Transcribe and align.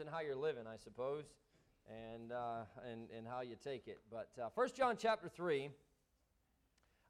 and 0.00 0.08
how 0.08 0.20
you're 0.20 0.36
living, 0.36 0.64
I 0.66 0.76
suppose, 0.76 1.24
and, 1.88 2.32
uh, 2.32 2.62
and, 2.90 3.08
and 3.16 3.26
how 3.26 3.42
you 3.42 3.56
take 3.62 3.88
it. 3.88 4.00
But 4.10 4.28
uh, 4.40 4.48
1 4.54 4.68
John 4.76 4.96
chapter 4.98 5.28
3, 5.28 5.70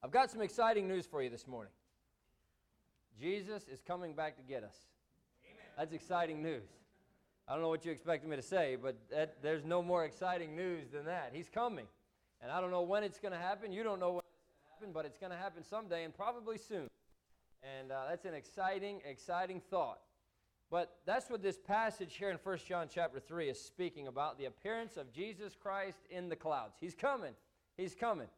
I've 0.02 0.10
got 0.10 0.30
some 0.30 0.42
exciting 0.42 0.88
news 0.88 1.06
for 1.06 1.22
you 1.22 1.30
this 1.30 1.46
morning. 1.46 1.72
Jesus 3.18 3.68
is 3.68 3.80
coming 3.80 4.14
back 4.14 4.36
to 4.36 4.42
get 4.42 4.64
us. 4.64 4.76
Amen. 5.44 5.66
That's 5.78 5.92
exciting 5.92 6.42
news. 6.42 6.68
I 7.46 7.52
don't 7.52 7.62
know 7.62 7.68
what 7.68 7.84
you 7.84 7.92
expected 7.92 8.28
me 8.28 8.36
to 8.36 8.42
say, 8.42 8.76
but 8.80 8.96
that, 9.10 9.42
there's 9.42 9.64
no 9.64 9.82
more 9.82 10.04
exciting 10.04 10.56
news 10.56 10.88
than 10.92 11.04
that. 11.04 11.30
He's 11.32 11.48
coming. 11.48 11.86
And 12.40 12.50
I 12.50 12.60
don't 12.60 12.70
know 12.70 12.82
when 12.82 13.04
it's 13.04 13.18
going 13.18 13.32
to 13.32 13.38
happen. 13.38 13.72
You 13.72 13.82
don't 13.82 14.00
know 14.00 14.12
when 14.12 14.22
it's 14.24 14.36
going 14.42 14.62
to 14.62 14.74
happen, 14.74 14.92
but 14.92 15.06
it's 15.06 15.18
going 15.18 15.32
to 15.32 15.38
happen 15.38 15.62
someday 15.62 16.04
and 16.04 16.14
probably 16.14 16.58
soon. 16.58 16.88
And 17.62 17.92
uh, 17.92 18.02
that's 18.08 18.24
an 18.24 18.34
exciting, 18.34 19.00
exciting 19.08 19.60
thought. 19.70 20.00
But 20.70 20.96
that's 21.06 21.30
what 21.30 21.42
this 21.42 21.58
passage 21.58 22.16
here 22.16 22.30
in 22.30 22.38
1 22.42 22.58
John 22.66 22.88
chapter 22.92 23.20
3 23.20 23.48
is 23.48 23.60
speaking 23.60 24.08
about 24.08 24.38
the 24.38 24.46
appearance 24.46 24.96
of 24.96 25.12
Jesus 25.12 25.54
Christ 25.54 25.98
in 26.10 26.28
the 26.28 26.36
clouds. 26.36 26.76
He's 26.80 26.94
coming. 26.94 27.32
He's 27.76 27.94
coming. 27.94 28.28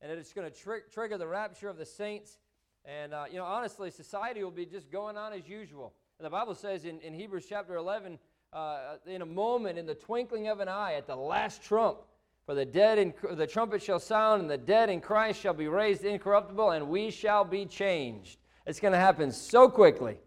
And 0.00 0.10
it's 0.10 0.32
going 0.32 0.50
to 0.50 0.56
tr- 0.56 0.88
trigger 0.92 1.18
the 1.18 1.26
rapture 1.26 1.68
of 1.68 1.78
the 1.78 1.86
saints. 1.86 2.38
And, 2.84 3.14
uh, 3.14 3.24
you 3.30 3.36
know, 3.36 3.44
honestly, 3.44 3.90
society 3.90 4.42
will 4.42 4.50
be 4.50 4.66
just 4.66 4.90
going 4.90 5.16
on 5.16 5.32
as 5.32 5.48
usual. 5.48 5.92
And 6.18 6.26
the 6.26 6.30
Bible 6.30 6.54
says 6.54 6.84
in, 6.84 7.00
in 7.00 7.14
Hebrews 7.14 7.46
chapter 7.48 7.76
11, 7.76 8.18
uh, 8.52 8.96
in 9.06 9.22
a 9.22 9.26
moment, 9.26 9.78
in 9.78 9.86
the 9.86 9.94
twinkling 9.94 10.48
of 10.48 10.60
an 10.60 10.68
eye, 10.68 10.94
at 10.94 11.06
the 11.06 11.16
last 11.16 11.62
trump, 11.62 11.98
for 12.46 12.54
the 12.54 12.64
dead 12.64 12.98
in, 12.98 13.12
the 13.32 13.46
trumpet 13.46 13.82
shall 13.82 13.98
sound, 13.98 14.40
and 14.40 14.50
the 14.50 14.56
dead 14.56 14.88
in 14.88 15.00
Christ 15.00 15.40
shall 15.40 15.52
be 15.52 15.68
raised 15.68 16.04
incorruptible, 16.04 16.70
and 16.70 16.88
we 16.88 17.10
shall 17.10 17.44
be 17.44 17.66
changed. 17.66 18.38
It's 18.66 18.80
going 18.80 18.92
to 18.92 18.98
happen 18.98 19.32
so 19.32 19.68
quickly 19.68 20.18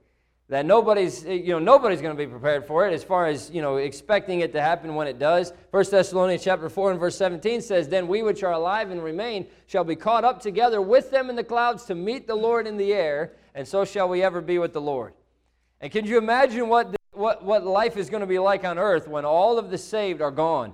that 0.49 0.65
nobody's 0.65 1.23
you 1.23 1.49
know 1.49 1.59
nobody's 1.59 2.01
going 2.01 2.15
to 2.15 2.17
be 2.17 2.29
prepared 2.29 2.65
for 2.65 2.87
it 2.87 2.93
as 2.93 3.03
far 3.03 3.27
as 3.27 3.51
you 3.51 3.61
know 3.61 3.77
expecting 3.77 4.41
it 4.41 4.51
to 4.51 4.61
happen 4.61 4.95
when 4.95 5.07
it 5.07 5.19
does. 5.19 5.53
1 5.69 5.85
thessalonians 5.91 6.43
chapter 6.43 6.69
4 6.69 6.91
and 6.91 6.99
verse 6.99 7.15
17 7.15 7.61
says 7.61 7.87
then 7.87 8.07
we 8.07 8.23
which 8.23 8.43
are 8.43 8.53
alive 8.53 8.89
and 8.89 9.03
remain 9.03 9.45
shall 9.67 9.83
be 9.83 9.95
caught 9.95 10.23
up 10.23 10.41
together 10.41 10.81
with 10.81 11.11
them 11.11 11.29
in 11.29 11.35
the 11.35 11.43
clouds 11.43 11.85
to 11.85 11.95
meet 11.95 12.27
the 12.27 12.35
lord 12.35 12.67
in 12.67 12.77
the 12.77 12.93
air 12.93 13.33
and 13.53 13.67
so 13.67 13.85
shall 13.85 14.09
we 14.09 14.23
ever 14.23 14.41
be 14.41 14.57
with 14.57 14.73
the 14.73 14.81
lord. 14.81 15.13
And 15.81 15.91
can 15.91 16.05
you 16.05 16.17
imagine 16.17 16.67
what 16.67 16.95
what, 17.11 17.43
what 17.43 17.65
life 17.65 17.97
is 17.97 18.09
going 18.09 18.21
to 18.21 18.27
be 18.27 18.39
like 18.39 18.63
on 18.65 18.79
earth 18.79 19.07
when 19.07 19.25
all 19.25 19.59
of 19.59 19.69
the 19.69 19.77
saved 19.77 20.21
are 20.21 20.31
gone? 20.31 20.73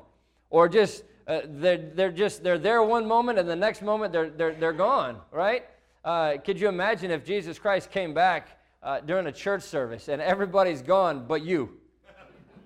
Or 0.50 0.70
just 0.70 1.04
uh, 1.28 1.42
they're, 1.46 1.78
they're 1.78 2.12
just 2.12 2.44
they're 2.44 2.58
there 2.58 2.82
one 2.82 3.06
moment 3.06 3.40
and 3.40 3.50
the 3.50 3.56
next 3.56 3.82
moment 3.82 4.14
they're, 4.14 4.30
they're, 4.30 4.54
they're 4.54 4.74
gone 4.74 5.18
right? 5.32 5.66
Uh, 6.06 6.38
could 6.38 6.60
you 6.60 6.68
imagine 6.68 7.10
if 7.10 7.26
jesus 7.26 7.58
christ 7.58 7.90
came 7.90 8.14
back 8.14 8.60
uh, 8.86 9.00
during 9.02 9.26
a 9.26 9.32
church 9.32 9.64
service 9.64 10.08
and 10.08 10.22
everybody's 10.22 10.82
gone 10.82 11.26
but 11.28 11.44
you. 11.44 11.72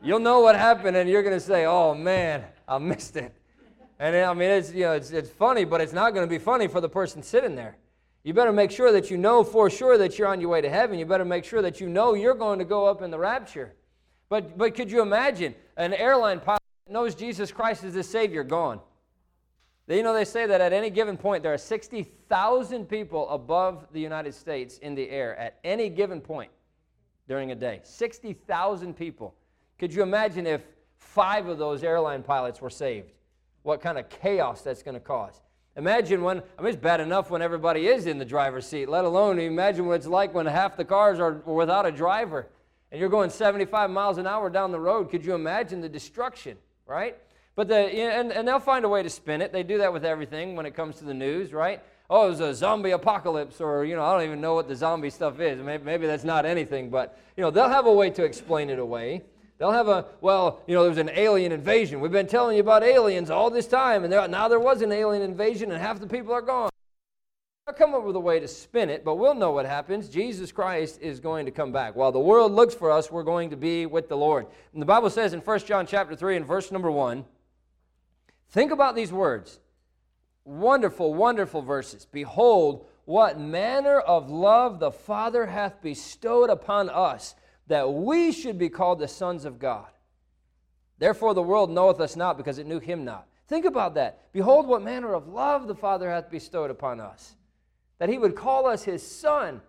You'll 0.04 0.20
know 0.20 0.42
what 0.42 0.56
happened 0.56 0.96
and 0.98 1.10
you're 1.10 1.24
going 1.24 1.36
to 1.36 1.40
say, 1.40 1.66
oh 1.66 1.96
man, 1.96 2.44
I 2.68 2.78
missed 2.78 3.16
it. 3.16 3.34
And 4.00 4.16
I 4.16 4.34
mean, 4.34 4.50
it's, 4.50 4.72
you 4.72 4.82
know, 4.82 4.94
it's, 4.94 5.12
it's 5.12 5.30
funny, 5.30 5.64
but 5.66 5.82
it's 5.82 5.94
not 5.94 6.14
going 6.14 6.26
to 6.26 6.30
be 6.30 6.38
funny 6.38 6.68
for 6.68 6.80
the 6.82 6.88
person 6.88 7.24
sitting 7.24 7.56
there. 7.56 7.78
You 8.24 8.34
better 8.34 8.52
make 8.52 8.70
sure 8.70 8.92
that 8.92 9.10
you 9.10 9.18
know 9.18 9.44
for 9.44 9.70
sure 9.70 9.98
that 9.98 10.20
you're 10.20 10.28
on 10.28 10.42
your 10.42 10.50
way 10.50 10.62
to 10.62 10.70
heaven. 10.70 11.00
You 11.00 11.06
better 11.06 11.26
make 11.26 11.46
sure 11.46 11.62
that 11.62 11.80
you 11.80 11.90
know 11.90 12.14
you're 12.14 12.36
going 12.36 12.60
to 12.60 12.66
go 12.66 12.86
up 12.86 13.02
in 13.02 13.12
the 13.12 13.18
rapture. 13.18 13.74
But, 14.28 14.58
but 14.58 14.76
could 14.76 14.92
you 14.92 15.02
imagine 15.02 15.56
an 15.78 15.94
airline 15.94 16.40
pilot 16.42 16.62
knows 16.88 17.16
Jesus 17.16 17.52
Christ 17.52 17.84
is 17.84 17.94
the 17.94 18.04
Savior 18.04 18.44
gone? 18.44 18.82
You 19.96 20.04
know, 20.04 20.14
they 20.14 20.26
say 20.26 20.46
that 20.46 20.62
at 20.62 20.72
any 20.72 20.92
given 20.92 21.18
point, 21.18 21.42
there 21.42 21.54
are 21.54 21.58
60,000 21.58 22.86
people 22.86 23.28
above 23.30 23.88
the 23.92 24.00
United 24.00 24.36
States 24.36 24.78
in 24.78 24.94
the 24.94 25.10
air 25.10 25.36
at 25.38 25.58
any 25.64 25.90
given 25.90 26.22
point 26.22 26.52
during 27.28 27.52
a 27.52 27.56
day. 27.56 27.80
60,000 27.84 28.96
people. 28.96 29.34
Could 29.80 29.94
you 29.94 30.04
imagine 30.04 30.46
if 30.46 30.62
five 30.98 31.48
of 31.48 31.58
those 31.58 31.84
airline 31.84 32.22
pilots 32.22 32.62
were 32.62 32.70
saved? 32.70 33.12
What 33.64 33.82
kind 33.82 33.98
of 33.98 34.10
chaos 34.10 34.62
that's 34.62 34.84
going 34.84 34.94
to 34.94 35.00
cause. 35.00 35.42
Imagine 35.76 36.22
when, 36.22 36.44
I 36.58 36.62
mean, 36.62 36.74
it's 36.74 36.82
bad 36.82 37.00
enough 37.00 37.30
when 37.32 37.42
everybody 37.42 37.88
is 37.88 38.06
in 38.06 38.18
the 38.18 38.26
driver's 38.26 38.68
seat, 38.68 38.90
let 38.90 39.06
alone 39.06 39.40
imagine 39.40 39.86
what 39.86 39.94
it's 39.94 40.08
like 40.08 40.34
when 40.34 40.46
half 40.46 40.78
the 40.78 40.86
cars 40.86 41.20
are 41.20 41.34
without 41.46 41.86
a 41.86 41.92
driver 41.92 42.48
and 42.92 43.00
you're 43.00 43.10
going 43.10 43.30
75 43.30 43.90
miles 43.90 44.18
an 44.18 44.28
hour 44.28 44.50
down 44.50 44.72
the 44.72 44.80
road. 44.80 45.10
Could 45.10 45.26
you 45.26 45.36
imagine 45.36 45.82
the 45.82 45.90
destruction, 45.90 46.58
right? 46.86 47.18
But 47.56 47.68
the, 47.68 47.76
and, 47.76 48.32
and 48.32 48.48
they'll 48.48 48.60
find 48.60 48.86
a 48.86 48.90
way 48.90 49.04
to 49.04 49.10
spin 49.10 49.42
it. 49.42 49.52
They 49.52 49.64
do 49.64 49.80
that 49.80 49.92
with 49.92 50.06
everything 50.06 50.56
when 50.56 50.66
it 50.66 50.74
comes 50.74 50.98
to 50.98 51.06
the 51.06 51.14
news, 51.14 51.52
right? 51.52 51.82
Oh, 52.10 52.26
it 52.26 52.30
was 52.30 52.40
a 52.40 52.56
zombie 52.56 52.92
apocalypse, 52.92 53.62
or, 53.62 53.86
you 53.86 53.96
know, 53.96 54.04
I 54.04 54.14
don't 54.14 54.26
even 54.26 54.42
know 54.42 54.56
what 54.56 54.68
the 54.68 54.76
zombie 54.76 55.10
stuff 55.10 55.40
is. 55.40 55.62
Maybe, 55.62 55.84
maybe 55.84 56.08
that's 56.08 56.24
not 56.24 56.46
anything, 56.46 56.90
but, 56.90 57.20
you 57.38 57.44
know, 57.44 57.52
they'll 57.52 57.70
have 57.70 57.86
a 57.86 57.94
way 57.94 58.10
to 58.12 58.24
explain 58.24 58.70
it 58.70 58.80
away. 58.80 59.24
They'll 59.60 59.74
have 59.74 59.90
a, 59.90 60.06
well, 60.22 60.62
you 60.68 60.74
know, 60.74 60.82
there 60.84 60.90
was 60.90 60.98
an 60.98 61.12
alien 61.14 61.52
invasion. 61.52 62.00
We've 62.00 62.12
been 62.12 62.28
telling 62.28 62.56
you 62.56 62.62
about 62.62 62.82
aliens 62.82 63.30
all 63.30 63.50
this 63.50 63.68
time, 63.68 64.06
and 64.06 64.32
now 64.32 64.48
there 64.48 64.60
was 64.60 64.82
an 64.82 64.92
alien 64.92 65.22
invasion, 65.22 65.72
and 65.72 65.80
half 65.80 66.00
the 66.00 66.08
people 66.08 66.34
are 66.34 66.42
gone. 66.42 66.70
They'll 67.68 67.76
come 67.76 67.94
up 67.94 68.04
with 68.04 68.16
a 68.16 68.20
way 68.20 68.40
to 68.40 68.48
spin 68.48 68.90
it, 68.90 69.06
but 69.06 69.16
we'll 69.16 69.36
know 69.36 69.52
what 69.52 69.68
happens. 69.68 70.10
Jesus 70.10 70.52
Christ 70.52 71.00
is 71.02 71.20
going 71.20 71.46
to 71.46 71.52
come 71.52 71.72
back. 71.72 71.96
While 71.96 72.12
the 72.12 72.20
world 72.20 72.54
looks 72.54 72.74
for 72.74 72.90
us, 72.90 73.12
we're 73.12 73.22
going 73.22 73.52
to 73.52 73.58
be 73.58 73.86
with 73.86 74.10
the 74.10 74.18
Lord. 74.18 74.48
And 74.74 74.82
the 74.82 74.88
Bible 74.88 75.12
says 75.12 75.34
in 75.34 75.42
1 75.42 75.60
John 75.60 75.86
chapter 75.86 76.16
3 76.16 76.38
and 76.38 76.48
verse 76.48 76.72
number 76.72 76.90
1, 76.90 77.24
Think 78.50 78.72
about 78.72 78.96
these 78.96 79.12
words. 79.12 79.60
Wonderful, 80.44 81.14
wonderful 81.14 81.62
verses. 81.62 82.06
Behold, 82.06 82.88
what 83.06 83.40
manner 83.40 84.00
of 84.00 84.30
love 84.30 84.80
the 84.80 84.92
Father 84.92 85.46
hath 85.46 85.82
bestowed 85.82 86.50
upon 86.50 86.90
us, 86.90 87.36
that 87.68 87.92
we 87.92 88.32
should 88.32 88.58
be 88.58 88.70
called 88.70 89.00
the 89.00 89.08
sons 89.08 89.46
of 89.46 89.60
God. 89.60 89.88
Therefore, 90.98 91.34
the 91.34 91.42
world 91.42 91.72
knoweth 91.72 92.00
us 92.00 92.16
not, 92.16 92.38
because 92.38 92.58
it 92.58 92.68
knew 92.68 92.80
him 92.80 93.06
not. 93.06 93.28
Think 93.48 93.66
about 93.66 93.96
that. 93.96 94.32
Behold, 94.32 94.68
what 94.68 94.84
manner 94.84 95.14
of 95.14 95.28
love 95.28 95.68
the 95.68 95.76
Father 95.76 96.10
hath 96.10 96.30
bestowed 96.30 96.70
upon 96.70 97.00
us, 97.00 97.36
that 97.98 98.10
he 98.10 98.18
would 98.18 98.36
call 98.36 98.68
us 98.68 98.84
his 98.84 99.06
son. 99.06 99.62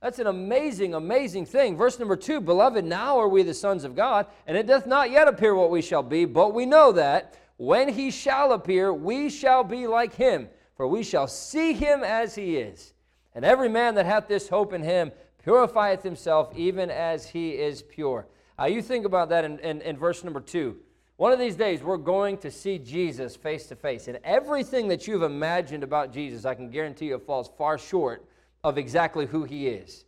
That's 0.00 0.18
an 0.18 0.26
amazing, 0.26 0.94
amazing 0.94 1.46
thing. 1.46 1.76
Verse 1.76 1.98
number 1.98 2.16
two 2.16 2.40
Beloved, 2.40 2.84
now 2.84 3.18
are 3.18 3.28
we 3.28 3.42
the 3.42 3.54
sons 3.54 3.84
of 3.84 3.96
God, 3.96 4.26
and 4.46 4.56
it 4.56 4.66
doth 4.66 4.86
not 4.86 5.10
yet 5.10 5.28
appear 5.28 5.54
what 5.54 5.70
we 5.70 5.82
shall 5.82 6.02
be, 6.02 6.24
but 6.24 6.54
we 6.54 6.64
know 6.64 6.92
that 6.92 7.34
when 7.58 7.88
he 7.88 8.10
shall 8.10 8.52
appear, 8.52 8.94
we 8.94 9.28
shall 9.28 9.62
be 9.64 9.86
like 9.86 10.14
him, 10.14 10.48
for 10.76 10.86
we 10.86 11.02
shall 11.02 11.26
see 11.26 11.72
him 11.72 12.02
as 12.02 12.34
he 12.34 12.56
is. 12.56 12.94
And 13.34 13.44
every 13.44 13.68
man 13.68 13.96
that 13.96 14.06
hath 14.06 14.28
this 14.28 14.48
hope 14.48 14.72
in 14.72 14.82
him 14.82 15.12
purifieth 15.42 16.02
himself 16.02 16.52
even 16.56 16.88
as 16.90 17.28
he 17.28 17.50
is 17.50 17.82
pure. 17.82 18.26
Now, 18.58 18.66
you 18.66 18.80
think 18.80 19.04
about 19.04 19.28
that 19.30 19.44
in, 19.44 19.58
in, 19.58 19.80
in 19.82 19.96
verse 19.96 20.24
number 20.24 20.40
two. 20.40 20.76
One 21.16 21.32
of 21.32 21.40
these 21.40 21.56
days, 21.56 21.82
we're 21.82 21.96
going 21.96 22.38
to 22.38 22.50
see 22.50 22.78
Jesus 22.78 23.34
face 23.34 23.66
to 23.66 23.76
face. 23.76 24.06
And 24.06 24.18
everything 24.22 24.86
that 24.88 25.08
you've 25.08 25.24
imagined 25.24 25.82
about 25.82 26.12
Jesus, 26.12 26.44
I 26.44 26.54
can 26.54 26.70
guarantee 26.70 27.06
you, 27.06 27.18
falls 27.18 27.50
far 27.58 27.76
short 27.76 28.24
of 28.62 28.78
exactly 28.78 29.26
who 29.26 29.42
he 29.42 29.66
is. 29.66 30.04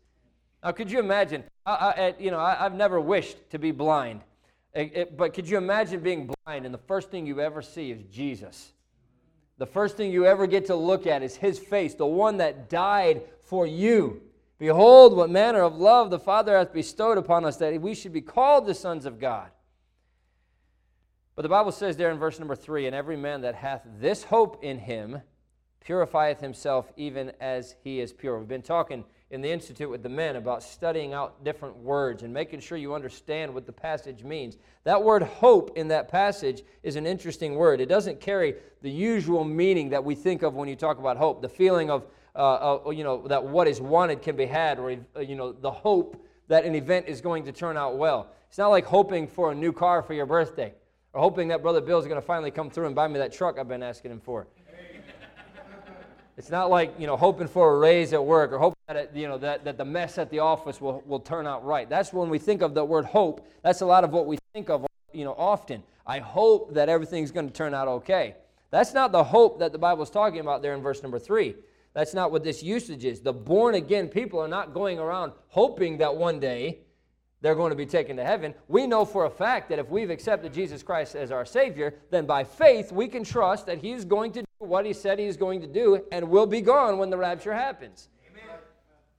Now, 0.63 0.71
could 0.71 0.91
you 0.91 1.01
imagine? 1.01 1.43
I, 1.67 1.73
I, 1.73 2.15
you 2.19 2.31
know, 2.31 2.39
I, 2.39 2.55
have 2.55 2.75
never 2.75 3.01
wished 3.01 3.39
to 3.51 3.59
be 3.59 3.73
blind. 3.73 4.21
It, 4.75 4.93
it, 4.95 5.17
but 5.17 5.35
could 5.35 5.49
you 5.49 5.59
imagine 5.59 6.01
being 6.01 6.33
blind 6.45 6.65
and 6.65 6.73
the 6.73 6.79
first 6.79 7.11
thing 7.11 7.27
you 7.27 7.41
ever 7.41 7.63
see 7.63 7.91
is 7.91 8.03
Jesus? 8.05 8.73
The 9.59 9.67
first 9.67 9.97
thing 9.97 10.11
you 10.11 10.25
ever 10.25 10.47
get 10.47 10.67
to 10.67 10.75
look 10.75 11.07
at 11.07 11.23
is 11.23 11.37
his 11.37 11.59
face, 11.59 11.95
the 11.95 12.07
one 12.07 12.39
that 12.39 12.71
died 12.71 13.23
for 13.43 13.67
you. 13.67 14.23
Behold, 14.59 15.17
what 15.17 15.31
manner 15.31 15.63
of 15.63 15.77
love 15.77 16.11
the 16.11 16.19
Father 16.19 16.57
hath 16.57 16.73
bestowed 16.73 17.19
upon 17.19 17.45
us 17.45 17.57
that 17.57 17.81
we 17.81 17.95
should 17.95 18.13
be 18.13 18.21
called 18.21 18.67
the 18.67 18.75
sons 18.75 19.07
of 19.07 19.19
God. 19.19 19.51
But 21.35 21.43
the 21.43 21.49
Bible 21.49 21.73
says 21.73 21.97
there 21.97 22.11
in 22.11 22.19
verse 22.19 22.39
number 22.39 22.55
three, 22.55 22.87
and 22.87 22.95
every 22.95 23.17
man 23.17 23.41
that 23.41 23.55
hath 23.55 23.83
this 23.99 24.25
hope 24.25 24.63
in 24.63 24.79
him 24.79 25.23
purifieth 25.81 26.41
himself 26.41 26.93
even 26.97 27.33
as 27.41 27.75
he 27.83 28.01
is 28.01 28.13
pure. 28.13 28.39
We've 28.39 28.47
been 28.47 28.63
talking 28.63 29.05
in 29.31 29.41
the 29.41 29.51
Institute 29.51 29.89
with 29.89 30.03
the 30.03 30.09
men 30.09 30.37
about 30.37 30.63
studying 30.63 31.13
out 31.13 31.45
different 31.45 31.77
words 31.77 32.25
and 32.25 32.35
making 32.35 32.61
sure 32.61 32.77
you 32.77 32.95
understand 32.95 33.53
what 33.55 33.65
the 33.65 33.73
passage 33.73 34.25
means. 34.25 34.59
That 34.85 35.03
word 35.03 35.23
hope 35.23 35.77
in 35.77 35.89
that 35.89 36.09
passage 36.09 36.63
is 36.83 36.97
an 36.97 37.07
interesting 37.07 37.55
word. 37.55 37.81
It 37.81 37.89
doesn't 37.89 38.21
carry 38.21 38.57
the 38.83 38.91
usual 38.91 39.45
meaning 39.45 39.91
that 39.91 40.05
we 40.05 40.15
think 40.15 40.43
of 40.43 40.55
when 40.55 40.69
you 40.69 40.75
talk 40.75 40.99
about 40.99 41.17
hope, 41.17 41.43
the 41.43 41.49
feeling 41.49 41.91
of, 41.91 42.07
uh, 42.35 42.79
uh, 42.87 42.91
you 42.91 43.05
know, 43.05 43.27
that 43.29 43.45
what 43.45 43.69
is 43.69 43.81
wanted 43.81 44.21
can 44.21 44.37
be 44.37 44.47
had, 44.47 44.79
or, 44.79 44.97
you 45.21 45.37
know, 45.37 45.53
the 45.53 45.71
hope 45.71 46.27
that 46.49 46.65
an 46.65 46.75
event 46.75 47.07
is 47.07 47.21
going 47.21 47.45
to 47.45 47.53
turn 47.53 47.77
out 47.77 47.97
well. 47.97 48.33
It's 48.49 48.59
not 48.59 48.69
like 48.69 48.85
hoping 48.85 49.29
for 49.29 49.53
a 49.53 49.55
new 49.55 49.73
car 49.73 50.03
for 50.03 50.15
your 50.15 50.27
birthday 50.27 50.75
or 51.13 51.21
hoping 51.21 51.49
that 51.49 51.63
Brother 51.63 51.81
Bill 51.81 51.99
is 51.99 52.07
going 52.07 52.21
to 52.21 52.27
finally 52.27 52.51
come 52.51 52.71
through 52.71 52.87
and 52.87 52.95
buy 52.95 53.09
me 53.09 53.19
that 53.19 53.33
truck 53.33 53.59
I've 53.59 53.69
been 53.69 53.83
asking 53.83 54.11
him 54.11 54.21
for. 54.21 54.47
It's 56.41 56.49
not 56.49 56.71
like, 56.71 56.99
you 56.99 57.07
know, 57.07 57.19
hoping 57.19 57.49
for 57.49 57.75
a 57.75 57.79
raise 57.79 58.15
at 58.15 58.25
work 58.25 58.51
or 58.51 58.59
hoping 58.59 58.79
that, 58.87 58.97
it, 58.97 59.11
you 59.15 59.29
know, 59.29 59.37
that, 59.37 59.63
that 59.67 59.77
the 59.77 59.85
mess 59.85 60.17
at 60.17 60.31
the 60.31 60.39
office 60.39 60.81
will, 60.81 61.03
will 61.07 61.21
turn 61.21 61.47
out 61.47 61.67
right. 61.67 61.87
That's 61.87 62.15
when 62.15 62.31
we 62.31 62.39
think 62.39 62.63
of 62.63 62.73
the 62.73 62.83
word 62.83 63.05
hope. 63.05 63.47
That's 63.63 63.83
a 63.83 63.85
lot 63.85 64.05
of 64.05 64.11
what 64.13 64.25
we 64.25 64.39
think 64.55 64.71
of, 64.71 64.87
you 65.13 65.27
know, 65.27 65.35
often. 65.37 65.83
I 66.07 66.19
hope 66.19 66.73
that 66.73 66.89
everything's 66.89 67.31
going 67.31 67.47
to 67.47 67.53
turn 67.53 67.75
out 67.75 67.89
okay. 67.89 68.37
That's 68.71 68.95
not 68.95 69.13
the 69.13 69.23
hope 69.23 69.59
that 69.59 69.73
the 69.73 69.79
Bible 69.79 70.03
is 70.03 70.09
talking 70.09 70.41
about 70.41 70.63
there 70.63 70.73
in 70.73 70.81
verse 70.81 71.03
number 71.03 71.19
three. 71.19 71.57
That's 71.93 72.15
not 72.15 72.33
what 72.33 72.43
this 72.43 72.63
usage 72.63 73.05
is. 73.05 73.21
The 73.21 73.35
born 73.35 73.75
again 73.75 74.09
people 74.09 74.41
are 74.41 74.49
not 74.49 74.73
going 74.73 74.99
around 74.99 75.33
hoping 75.49 75.99
that 75.99 76.17
one 76.17 76.41
day 76.41 76.79
they're 77.43 77.55
going 77.55 77.71
to 77.71 77.77
be 77.77 77.87
taken 77.87 78.17
to 78.17 78.25
heaven. 78.25 78.55
We 78.69 78.87
know 78.87 79.05
for 79.05 79.25
a 79.25 79.31
fact 79.31 79.71
that 79.71 79.79
if 79.79 79.89
we've 79.89 80.11
accepted 80.11 80.53
Jesus 80.53 80.83
Christ 80.83 81.15
as 81.15 81.31
our 81.31 81.47
Savior, 81.47 81.95
then 82.11 82.27
by 82.27 82.45
faith 82.45 82.93
we 82.93 83.09
can 83.09 83.25
trust 83.25 83.67
that 83.67 83.79
He's 83.79 84.05
going 84.05 84.33
to 84.33 84.43
do 84.43 84.47
what 84.59 84.85
He 84.85 84.93
said 84.93 85.19
He's 85.19 85.39
going 85.39 85.61
to 85.63 85.67
do 85.67 86.05
and 86.13 86.29
will 86.29 86.47
be 86.47 86.61
gone 86.61 86.99
when 86.99 87.09
the 87.09 87.17
rapture 87.17 87.55
happens. 87.55 88.09
Amen. 88.31 88.59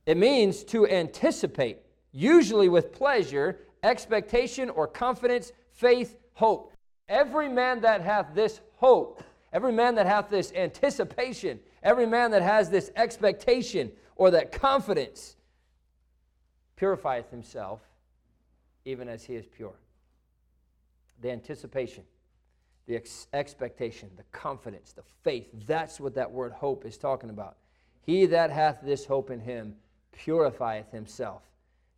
It 0.06 0.18
means 0.18 0.64
to 0.66 0.88
anticipate, 0.88 1.80
usually 2.12 2.70
with 2.70 2.92
pleasure, 2.92 3.60
expectation 3.82 4.70
or 4.70 4.88
confidence, 4.88 5.52
faith, 5.72 6.18
hope. 6.34 6.74
Every 7.10 7.50
man 7.50 7.82
that 7.82 8.02
hath 8.02 8.36
this 8.36 8.62
hope, 8.76 9.24
every 9.52 9.72
man 9.72 9.96
that 9.96 10.06
hath 10.06 10.30
this 10.30 10.54
anticipation, 10.54 11.60
every 11.82 12.06
man 12.06 12.32
that 12.32 12.44
has 12.44 12.70
this 12.70 12.92
expectation 12.96 13.92
or 14.16 14.30
that 14.32 14.52
confidence 14.52 15.36
purifieth 16.76 17.30
himself 17.32 17.82
even 18.86 19.08
as 19.08 19.24
he 19.24 19.36
is 19.36 19.46
pure. 19.46 19.76
The 21.22 21.32
anticipation, 21.32 22.04
the 22.88 22.96
ex- 22.96 23.28
expectation, 23.34 24.10
the 24.18 24.24
confidence, 24.32 24.94
the 24.94 25.04
faith, 25.24 25.48
that's 25.68 26.00
what 26.00 26.16
that 26.16 26.32
word 26.32 26.52
hope 26.52 26.86
is 26.86 26.98
talking 26.98 27.30
about. 27.30 27.58
He 28.04 28.26
that 28.28 28.50
hath 28.50 28.80
this 28.84 29.06
hope 29.06 29.30
in 29.30 29.40
him 29.40 29.76
purifieth 30.12 30.92
himself. 30.92 31.44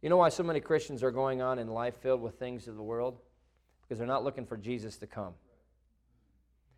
You 0.02 0.10
know 0.10 0.18
why 0.18 0.30
so 0.30 0.44
many 0.44 0.60
Christians 0.60 1.02
are 1.02 1.12
going 1.12 1.42
on 1.42 1.60
in 1.60 1.68
life 1.70 1.96
filled 2.02 2.22
with 2.22 2.38
things 2.38 2.68
of 2.68 2.76
the 2.76 2.84
world? 2.84 3.20
Because 3.82 3.98
they're 3.98 4.08
not 4.08 4.24
looking 4.24 4.46
for 4.46 4.58
Jesus 4.58 4.98
to 4.98 5.08
come. 5.08 5.34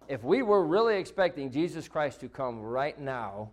If 0.07 0.23
we 0.23 0.43
were 0.43 0.63
really 0.63 0.97
expecting 0.97 1.51
Jesus 1.51 1.87
Christ 1.87 2.19
to 2.19 2.29
come 2.29 2.61
right 2.61 2.99
now, 2.99 3.51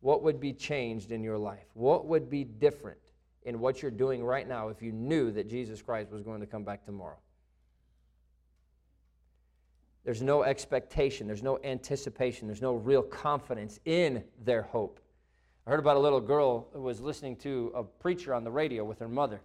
what 0.00 0.22
would 0.22 0.38
be 0.38 0.52
changed 0.52 1.10
in 1.10 1.22
your 1.22 1.38
life? 1.38 1.64
What 1.72 2.06
would 2.06 2.28
be 2.28 2.44
different? 2.44 2.98
In 3.48 3.60
what 3.60 3.80
you're 3.80 3.90
doing 3.90 4.22
right 4.22 4.46
now 4.46 4.68
if 4.68 4.82
you 4.82 4.92
knew 4.92 5.30
that 5.32 5.48
Jesus 5.48 5.80
Christ 5.80 6.10
was 6.12 6.22
going 6.22 6.40
to 6.40 6.46
come 6.46 6.64
back 6.64 6.84
tomorrow. 6.84 7.16
There's 10.04 10.20
no 10.20 10.42
expectation, 10.42 11.26
there's 11.26 11.42
no 11.42 11.58
anticipation, 11.64 12.46
there's 12.46 12.60
no 12.60 12.74
real 12.74 13.02
confidence 13.02 13.80
in 13.86 14.22
their 14.44 14.62
hope. 14.62 15.00
I 15.66 15.70
heard 15.70 15.80
about 15.80 15.96
a 15.96 16.00
little 16.00 16.20
girl 16.20 16.68
who 16.74 16.82
was 16.82 17.00
listening 17.00 17.36
to 17.36 17.72
a 17.74 17.82
preacher 17.82 18.34
on 18.34 18.44
the 18.44 18.50
radio 18.50 18.84
with 18.84 18.98
her 18.98 19.08
mother. 19.08 19.40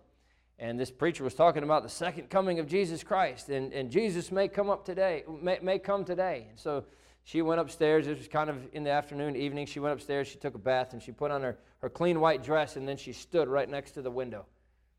And 0.60 0.78
this 0.78 0.92
preacher 0.92 1.24
was 1.24 1.34
talking 1.34 1.64
about 1.64 1.84
the 1.84 1.90
second 1.90 2.30
coming 2.30 2.60
of 2.60 2.68
Jesus 2.68 3.04
Christ. 3.04 3.50
And, 3.50 3.72
and 3.74 3.90
Jesus 3.90 4.32
may 4.32 4.50
come 4.50 4.70
up 4.70 4.86
today, 4.86 5.24
may, 5.42 5.60
may 5.62 5.80
come 5.80 6.04
today. 6.04 6.48
And 6.50 6.60
so 6.60 6.84
she 7.24 7.42
went 7.42 7.62
upstairs. 7.62 8.08
It 8.08 8.18
was 8.18 8.28
kind 8.28 8.50
of 8.50 8.58
in 8.74 8.84
the 8.84 8.90
afternoon, 8.90 9.36
evening. 9.36 9.66
She 9.66 9.80
went 9.80 9.94
upstairs, 9.94 10.28
she 10.28 10.38
took 10.38 10.56
a 10.56 10.60
bath, 10.60 10.94
and 10.94 11.02
she 11.02 11.12
put 11.12 11.32
on 11.32 11.42
her, 11.42 11.58
her 11.80 11.90
clean 11.90 12.20
white 12.20 12.44
dress, 12.44 12.76
and 12.76 12.88
then 12.88 12.98
she 12.98 13.14
stood 13.14 13.48
right 13.48 13.70
next 13.70 13.92
to 13.92 14.02
the 14.02 14.12
window. 14.12 14.46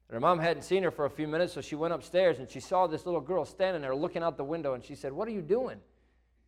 And 0.09 0.15
her 0.15 0.21
mom 0.21 0.39
hadn't 0.39 0.63
seen 0.63 0.83
her 0.83 0.91
for 0.91 1.05
a 1.05 1.11
few 1.11 1.29
minutes, 1.29 1.53
so 1.53 1.61
she 1.61 1.75
went 1.75 1.95
upstairs 1.95 2.39
and 2.39 2.49
she 2.49 2.61
saw 2.61 2.87
this 2.87 3.07
little 3.07 3.21
girl 3.21 3.45
standing 3.45 3.83
there 3.83 3.95
looking 3.95 4.23
out 4.23 4.37
the 4.37 4.45
window, 4.45 4.75
and 4.75 4.83
she 4.83 4.95
said, 4.95 5.13
What 5.13 5.29
are 5.29 5.33
you 5.33 5.43
doing? 5.43 5.79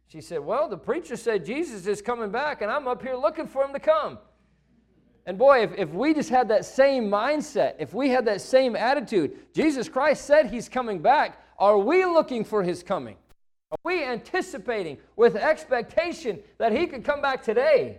She 0.08 0.20
said, 0.20 0.40
Well, 0.40 0.68
the 0.68 0.78
preacher 0.78 1.16
said 1.16 1.44
Jesus 1.44 1.86
is 1.86 2.00
coming 2.00 2.30
back, 2.30 2.62
and 2.62 2.70
I'm 2.70 2.88
up 2.88 3.02
here 3.02 3.16
looking 3.16 3.46
for 3.46 3.64
him 3.64 3.72
to 3.72 3.80
come. 3.80 4.18
And 5.26 5.36
boy, 5.36 5.62
if, 5.64 5.72
if 5.76 5.90
we 5.90 6.14
just 6.14 6.30
had 6.30 6.48
that 6.48 6.64
same 6.64 7.10
mindset, 7.10 7.74
if 7.80 7.92
we 7.92 8.10
had 8.10 8.24
that 8.26 8.40
same 8.40 8.76
attitude, 8.76 9.36
Jesus 9.52 9.88
Christ 9.88 10.24
said 10.24 10.46
he's 10.46 10.68
coming 10.68 11.00
back, 11.00 11.42
are 11.58 11.78
we 11.78 12.04
looking 12.04 12.44
for 12.44 12.62
his 12.62 12.82
coming? 12.82 13.16
Are 13.72 13.78
we 13.82 14.04
anticipating 14.04 14.98
with 15.16 15.34
expectation 15.34 16.38
that 16.58 16.70
he 16.70 16.86
could 16.86 17.04
come 17.04 17.20
back 17.20 17.42
today? 17.42 17.98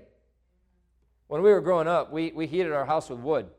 When 1.28 1.42
we 1.42 1.50
were 1.50 1.60
growing 1.60 1.90
up, 1.90 2.10
we, 2.10 2.32
we 2.32 2.48
heated 2.48 2.72
our 2.72 2.86
house 2.86 3.10
with 3.10 3.20
wood. 3.20 3.50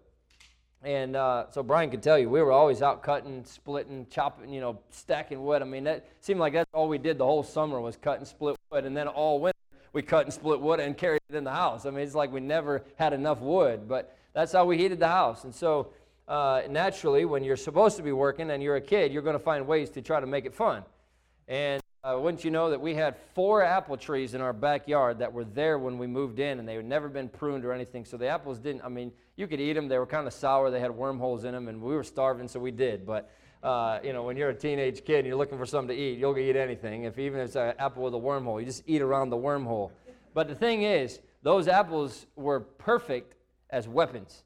And 0.83 1.17
uh, 1.17 1.51
so 1.51 1.63
Brian 1.63 1.91
could 1.91 2.03
tell 2.03 2.19
you, 2.19 2.31
we 2.31 2.41
were 2.41 2.53
always 2.53 2.81
out 2.81 3.03
cutting, 3.03 3.45
splitting, 3.45 4.07
chopping, 4.11 4.51
you 4.51 4.61
know, 4.63 4.79
stacking 4.89 5.45
wood. 5.45 5.61
I 5.61 5.67
mean, 5.67 5.85
that 5.85 6.07
seemed 6.21 6.41
like 6.41 6.55
that's 6.55 6.71
all 6.73 6.89
we 6.89 6.97
did 6.97 7.19
the 7.19 7.27
whole 7.27 7.43
summer 7.43 7.79
was 7.79 7.97
cut 7.97 8.19
and 8.19 8.27
split 8.27 8.57
wood. 8.71 8.87
And 8.87 8.97
then 8.97 9.07
all 9.07 9.39
winter, 9.39 9.59
we 9.93 10.01
cut 10.01 10.25
and 10.25 10.33
split 10.33 10.61
wood 10.61 10.81
and 10.81 10.97
carried 10.97 11.21
it 11.29 11.35
in 11.35 11.45
the 11.45 11.53
house. 11.53 11.85
I 11.85 11.91
mean, 11.91 12.01
it's 12.01 12.15
like 12.15 12.33
we 12.33 12.41
never 12.41 12.85
had 12.97 13.13
enough 13.13 13.41
wood, 13.41 13.87
but 13.87 14.17
that's 14.33 14.53
how 14.53 14.65
we 14.65 14.79
heated 14.79 14.99
the 14.99 15.09
house. 15.09 15.45
And 15.45 15.55
so 15.55 15.89
uh, 16.27 16.63
naturally, 16.71 17.27
when 17.27 17.45
you're 17.45 17.57
supposed 17.57 17.99
to 17.99 18.03
be 18.03 18.13
working 18.13 18.51
and 18.51 18.63
you're 18.63 18.77
a 18.77 18.81
kid, 18.81 19.13
you're 19.13 19.23
going 19.23 19.37
to 19.37 19.43
find 19.43 19.67
ways 19.67 19.91
to 19.91 20.01
try 20.01 20.21
to 20.21 20.27
make 20.27 20.47
it 20.47 20.55
fun. 20.55 20.85
And 21.49 21.83
uh, 22.09 22.19
wouldn't 22.19 22.45
you 22.45 22.51
know 22.51 22.71
that 22.71 22.81
we 22.81 22.95
had 22.95 23.17
four 23.35 23.63
apple 23.63 23.97
trees 23.97 24.35
in 24.35 24.41
our 24.41 24.53
backyard 24.53 25.19
that 25.19 25.33
were 25.33 25.45
there 25.45 25.79
when 25.79 25.99
we 25.99 26.07
moved 26.07 26.39
in, 26.39 26.59
and 26.59 26.67
they 26.67 26.77
had 26.77 26.85
never 26.85 27.09
been 27.09 27.29
pruned 27.29 27.65
or 27.65 27.73
anything. 27.73 28.05
So 28.05 28.17
the 28.17 28.29
apples 28.29 28.59
didn't, 28.59 28.83
I 28.83 28.89
mean, 28.89 29.13
you 29.37 29.47
could 29.47 29.61
eat 29.61 29.75
them. 29.75 29.89
They 29.89 29.99
were 29.99 30.07
kind 30.07 30.27
of 30.27 30.33
sour. 30.33 30.71
They 30.71 30.81
had 30.81 30.91
wormholes 30.91 31.45
in 31.45 31.53
them, 31.53 31.69
and 31.69 31.83
we 31.83 31.95
were 31.95 32.05
starving, 32.05 32.49
so 32.49 32.61
we 32.61 32.71
did. 32.71 33.05
But, 33.05 33.31
uh, 33.63 33.99
you 34.03 34.13
know, 34.13 34.23
when 34.23 34.37
you're 34.37 34.49
a 34.49 34.55
teenage 34.55 35.05
kid 35.05 35.19
and 35.19 35.27
you're 35.27 35.37
looking 35.37 35.59
for 35.59 35.67
something 35.67 35.95
to 35.95 36.03
eat, 36.03 36.19
you'll 36.19 36.39
eat 36.39 36.57
anything. 36.57 37.05
If 37.05 37.19
Even 37.19 37.41
if 37.41 37.47
it's 37.49 37.57
an 37.57 37.75
apple 37.79 38.05
with 38.05 38.15
a 38.15 38.19
wormhole, 38.19 38.59
you 38.61 38.67
just 38.67 38.85
eat 38.87 39.03
around 39.03 39.31
the 39.31 39.37
wormhole. 39.37 39.91
But 40.33 40.49
the 40.49 40.55
thing 40.55 40.85
is, 40.85 41.21
those 41.43 41.69
apples 41.69 42.27
were 42.37 42.61
perfect 42.61 43.35
as 43.71 43.87
weapons. 43.87 44.45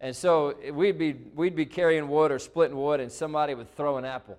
And 0.00 0.14
so 0.14 0.54
we'd 0.72 0.98
be, 0.98 1.12
we'd 1.34 1.56
be 1.56 1.66
carrying 1.66 2.08
wood 2.08 2.30
or 2.30 2.38
splitting 2.38 2.76
wood, 2.76 3.00
and 3.00 3.10
somebody 3.10 3.54
would 3.54 3.74
throw 3.74 3.96
an 3.96 4.04
apple. 4.04 4.38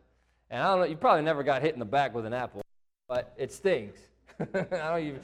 And 0.52 0.62
I 0.62 0.68
don't 0.68 0.80
know, 0.80 0.86
you 0.86 0.98
probably 0.98 1.24
never 1.24 1.44
got 1.44 1.62
hit 1.62 1.74
in 1.74 1.80
the 1.80 1.86
back 1.86 2.14
with 2.14 2.26
an 2.26 2.34
apple, 2.34 2.62
but 3.08 3.34
it 3.38 3.54
stings. 3.54 3.96
I 4.40 4.46
don't 4.46 5.00
even, 5.00 5.20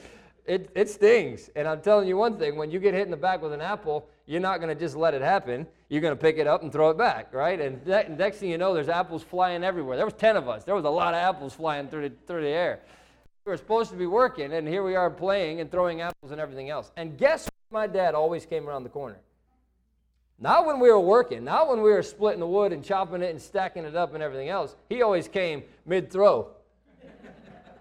it, 0.46 0.70
it 0.74 0.88
stings. 0.88 1.50
And 1.54 1.68
I'm 1.68 1.82
telling 1.82 2.08
you 2.08 2.16
one 2.16 2.38
thing 2.38 2.56
when 2.56 2.70
you 2.70 2.80
get 2.80 2.94
hit 2.94 3.02
in 3.02 3.10
the 3.10 3.16
back 3.16 3.42
with 3.42 3.52
an 3.52 3.60
apple, 3.60 4.08
you're 4.26 4.40
not 4.40 4.58
going 4.58 4.74
to 4.74 4.80
just 4.80 4.96
let 4.96 5.12
it 5.12 5.20
happen. 5.20 5.66
You're 5.90 6.00
going 6.00 6.16
to 6.16 6.20
pick 6.20 6.38
it 6.38 6.46
up 6.46 6.62
and 6.62 6.72
throw 6.72 6.88
it 6.88 6.96
back, 6.96 7.34
right? 7.34 7.60
And 7.60 7.86
ne- 7.86 8.08
next 8.08 8.38
thing 8.38 8.48
you 8.48 8.56
know, 8.56 8.72
there's 8.72 8.88
apples 8.88 9.22
flying 9.22 9.62
everywhere. 9.64 9.98
There 9.98 10.06
was 10.06 10.14
10 10.14 10.38
of 10.38 10.48
us. 10.48 10.64
There 10.64 10.74
was 10.74 10.86
a 10.86 10.90
lot 10.90 11.12
of 11.12 11.18
apples 11.18 11.52
flying 11.52 11.88
through 11.88 12.08
the, 12.08 12.14
through 12.26 12.42
the 12.42 12.48
air. 12.48 12.80
We 13.44 13.50
were 13.50 13.58
supposed 13.58 13.90
to 13.90 13.96
be 13.96 14.06
working, 14.06 14.54
and 14.54 14.66
here 14.66 14.82
we 14.82 14.96
are 14.96 15.10
playing 15.10 15.60
and 15.60 15.70
throwing 15.70 16.00
apples 16.00 16.32
and 16.32 16.40
everything 16.40 16.70
else. 16.70 16.90
And 16.96 17.18
guess 17.18 17.44
what? 17.44 17.52
My 17.70 17.86
dad 17.86 18.14
always 18.14 18.46
came 18.46 18.66
around 18.66 18.84
the 18.84 18.88
corner. 18.88 19.18
Not 20.40 20.66
when 20.66 20.78
we 20.78 20.90
were 20.90 21.00
working, 21.00 21.42
not 21.42 21.68
when 21.68 21.82
we 21.82 21.90
were 21.90 22.02
splitting 22.02 22.40
the 22.40 22.46
wood 22.46 22.72
and 22.72 22.84
chopping 22.84 23.22
it 23.22 23.30
and 23.30 23.42
stacking 23.42 23.84
it 23.84 23.96
up 23.96 24.14
and 24.14 24.22
everything 24.22 24.48
else. 24.48 24.76
He 24.88 25.02
always 25.02 25.26
came 25.26 25.64
mid 25.84 26.12
throw. 26.12 26.50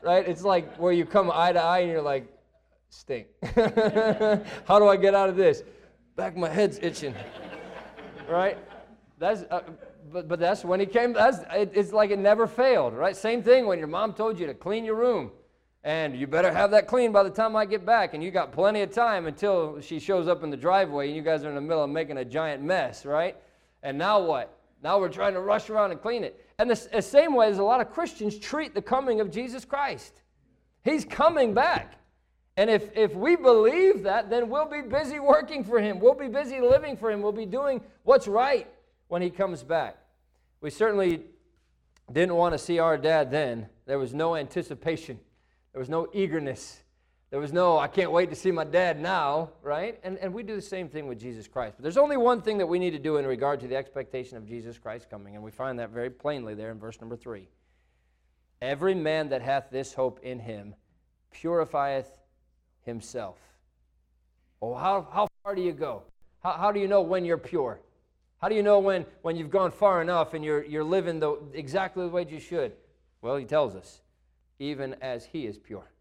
right? 0.01 0.27
It's 0.27 0.41
like 0.43 0.75
where 0.77 0.91
you 0.91 1.05
come 1.05 1.31
eye 1.31 1.51
to 1.51 1.61
eye 1.61 1.79
and 1.79 1.91
you're 1.91 2.01
like, 2.01 2.27
stink. 2.89 3.27
How 4.65 4.79
do 4.79 4.87
I 4.87 4.97
get 4.97 5.13
out 5.13 5.29
of 5.29 5.35
this? 5.35 5.63
Back 6.15 6.35
my 6.35 6.49
head's 6.49 6.79
itching. 6.81 7.13
right? 8.27 8.57
That's, 9.19 9.43
uh, 9.51 9.61
but, 10.11 10.27
but 10.27 10.39
that's 10.39 10.65
when 10.65 10.79
he 10.79 10.87
came. 10.87 11.13
That's, 11.13 11.39
it, 11.53 11.71
it's 11.75 11.93
like 11.93 12.09
it 12.09 12.17
never 12.17 12.47
failed, 12.47 12.95
right? 12.95 13.15
Same 13.15 13.43
thing 13.43 13.67
when 13.67 13.77
your 13.77 13.87
mom 13.87 14.13
told 14.13 14.39
you 14.39 14.47
to 14.47 14.55
clean 14.55 14.83
your 14.83 14.95
room 14.95 15.31
and 15.83 16.17
you 16.17 16.27
better 16.27 16.51
have 16.51 16.71
that 16.71 16.87
clean 16.87 17.11
by 17.11 17.23
the 17.23 17.29
time 17.29 17.55
I 17.55 17.65
get 17.65 17.85
back. 17.85 18.13
And 18.13 18.23
you 18.23 18.31
got 18.31 18.51
plenty 18.51 18.81
of 18.81 18.91
time 18.91 19.27
until 19.27 19.79
she 19.79 19.99
shows 19.99 20.27
up 20.27 20.43
in 20.43 20.49
the 20.49 20.57
driveway 20.57 21.07
and 21.07 21.15
you 21.15 21.21
guys 21.21 21.43
are 21.43 21.49
in 21.49 21.55
the 21.55 21.61
middle 21.61 21.83
of 21.83 21.89
making 21.89 22.17
a 22.17 22.25
giant 22.25 22.61
mess, 22.61 23.05
right? 23.05 23.37
And 23.83 23.97
now 23.97 24.19
what? 24.19 24.57
Now 24.83 24.99
we're 24.99 25.09
trying 25.09 25.33
to 25.33 25.41
rush 25.41 25.69
around 25.69 25.91
and 25.91 26.01
clean 26.01 26.23
it. 26.23 26.45
And 26.59 26.69
the, 26.69 26.89
the 26.91 27.01
same 27.01 27.33
way 27.33 27.47
as 27.47 27.57
a 27.57 27.63
lot 27.63 27.81
of 27.81 27.91
Christians 27.91 28.37
treat 28.37 28.73
the 28.73 28.81
coming 28.81 29.21
of 29.21 29.31
Jesus 29.31 29.65
Christ. 29.65 30.21
He's 30.83 31.05
coming 31.05 31.53
back. 31.53 31.93
And 32.57 32.69
if, 32.69 32.89
if 32.95 33.13
we 33.13 33.35
believe 33.35 34.03
that, 34.03 34.29
then 34.29 34.49
we'll 34.49 34.69
be 34.69 34.81
busy 34.81 35.19
working 35.19 35.63
for 35.63 35.79
Him. 35.79 35.99
We'll 35.99 36.15
be 36.15 36.27
busy 36.27 36.59
living 36.59 36.97
for 36.97 37.11
Him. 37.11 37.21
We'll 37.21 37.31
be 37.31 37.45
doing 37.45 37.81
what's 38.03 38.27
right 38.27 38.67
when 39.07 39.21
He 39.21 39.29
comes 39.29 39.63
back. 39.63 39.97
We 40.59 40.71
certainly 40.71 41.21
didn't 42.11 42.35
want 42.35 42.53
to 42.53 42.57
see 42.57 42.79
our 42.79 42.97
dad 42.97 43.29
then. 43.29 43.67
There 43.85 43.99
was 43.99 44.13
no 44.13 44.35
anticipation 44.35 45.19
there 45.77 45.81
was 45.81 45.89
no 45.89 46.07
eagerness. 46.11 46.81
There 47.29 47.39
was 47.39 47.53
no, 47.53 47.77
I 47.77 47.87
can't 47.87 48.11
wait 48.11 48.31
to 48.31 48.35
see 48.35 48.49
my 48.49 48.63
dad 48.63 48.99
now, 48.99 49.51
right? 49.61 49.99
And, 50.01 50.17
and 50.17 50.33
we 50.33 50.41
do 50.41 50.55
the 50.55 50.61
same 50.63 50.89
thing 50.89 51.05
with 51.05 51.19
Jesus 51.19 51.47
Christ. 51.47 51.75
But 51.77 51.83
there's 51.83 51.97
only 51.97 52.17
one 52.17 52.41
thing 52.41 52.57
that 52.57 52.65
we 52.65 52.79
need 52.79 52.93
to 52.93 52.99
do 52.99 53.17
in 53.17 53.27
regard 53.27 53.59
to 53.59 53.67
the 53.67 53.75
expectation 53.75 54.37
of 54.37 54.47
Jesus 54.47 54.79
Christ 54.79 55.07
coming, 55.07 55.35
and 55.35 55.43
we 55.43 55.51
find 55.51 55.77
that 55.77 55.91
very 55.91 56.09
plainly 56.09 56.55
there 56.55 56.71
in 56.71 56.79
verse 56.79 56.99
number 56.99 57.15
three. 57.15 57.47
Every 58.59 58.95
man 58.95 59.29
that 59.29 59.43
hath 59.43 59.69
this 59.69 59.93
hope 59.93 60.19
in 60.23 60.39
him 60.39 60.73
purifieth 61.29 62.09
himself. 62.81 63.37
Oh, 64.63 64.73
how, 64.73 65.07
how 65.11 65.27
far 65.43 65.53
do 65.53 65.61
you 65.61 65.73
go? 65.73 66.01
How, 66.41 66.53
how 66.53 66.71
do 66.71 66.79
you 66.79 66.87
know 66.87 67.03
when 67.03 67.23
you're 67.23 67.37
pure? 67.37 67.79
How 68.41 68.49
do 68.49 68.55
you 68.55 68.63
know 68.63 68.79
when, 68.79 69.05
when 69.21 69.35
you've 69.35 69.51
gone 69.51 69.69
far 69.69 70.01
enough 70.01 70.33
and 70.33 70.43
you're, 70.43 70.63
you're 70.63 70.83
living 70.83 71.19
the, 71.19 71.37
exactly 71.53 72.03
the 72.03 72.09
way 72.09 72.25
you 72.27 72.39
should? 72.39 72.71
Well, 73.21 73.35
he 73.35 73.45
tells 73.45 73.75
us 73.75 74.01
even 74.59 74.95
as 75.01 75.25
he 75.25 75.45
is 75.45 75.57
pure. 75.57 75.91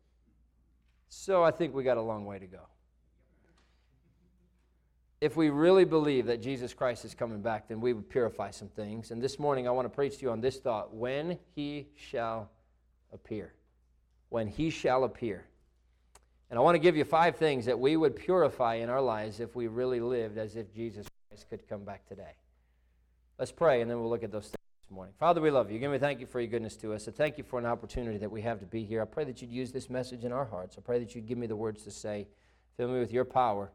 So 1.09 1.43
I 1.43 1.51
think 1.51 1.75
we 1.75 1.85
got 1.85 1.97
a 1.97 2.03
long 2.03 2.25
way 2.25 2.39
to 2.39 2.47
go. 2.47 2.61
If 5.21 5.37
we 5.37 5.49
really 5.49 5.85
believe 5.85 6.27
that 6.27 6.43
Jesus 6.43 6.75
Christ 6.75 7.05
is 7.05 7.15
coming 7.15 7.41
back, 7.41 7.69
then 7.69 7.81
we 7.81 7.93
would 7.93 8.09
purify 8.09 8.51
some 8.51 8.69
things. 8.69 9.11
And 9.11 9.23
this 9.23 9.39
morning 9.39 9.67
I 9.67 9.71
want 9.71 9.87
to 9.87 9.95
preach 9.95 10.19
to 10.19 10.23
you 10.23 10.31
on 10.31 10.41
this 10.41 10.59
thought 10.59 10.95
when 10.95 11.39
he 11.55 11.89
shall 11.97 12.51
appear. 13.13 13.55
When 14.29 14.47
he 14.47 14.69
shall 14.71 15.05
appear. 15.05 15.47
And 16.51 16.59
I 16.59 16.63
want 16.63 16.75
to 16.75 16.81
give 16.81 16.97
you 16.97 17.05
five 17.05 17.37
things 17.37 17.65
that 17.65 17.79
we 17.79 17.97
would 17.97 18.15
purify 18.15 18.75
in 18.75 18.89
our 18.89 19.01
lives 19.01 19.41
if 19.41 19.57
we 19.57 19.69
really 19.69 20.01
lived 20.01 20.39
as 20.39 20.55
if 20.55 20.73
Jesus 20.75 21.07
Christ 21.29 21.49
could 21.49 21.69
come 21.69 21.85
back 21.85 22.07
today. 22.07 22.37
Let's 23.39 23.53
pray, 23.53 23.81
and 23.81 23.91
then 23.91 24.01
we'll 24.01 24.11
look 24.11 24.23
at 24.23 24.33
those 24.33 24.45
things 24.45 24.56
this 24.87 24.95
morning. 24.95 25.15
Father, 25.19 25.41
we 25.41 25.51
love 25.51 25.71
you. 25.71 25.77
Again, 25.77 25.91
we 25.91 25.99
thank 25.99 26.21
you 26.21 26.27
for 26.27 26.41
your 26.41 26.49
goodness 26.49 26.77
to 26.77 26.93
us. 26.93 27.09
I 27.09 27.11
thank 27.11 27.39
you 27.39 27.45
for 27.45 27.59
an 27.59 27.67
opportunity 27.67 28.19
that 28.19 28.31
we 28.31 28.43
have 28.43 28.61
to 28.61 28.67
be 28.67 28.85
here. 28.85 29.03
I 29.03 29.05
pray 29.05 29.25
that 29.25 29.43
you'd 29.43 29.51
use 29.51 29.73
this 29.73 29.91
message 29.91 30.25
in 30.25 30.31
our 30.31 30.45
hearts. 30.45 30.77
I 30.79 30.81
pray 30.81 31.01
that 31.01 31.15
you'd 31.15 31.27
give 31.27 31.39
me 31.39 31.49
the 31.49 31.57
words 31.57 31.83
to 31.85 31.91
say. 31.91 32.29
Fill 32.77 32.89
me 32.89 33.01
with 33.01 33.13
your 33.13 33.25
power. 33.25 33.73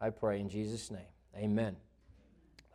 I 0.00 0.08
pray 0.08 0.40
in 0.40 0.48
Jesus' 0.48 0.90
name. 0.90 1.00
Amen. 1.36 1.76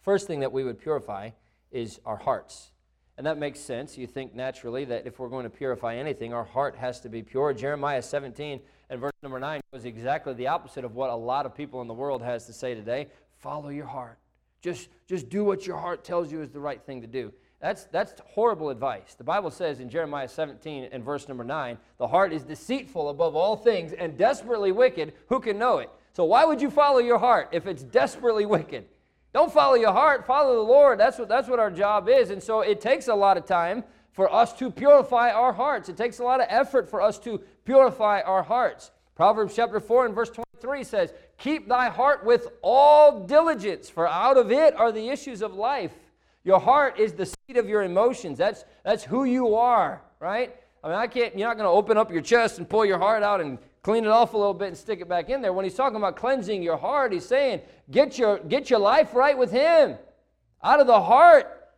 First 0.03 0.27
thing 0.27 0.41
that 0.41 0.51
we 0.51 0.63
would 0.63 0.77
purify 0.77 1.31
is 1.71 1.99
our 2.05 2.17
hearts. 2.17 2.71
And 3.17 3.25
that 3.25 3.39
makes 3.39 3.59
sense. 3.59 3.97
You 3.97 4.05
think 4.05 4.35
naturally 4.35 4.85
that 4.85 5.07
if 5.07 5.17
we're 5.17 5.29
going 5.29 5.45
to 5.45 5.49
purify 5.49 5.95
anything, 5.95 6.31
our 6.31 6.43
heart 6.43 6.75
has 6.75 6.99
to 7.01 7.09
be 7.09 7.23
pure. 7.23 7.53
Jeremiah 7.53 8.03
17 8.03 8.59
and 8.91 9.01
verse 9.01 9.13
number 9.23 9.39
9 9.39 9.61
was 9.71 9.85
exactly 9.85 10.33
the 10.35 10.47
opposite 10.47 10.85
of 10.85 10.93
what 10.93 11.09
a 11.09 11.15
lot 11.15 11.47
of 11.47 11.55
people 11.55 11.81
in 11.81 11.87
the 11.87 11.93
world 11.95 12.21
has 12.21 12.45
to 12.45 12.53
say 12.53 12.75
today. 12.75 13.07
Follow 13.39 13.69
your 13.69 13.87
heart. 13.87 14.19
Just, 14.61 14.89
just 15.07 15.29
do 15.29 15.43
what 15.43 15.65
your 15.65 15.77
heart 15.77 16.03
tells 16.03 16.31
you 16.31 16.41
is 16.41 16.51
the 16.51 16.59
right 16.59 16.81
thing 16.83 17.01
to 17.01 17.07
do. 17.07 17.33
That's, 17.61 17.85
that's 17.85 18.13
horrible 18.25 18.69
advice. 18.69 19.15
The 19.15 19.23
Bible 19.23 19.51
says 19.51 19.81
in 19.81 19.89
Jeremiah 19.89 20.29
17 20.29 20.89
and 20.91 21.03
verse 21.03 21.27
number 21.27 21.43
9, 21.43 21.77
the 21.97 22.07
heart 22.07 22.31
is 22.31 22.43
deceitful 22.43 23.09
above 23.09 23.35
all 23.35 23.57
things 23.57 23.91
and 23.91 24.17
desperately 24.17 24.71
wicked. 24.71 25.13
Who 25.27 25.41
can 25.41 25.57
know 25.57 25.79
it? 25.79 25.89
So 26.13 26.23
why 26.23 26.45
would 26.45 26.61
you 26.61 26.69
follow 26.69 26.99
your 26.99 27.19
heart 27.19 27.49
if 27.51 27.67
it's 27.67 27.83
desperately 27.83 28.45
wicked? 28.45 28.85
Don't 29.33 29.51
follow 29.51 29.75
your 29.75 29.91
heart, 29.91 30.25
follow 30.25 30.55
the 30.55 30.71
Lord. 30.71 30.99
That's 30.99 31.19
what, 31.19 31.27
that's 31.27 31.49
what 31.49 31.59
our 31.59 31.69
job 31.69 32.07
is. 32.09 32.29
And 32.29 32.41
so 32.41 32.61
it 32.61 32.81
takes 32.81 33.09
a 33.09 33.15
lot 33.15 33.37
of 33.37 33.45
time 33.45 33.83
for 34.11 34.33
us 34.33 34.53
to 34.53 34.71
purify 34.71 35.31
our 35.31 35.53
hearts. 35.53 35.89
It 35.89 35.97
takes 35.97 36.19
a 36.19 36.23
lot 36.23 36.39
of 36.39 36.47
effort 36.49 36.89
for 36.89 37.01
us 37.01 37.19
to 37.19 37.39
purify 37.65 38.21
our 38.21 38.41
hearts. 38.41 38.91
Proverbs 39.15 39.53
chapter 39.55 39.79
4 39.79 40.07
and 40.07 40.15
verse 40.15 40.29
23 40.29 40.83
says, 40.83 41.13
Keep 41.37 41.67
thy 41.67 41.89
heart 41.89 42.25
with 42.25 42.47
all 42.61 43.25
diligence, 43.25 43.89
for 43.89 44.07
out 44.07 44.37
of 44.37 44.51
it 44.51 44.73
are 44.75 44.91
the 44.91 45.09
issues 45.09 45.41
of 45.41 45.53
life. 45.53 45.93
Your 46.43 46.59
heart 46.59 46.99
is 46.99 47.13
the 47.13 47.25
seat 47.25 47.57
of 47.57 47.67
your 47.67 47.83
emotions. 47.83 48.37
That's, 48.37 48.63
that's 48.83 49.03
who 49.03 49.25
you 49.25 49.55
are, 49.55 50.01
right? 50.19 50.55
I 50.83 50.87
mean, 50.87 50.97
I 50.97 51.07
can't, 51.07 51.37
you're 51.37 51.47
not 51.47 51.57
going 51.57 51.65
to 51.65 51.71
open 51.71 51.97
up 51.97 52.11
your 52.11 52.21
chest 52.21 52.57
and 52.57 52.69
pull 52.69 52.85
your 52.85 52.97
heart 52.97 53.23
out 53.23 53.41
and 53.41 53.57
clean 53.81 54.05
it 54.05 54.09
off 54.09 54.33
a 54.33 54.37
little 54.37 54.53
bit 54.53 54.69
and 54.69 54.77
stick 54.77 55.01
it 55.01 55.09
back 55.09 55.29
in 55.29 55.41
there. 55.41 55.51
When 55.51 55.65
he's 55.65 55.75
talking 55.75 55.97
about 55.97 56.15
cleansing 56.15 56.63
your 56.63 56.77
heart, 56.77 57.11
he's 57.11 57.25
saying, 57.25 57.61
get 57.91 58.17
your, 58.17 58.39
get 58.39 58.69
your 58.69 58.79
life 58.79 59.13
right 59.13 59.37
with 59.37 59.51
him. 59.51 59.97
Out 60.63 60.79
of 60.79 60.87
the 60.87 61.01
heart, 61.01 61.69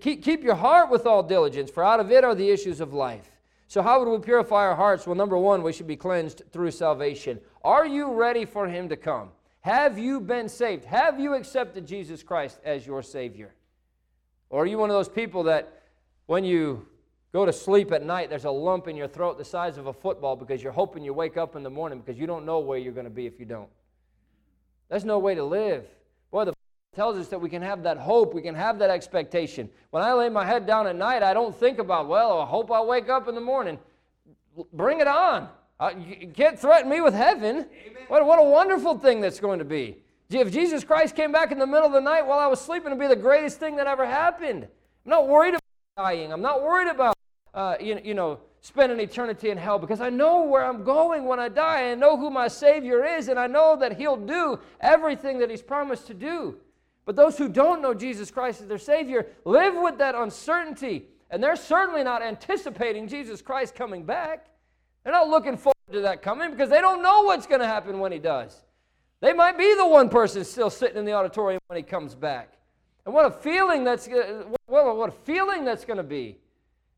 keep, 0.00 0.22
keep 0.22 0.42
your 0.42 0.54
heart 0.54 0.90
with 0.90 1.06
all 1.06 1.22
diligence, 1.22 1.70
for 1.70 1.84
out 1.84 2.00
of 2.00 2.10
it 2.10 2.24
are 2.24 2.34
the 2.34 2.48
issues 2.48 2.80
of 2.80 2.92
life. 2.92 3.30
So, 3.68 3.82
how 3.82 4.02
would 4.02 4.10
we 4.10 4.18
purify 4.18 4.66
our 4.66 4.74
hearts? 4.74 5.06
Well, 5.06 5.14
number 5.14 5.38
one, 5.38 5.62
we 5.62 5.72
should 5.72 5.86
be 5.86 5.94
cleansed 5.94 6.42
through 6.50 6.72
salvation. 6.72 7.40
Are 7.62 7.86
you 7.86 8.12
ready 8.12 8.44
for 8.44 8.66
him 8.66 8.88
to 8.88 8.96
come? 8.96 9.28
Have 9.60 9.96
you 9.96 10.20
been 10.20 10.48
saved? 10.48 10.84
Have 10.86 11.20
you 11.20 11.34
accepted 11.34 11.86
Jesus 11.86 12.22
Christ 12.22 12.58
as 12.64 12.84
your 12.84 13.00
Savior? 13.00 13.54
Or 14.50 14.64
are 14.64 14.66
you 14.66 14.78
one 14.78 14.90
of 14.90 14.94
those 14.94 15.08
people 15.08 15.44
that 15.44 15.82
when 16.26 16.44
you 16.44 16.86
go 17.32 17.46
to 17.46 17.52
sleep 17.52 17.92
at 17.92 18.04
night, 18.04 18.28
there's 18.28 18.44
a 18.44 18.50
lump 18.50 18.88
in 18.88 18.96
your 18.96 19.08
throat 19.08 19.38
the 19.38 19.44
size 19.44 19.78
of 19.78 19.86
a 19.86 19.92
football 19.92 20.36
because 20.36 20.62
you're 20.62 20.72
hoping 20.72 21.02
you 21.02 21.14
wake 21.14 21.36
up 21.36 21.56
in 21.56 21.62
the 21.62 21.70
morning 21.70 22.00
because 22.00 22.20
you 22.20 22.26
don't 22.26 22.44
know 22.44 22.58
where 22.58 22.78
you're 22.78 22.92
going 22.92 23.04
to 23.04 23.10
be 23.10 23.26
if 23.26 23.38
you 23.38 23.46
don't. 23.46 23.68
There's 24.88 25.04
no 25.04 25.18
way 25.18 25.34
to 25.36 25.44
live. 25.44 25.86
Boy, 26.30 26.44
the 26.44 26.52
tells 26.94 27.16
us 27.16 27.28
that 27.28 27.40
we 27.40 27.48
can 27.48 27.62
have 27.62 27.84
that 27.84 27.96
hope, 27.96 28.34
we 28.34 28.42
can 28.42 28.54
have 28.54 28.78
that 28.80 28.90
expectation. 28.90 29.70
When 29.90 30.02
I 30.02 30.12
lay 30.12 30.28
my 30.28 30.44
head 30.44 30.66
down 30.66 30.88
at 30.88 30.96
night, 30.96 31.22
I 31.22 31.32
don't 31.32 31.54
think 31.54 31.78
about, 31.78 32.08
well, 32.08 32.40
I 32.40 32.46
hope 32.46 32.70
I'll 32.70 32.86
wake 32.86 33.08
up 33.08 33.28
in 33.28 33.36
the 33.36 33.40
morning. 33.40 33.78
Bring 34.72 35.00
it 35.00 35.06
on. 35.06 35.48
Uh, 35.78 35.92
you 35.96 36.28
can't 36.28 36.58
threaten 36.58 36.90
me 36.90 37.00
with 37.00 37.14
heaven. 37.14 37.66
What, 38.08 38.26
what 38.26 38.38
a 38.38 38.42
wonderful 38.42 38.98
thing 38.98 39.20
that's 39.20 39.40
going 39.40 39.60
to 39.60 39.64
be. 39.64 39.98
If 40.30 40.52
Jesus 40.52 40.84
Christ 40.84 41.16
came 41.16 41.32
back 41.32 41.50
in 41.50 41.58
the 41.58 41.66
middle 41.66 41.86
of 41.86 41.92
the 41.92 42.00
night 42.00 42.24
while 42.24 42.38
I 42.38 42.46
was 42.46 42.60
sleeping, 42.60 42.86
it'd 42.86 43.00
be 43.00 43.08
the 43.08 43.16
greatest 43.16 43.58
thing 43.58 43.76
that 43.76 43.88
ever 43.88 44.06
happened. 44.06 44.62
I'm 44.64 45.10
not 45.10 45.28
worried 45.28 45.54
about 45.54 45.62
dying. 45.96 46.32
I'm 46.32 46.42
not 46.42 46.62
worried 46.62 46.88
about 46.88 47.16
uh, 47.52 47.74
you, 47.80 48.00
you 48.04 48.14
know, 48.14 48.38
spend 48.60 48.92
an 48.92 49.00
eternity 49.00 49.50
in 49.50 49.58
hell 49.58 49.78
because 49.78 50.00
I 50.00 50.08
know 50.08 50.44
where 50.44 50.64
I'm 50.64 50.84
going 50.84 51.24
when 51.24 51.40
I 51.40 51.48
die. 51.48 51.90
I 51.90 51.94
know 51.96 52.16
who 52.16 52.30
my 52.30 52.46
Savior 52.46 53.04
is, 53.04 53.26
and 53.26 53.40
I 53.40 53.48
know 53.48 53.76
that 53.80 53.96
He'll 53.96 54.16
do 54.16 54.60
everything 54.80 55.38
that 55.40 55.50
He's 55.50 55.62
promised 55.62 56.06
to 56.06 56.14
do. 56.14 56.56
But 57.06 57.16
those 57.16 57.36
who 57.36 57.48
don't 57.48 57.82
know 57.82 57.92
Jesus 57.92 58.30
Christ 58.30 58.60
as 58.60 58.68
their 58.68 58.78
Savior 58.78 59.26
live 59.44 59.74
with 59.74 59.98
that 59.98 60.14
uncertainty, 60.14 61.06
and 61.30 61.42
they're 61.42 61.56
certainly 61.56 62.04
not 62.04 62.22
anticipating 62.22 63.08
Jesus 63.08 63.42
Christ 63.42 63.74
coming 63.74 64.04
back. 64.04 64.46
They're 65.02 65.12
not 65.12 65.28
looking 65.28 65.56
forward 65.56 65.74
to 65.90 66.02
that 66.02 66.22
coming 66.22 66.52
because 66.52 66.70
they 66.70 66.80
don't 66.80 67.02
know 67.02 67.22
what's 67.22 67.46
going 67.46 67.60
to 67.62 67.66
happen 67.66 67.98
when 67.98 68.12
He 68.12 68.20
does. 68.20 68.62
They 69.20 69.32
might 69.32 69.58
be 69.58 69.74
the 69.74 69.86
one 69.86 70.08
person 70.08 70.44
still 70.44 70.70
sitting 70.70 70.96
in 70.96 71.04
the 71.04 71.12
auditorium 71.12 71.60
when 71.66 71.76
He 71.76 71.82
comes 71.82 72.14
back. 72.14 72.54
And 73.04 73.14
what 73.14 73.26
a 73.26 73.30
feeling 73.30 73.84
that's, 73.84 74.08
what, 74.66 74.96
what 74.96 75.08
a 75.08 75.12
feeling 75.12 75.64
that's 75.64 75.84
going 75.84 75.98
to 75.98 76.02
be. 76.02 76.38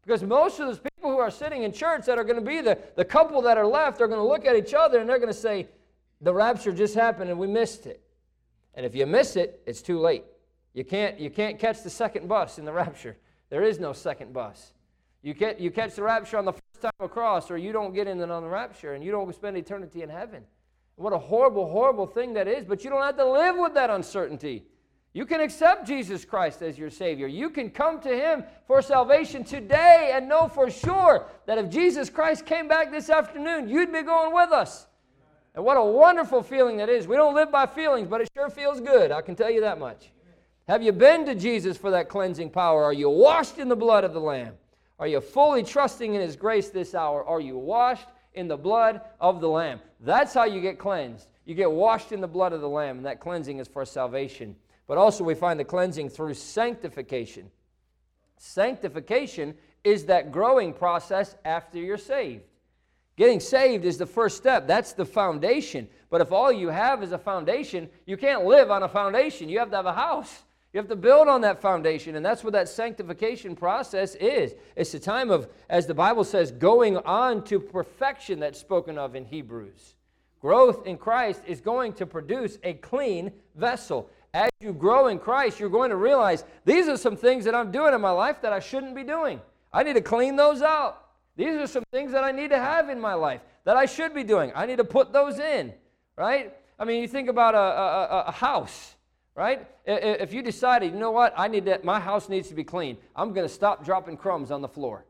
Because 0.05 0.23
most 0.23 0.59
of 0.59 0.67
those 0.67 0.79
people 0.79 1.11
who 1.11 1.19
are 1.19 1.31
sitting 1.31 1.63
in 1.63 1.73
church 1.73 2.07
that 2.07 2.19
are 2.19 2.25
going 2.25 2.39
to 2.39 2.45
be 2.45 2.61
the, 2.61 2.79
the 2.97 3.05
couple 3.05 3.41
that 3.43 3.57
are 3.57 3.67
left 3.67 4.01
are 4.01 4.09
going 4.09 4.19
to 4.19 4.27
look 4.27 4.45
at 4.45 4.57
each 4.57 4.75
other 4.75 4.99
and 4.99 5.09
they're 5.09 5.19
going 5.19 5.33
to 5.33 5.39
say, 5.39 5.69
The 6.21 6.35
rapture 6.35 6.73
just 6.73 6.95
happened 6.95 7.31
and 7.31 7.39
we 7.39 7.47
missed 7.47 7.87
it. 7.87 8.03
And 8.75 8.87
if 8.87 8.95
you 8.95 9.07
miss 9.07 9.37
it, 9.37 9.63
it's 9.67 9.83
too 9.83 9.99
late. 9.99 10.25
You 10.75 10.85
can't, 10.85 11.21
you 11.21 11.31
can't 11.31 11.59
catch 11.59 11.83
the 11.83 11.91
second 11.91 12.29
bus 12.29 12.59
in 12.59 12.65
the 12.65 12.73
rapture. 12.73 13.17
There 13.51 13.63
is 13.63 13.79
no 13.79 13.93
second 13.93 14.33
bus. 14.33 14.73
You, 15.23 15.35
get, 15.35 15.61
you 15.61 15.71
catch 15.71 15.95
the 15.95 16.03
rapture 16.03 16.39
on 16.39 16.45
the 16.45 16.53
first 16.53 16.81
time 16.81 16.93
across, 17.01 17.51
or 17.51 17.57
you 17.57 17.71
don't 17.71 17.95
get 17.95 18.09
in 18.09 18.21
on 18.21 18.43
the 18.43 18.49
rapture 18.49 18.95
and 18.95 19.05
you 19.05 19.13
don't 19.13 19.33
spend 19.35 19.57
eternity 19.57 20.03
in 20.03 20.09
heaven. 20.09 20.43
What 21.03 21.13
a 21.13 21.19
horrible, 21.19 21.69
horrible 21.69 22.07
thing 22.07 22.33
that 22.35 22.47
is, 22.47 22.65
but 22.65 22.85
you 22.85 22.91
don't 22.91 23.03
have 23.03 23.17
to 23.17 23.29
live 23.29 23.57
with 23.57 23.75
that 23.75 23.91
uncertainty. 23.91 24.63
You 25.15 25.27
can 25.27 25.41
accept 25.41 25.85
Jesus 25.85 26.25
Christ 26.25 26.63
as 26.63 26.79
your 26.79 26.91
Savior. 26.91 27.27
You 27.27 27.51
can 27.51 27.71
come 27.71 28.01
to 28.03 28.09
Him 28.09 28.45
for 28.69 28.81
salvation 28.81 29.43
today 29.43 30.13
and 30.15 30.29
know 30.29 30.47
for 30.47 30.71
sure 30.71 31.27
that 31.47 31.59
if 31.59 31.69
Jesus 31.69 32.09
Christ 32.09 32.47
came 32.47 32.69
back 32.69 32.93
this 32.93 33.11
afternoon, 33.11 33.69
you'd 33.69 33.93
be 33.93 34.03
going 34.03 34.33
with 34.33 34.53
us. 34.53 34.87
And 35.57 35.65
what 35.65 35.77
a 35.77 35.85
wonderful 35.85 36.41
feeling 36.41 36.77
that 36.77 36.89
is. 36.89 37.09
We 37.09 37.17
don't 37.17 37.35
live 37.35 37.51
by 37.51 37.67
feelings, 37.67 38.07
but 38.07 38.21
it 38.21 38.31
sure 38.33 38.49
feels 38.49 38.81
good. 38.81 39.11
I 39.11 39.23
can 39.23 39.35
tell 39.35 39.51
you 39.51 39.63
that 39.63 39.81
much. 39.81 40.13
Have 40.69 40.85
you 40.85 40.93
been 40.93 41.27
to 41.27 41.35
Jesus 41.35 41.77
for 41.77 41.91
that 41.91 42.09
cleansing 42.09 42.51
power? 42.51 42.85
Are 42.85 42.93
you 42.93 43.11
washed 43.11 43.59
in 43.59 43.69
the 43.69 43.75
blood 43.75 44.05
of 44.05 44.15
the 44.15 44.21
Lamb? 44.21 44.55
Are 45.01 45.09
you 45.09 45.21
fully 45.21 45.65
trusting 45.65 46.15
in 46.15 46.21
His 46.21 46.37
grace 46.37 46.71
this 46.71 46.95
hour? 46.95 47.25
Are 47.25 47.41
you 47.41 47.59
washed 47.59 48.07
in 48.35 48.49
the 48.49 48.57
blood 48.57 49.01
of 49.21 49.41
the 49.41 49.49
Lamb? 49.49 49.81
That's 50.01 50.35
how 50.35 50.45
you 50.45 50.61
get 50.61 50.79
cleansed. 50.79 51.29
You 51.45 51.55
get 51.55 51.71
washed 51.71 52.13
in 52.13 52.21
the 52.21 52.29
blood 52.29 52.53
of 52.53 52.61
the 52.61 52.69
Lamb, 52.69 52.99
and 52.99 53.07
that 53.07 53.21
cleansing 53.21 53.59
is 53.59 53.69
for 53.69 53.85
salvation. 53.85 54.57
But 54.87 54.99
also, 54.99 55.25
we 55.25 55.35
find 55.35 55.59
the 55.59 55.65
cleansing 55.65 56.11
through 56.11 56.35
sanctification. 56.35 57.51
Sanctification 58.37 59.55
is 59.85 60.07
that 60.07 60.33
growing 60.33 60.73
process 60.73 61.37
after 61.45 61.79
you're 61.79 61.99
saved. 61.99 62.45
Getting 63.17 63.41
saved 63.41 63.85
is 63.85 63.99
the 63.99 64.07
first 64.07 64.37
step, 64.37 64.67
that's 64.67 64.95
the 64.95 65.05
foundation. 65.05 65.89
But 66.11 66.21
if 66.21 66.33
all 66.33 66.51
you 66.51 66.69
have 66.69 67.03
is 67.03 67.13
a 67.13 67.19
foundation, 67.19 67.89
you 68.07 68.17
can't 68.17 68.45
live 68.45 68.71
on 68.71 68.83
a 68.83 68.89
foundation. 68.89 69.49
You 69.49 69.59
have 69.59 69.71
to 69.71 69.77
have 69.77 69.87
a 69.87 69.93
house. 69.93 70.43
You 70.73 70.79
have 70.79 70.89
to 70.89 70.97
build 70.97 71.29
on 71.29 71.43
that 71.43 71.61
foundation, 71.61 72.17
and 72.17 72.25
that's 72.25 72.43
what 72.43 72.55
that 72.55 72.69
sanctification 72.69 73.55
process 73.55 74.15
is. 74.15 74.55
It's 74.75 74.95
a 74.95 74.99
time 74.99 75.31
of, 75.31 75.49
as 75.69 75.87
the 75.87 75.95
Bible 75.95 76.25
says, 76.25 76.51
going 76.51 76.97
on 76.97 77.45
to 77.45 77.61
perfection 77.61 78.41
that's 78.41 78.59
spoken 78.59 78.97
of 78.97 79.15
in 79.15 79.27
Hebrews. 79.27 79.97
Growth 80.41 80.87
in 80.87 80.97
Christ 80.97 81.43
is 81.47 81.61
going 81.61 81.93
to 81.95 82.07
produce 82.07 82.59
a 82.63 82.75
clean 82.75 83.33
vessel 83.55 84.11
as 84.35 84.51
you 84.61 84.73
grow 84.73 85.09
in 85.09 85.19
Christ, 85.19 85.61
you're 85.61 85.69
going 85.69 85.91
to 85.91 85.97
realize 85.97 86.45
these 86.65 86.89
are 86.89 86.97
some 86.97 87.17
things 87.17 87.45
that 87.45 87.55
I'm 87.55 87.71
doing 87.71 87.93
in 87.93 88.01
my 88.01 88.11
life 88.11 88.41
that 88.43 88.53
I 88.53 88.61
shouldn't 88.61 88.95
be 88.95 89.03
doing. 89.03 89.41
I 89.73 89.83
need 89.83 89.95
to 89.95 90.01
clean 90.01 90.37
those 90.37 90.63
out. 90.63 91.07
These 91.37 91.55
are 91.57 91.67
some 91.67 91.85
things 91.91 92.13
that 92.13 92.25
I 92.25 92.33
need 92.33 92.51
to 92.51 92.59
have 92.59 92.89
in 92.89 93.01
my 93.01 93.15
life 93.15 93.43
that 93.65 93.77
I 93.77 93.87
should 93.87 94.15
be 94.15 94.25
doing. 94.25 94.53
I 94.55 94.67
need 94.67 94.77
to 94.77 94.85
put 94.85 95.13
those 95.13 95.39
in, 95.39 95.73
right? 96.17 96.55
I 96.79 96.85
mean, 96.85 97.03
you 97.03 97.09
think 97.09 97.29
about 97.29 97.55
a, 97.55 97.59
a, 97.59 98.25
a 98.29 98.33
house, 98.33 98.97
right? 99.35 99.67
If 99.87 100.33
you 100.33 100.43
decided, 100.43 100.93
you 100.93 100.99
know 100.99 101.11
what, 101.11 101.33
I 101.37 101.49
need 101.49 101.65
that, 101.67 101.85
my 101.85 102.01
house 102.01 102.29
needs 102.29 102.49
to 102.49 102.55
be 102.55 102.65
clean, 102.65 102.97
I'm 103.17 103.33
going 103.33 103.47
to 103.47 103.53
stop 103.53 103.85
dropping 103.85 104.17
crumbs 104.17 104.51
on 104.51 104.63
the 104.63 104.69
floor. 104.69 105.05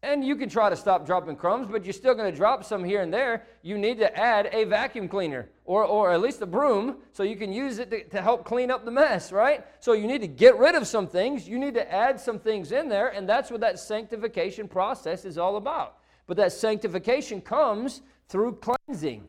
And 0.00 0.24
you 0.24 0.36
can 0.36 0.48
try 0.48 0.70
to 0.70 0.76
stop 0.76 1.04
dropping 1.04 1.34
crumbs, 1.34 1.66
but 1.68 1.84
you're 1.84 1.92
still 1.92 2.14
going 2.14 2.30
to 2.30 2.36
drop 2.36 2.62
some 2.64 2.84
here 2.84 3.02
and 3.02 3.12
there. 3.12 3.44
You 3.62 3.76
need 3.76 3.98
to 3.98 4.16
add 4.16 4.48
a 4.52 4.62
vacuum 4.62 5.08
cleaner 5.08 5.48
or, 5.64 5.84
or 5.84 6.12
at 6.12 6.20
least 6.20 6.40
a 6.40 6.46
broom 6.46 6.98
so 7.10 7.24
you 7.24 7.34
can 7.34 7.52
use 7.52 7.80
it 7.80 7.90
to, 7.90 8.04
to 8.04 8.22
help 8.22 8.44
clean 8.44 8.70
up 8.70 8.84
the 8.84 8.92
mess, 8.92 9.32
right? 9.32 9.66
So 9.80 9.94
you 9.94 10.06
need 10.06 10.20
to 10.20 10.28
get 10.28 10.56
rid 10.56 10.76
of 10.76 10.86
some 10.86 11.08
things. 11.08 11.48
You 11.48 11.58
need 11.58 11.74
to 11.74 11.92
add 11.92 12.20
some 12.20 12.38
things 12.38 12.70
in 12.70 12.88
there, 12.88 13.08
and 13.08 13.28
that's 13.28 13.50
what 13.50 13.60
that 13.62 13.80
sanctification 13.80 14.68
process 14.68 15.24
is 15.24 15.36
all 15.36 15.56
about. 15.56 15.96
But 16.28 16.36
that 16.36 16.52
sanctification 16.52 17.40
comes 17.40 18.02
through 18.28 18.60
cleansing. 18.60 19.26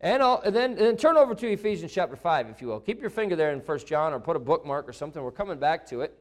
And, 0.00 0.22
and, 0.22 0.54
then, 0.54 0.70
and 0.72 0.78
then 0.78 0.96
turn 0.96 1.16
over 1.16 1.34
to 1.34 1.48
Ephesians 1.50 1.92
chapter 1.92 2.16
5, 2.16 2.50
if 2.50 2.60
you 2.60 2.68
will. 2.68 2.80
Keep 2.80 3.00
your 3.00 3.10
finger 3.10 3.34
there 3.34 3.52
in 3.52 3.60
1 3.60 3.78
John 3.80 4.12
or 4.12 4.20
put 4.20 4.36
a 4.36 4.40
bookmark 4.40 4.88
or 4.88 4.92
something. 4.92 5.22
We're 5.22 5.30
coming 5.30 5.58
back 5.58 5.86
to 5.86 6.02
it. 6.02 6.18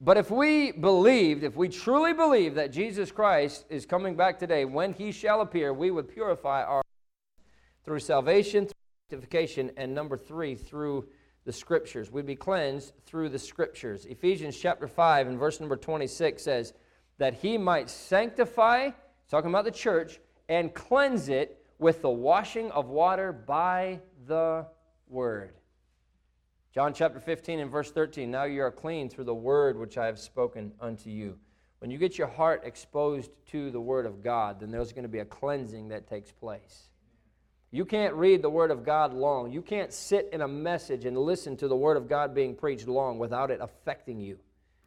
But 0.00 0.16
if 0.16 0.30
we 0.30 0.72
believed, 0.72 1.42
if 1.42 1.56
we 1.56 1.68
truly 1.68 2.14
believe 2.14 2.54
that 2.54 2.72
Jesus 2.72 3.10
Christ 3.12 3.66
is 3.68 3.84
coming 3.84 4.16
back 4.16 4.38
today, 4.38 4.64
when 4.64 4.94
he 4.94 5.12
shall 5.12 5.42
appear, 5.42 5.74
we 5.74 5.90
would 5.90 6.08
purify 6.08 6.62
our 6.62 6.82
through 7.84 7.98
salvation, 7.98 8.64
through 8.66 8.74
sanctification, 9.10 9.70
and 9.76 9.94
number 9.94 10.16
three, 10.16 10.54
through 10.54 11.06
the 11.44 11.52
scriptures. 11.52 12.10
We'd 12.10 12.26
be 12.26 12.36
cleansed 12.36 12.92
through 13.04 13.30
the 13.30 13.38
scriptures. 13.38 14.06
Ephesians 14.06 14.56
chapter 14.56 14.86
5 14.86 15.26
and 15.26 15.38
verse 15.38 15.60
number 15.60 15.76
26 15.76 16.42
says, 16.42 16.72
That 17.18 17.34
he 17.34 17.58
might 17.58 17.90
sanctify, 17.90 18.90
talking 19.28 19.50
about 19.50 19.64
the 19.64 19.70
church, 19.70 20.18
and 20.48 20.72
cleanse 20.72 21.28
it 21.28 21.59
with 21.80 22.02
the 22.02 22.10
washing 22.10 22.70
of 22.70 22.88
water 22.88 23.32
by 23.32 23.98
the 24.26 24.66
word. 25.08 25.54
John 26.72 26.94
chapter 26.94 27.18
15 27.18 27.58
and 27.58 27.70
verse 27.70 27.90
13 27.90 28.30
Now 28.30 28.44
you 28.44 28.62
are 28.62 28.70
clean 28.70 29.08
through 29.08 29.24
the 29.24 29.34
word 29.34 29.76
which 29.76 29.98
I 29.98 30.06
have 30.06 30.18
spoken 30.18 30.72
unto 30.80 31.10
you. 31.10 31.38
When 31.80 31.90
you 31.90 31.98
get 31.98 32.18
your 32.18 32.28
heart 32.28 32.62
exposed 32.64 33.30
to 33.48 33.70
the 33.70 33.80
word 33.80 34.04
of 34.06 34.22
God, 34.22 34.60
then 34.60 34.70
there's 34.70 34.92
going 34.92 35.04
to 35.04 35.08
be 35.08 35.20
a 35.20 35.24
cleansing 35.24 35.88
that 35.88 36.06
takes 36.06 36.30
place. 36.30 36.90
You 37.72 37.84
can't 37.84 38.14
read 38.14 38.42
the 38.42 38.50
Word 38.50 38.72
of 38.72 38.84
God 38.84 39.14
long. 39.14 39.52
You 39.52 39.62
can't 39.62 39.92
sit 39.92 40.28
in 40.32 40.40
a 40.40 40.48
message 40.48 41.04
and 41.04 41.16
listen 41.16 41.56
to 41.58 41.68
the 41.68 41.76
Word 41.76 41.96
of 41.96 42.08
God 42.08 42.34
being 42.34 42.56
preached 42.56 42.88
long 42.88 43.18
without 43.18 43.50
it 43.50 43.60
affecting 43.62 44.18
you, 44.18 44.38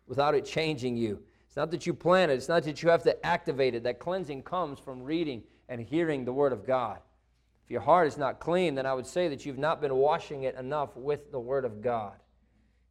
without 0.05 0.35
it 0.35 0.43
changing 0.43 0.97
you. 0.97 1.21
It's 1.47 1.55
not 1.55 1.71
that 1.71 1.87
you 1.87 1.93
plan 1.93 2.29
it, 2.29 2.33
it's 2.33 2.49
not 2.49 2.63
that 2.63 2.83
you 2.83 2.89
have 2.89 3.03
to 3.03 3.25
activate 3.25 3.73
it. 3.73 3.83
That 3.83 3.99
cleansing 3.99 4.43
comes 4.43 4.79
from 4.79 5.01
reading 5.01 5.43
and 5.69 5.81
hearing 5.81 6.25
the 6.25 6.33
Word 6.33 6.53
of 6.53 6.65
God. 6.65 6.99
If 7.65 7.71
your 7.71 7.81
heart 7.81 8.07
is 8.07 8.17
not 8.17 8.39
clean, 8.39 8.75
then 8.75 8.85
I 8.85 8.93
would 8.93 9.07
say 9.07 9.27
that 9.29 9.45
you've 9.45 9.57
not 9.57 9.81
been 9.81 9.95
washing 9.95 10.43
it 10.43 10.55
enough 10.55 10.95
with 10.95 11.31
the 11.31 11.39
Word 11.39 11.65
of 11.65 11.81
God. 11.81 12.13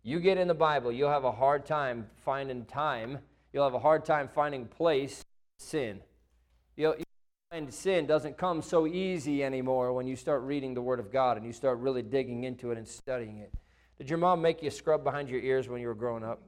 You 0.03 0.19
get 0.19 0.39
in 0.39 0.49
the 0.49 0.55
Bible, 0.55 0.91
you'll 0.91 1.11
have 1.11 1.25
a 1.25 1.33
hard 1.33 1.67
time 1.67 2.07
finding 2.25 2.65
time, 2.65 3.19
you'll 3.53 3.65
have 3.65 3.75
a 3.75 3.79
hard 3.79 4.05
time 4.05 4.29
finding 4.35 4.67
place 4.67 5.25
sin. 5.59 6.01
You'll, 6.77 6.97
find 7.53 7.73
sin 7.73 8.07
doesn't 8.07 8.39
come 8.39 8.63
so 8.63 8.87
easy 8.87 9.45
anymore 9.45 9.93
when 9.93 10.07
you 10.07 10.17
start 10.17 10.41
reading 10.41 10.73
the 10.73 10.81
Word 10.81 10.99
of 10.99 11.13
God 11.13 11.37
and 11.37 11.45
you 11.45 11.53
start 11.53 11.79
really 11.81 12.01
digging 12.01 12.45
into 12.45 12.71
it 12.71 12.79
and 12.79 12.89
studying 12.89 13.39
it. 13.41 13.53
Did 13.99 14.09
your 14.09 14.19
mom 14.19 14.41
make 14.41 14.63
you 14.63 14.71
scrub 14.71 15.05
behind 15.05 15.29
your 15.29 15.41
ears 15.41 15.69
when 15.69 15.79
you 15.79 15.87
were 15.87 15.95
growing 15.95 16.25
up? 16.25 16.41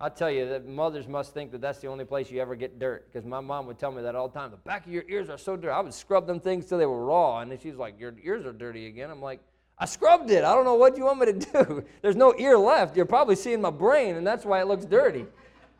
I 0.00 0.08
tell 0.08 0.30
you 0.30 0.48
that 0.48 0.66
mothers 0.66 1.08
must 1.08 1.34
think 1.34 1.50
that 1.50 1.60
that's 1.60 1.80
the 1.80 1.88
only 1.88 2.04
place 2.04 2.30
you 2.30 2.40
ever 2.40 2.54
get 2.54 2.78
dirt 2.78 3.10
because 3.10 3.26
my 3.26 3.40
mom 3.40 3.66
would 3.66 3.78
tell 3.78 3.90
me 3.90 4.00
that 4.02 4.14
all 4.14 4.28
the 4.28 4.38
time. 4.38 4.52
The 4.52 4.56
back 4.58 4.86
of 4.86 4.92
your 4.92 5.02
ears 5.08 5.28
are 5.28 5.38
so 5.38 5.56
dirty. 5.56 5.70
I 5.70 5.80
would 5.80 5.92
scrub 5.92 6.26
them 6.26 6.38
things 6.38 6.66
till 6.66 6.78
they 6.78 6.86
were 6.86 7.04
raw, 7.04 7.40
and 7.40 7.50
then 7.50 7.58
she's 7.58 7.74
like, 7.74 7.98
"Your 7.98 8.14
ears 8.22 8.46
are 8.46 8.52
dirty 8.52 8.86
again." 8.86 9.10
I'm 9.10 9.20
like, 9.20 9.40
"I 9.76 9.86
scrubbed 9.86 10.30
it. 10.30 10.44
I 10.44 10.54
don't 10.54 10.64
know 10.64 10.76
what 10.76 10.96
you 10.96 11.04
want 11.04 11.18
me 11.18 11.26
to 11.26 11.32
do. 11.64 11.84
There's 12.00 12.14
no 12.14 12.32
ear 12.38 12.56
left. 12.56 12.96
You're 12.96 13.06
probably 13.06 13.34
seeing 13.34 13.60
my 13.60 13.70
brain, 13.70 14.14
and 14.14 14.24
that's 14.24 14.44
why 14.44 14.60
it 14.60 14.68
looks 14.68 14.84
dirty, 14.84 15.26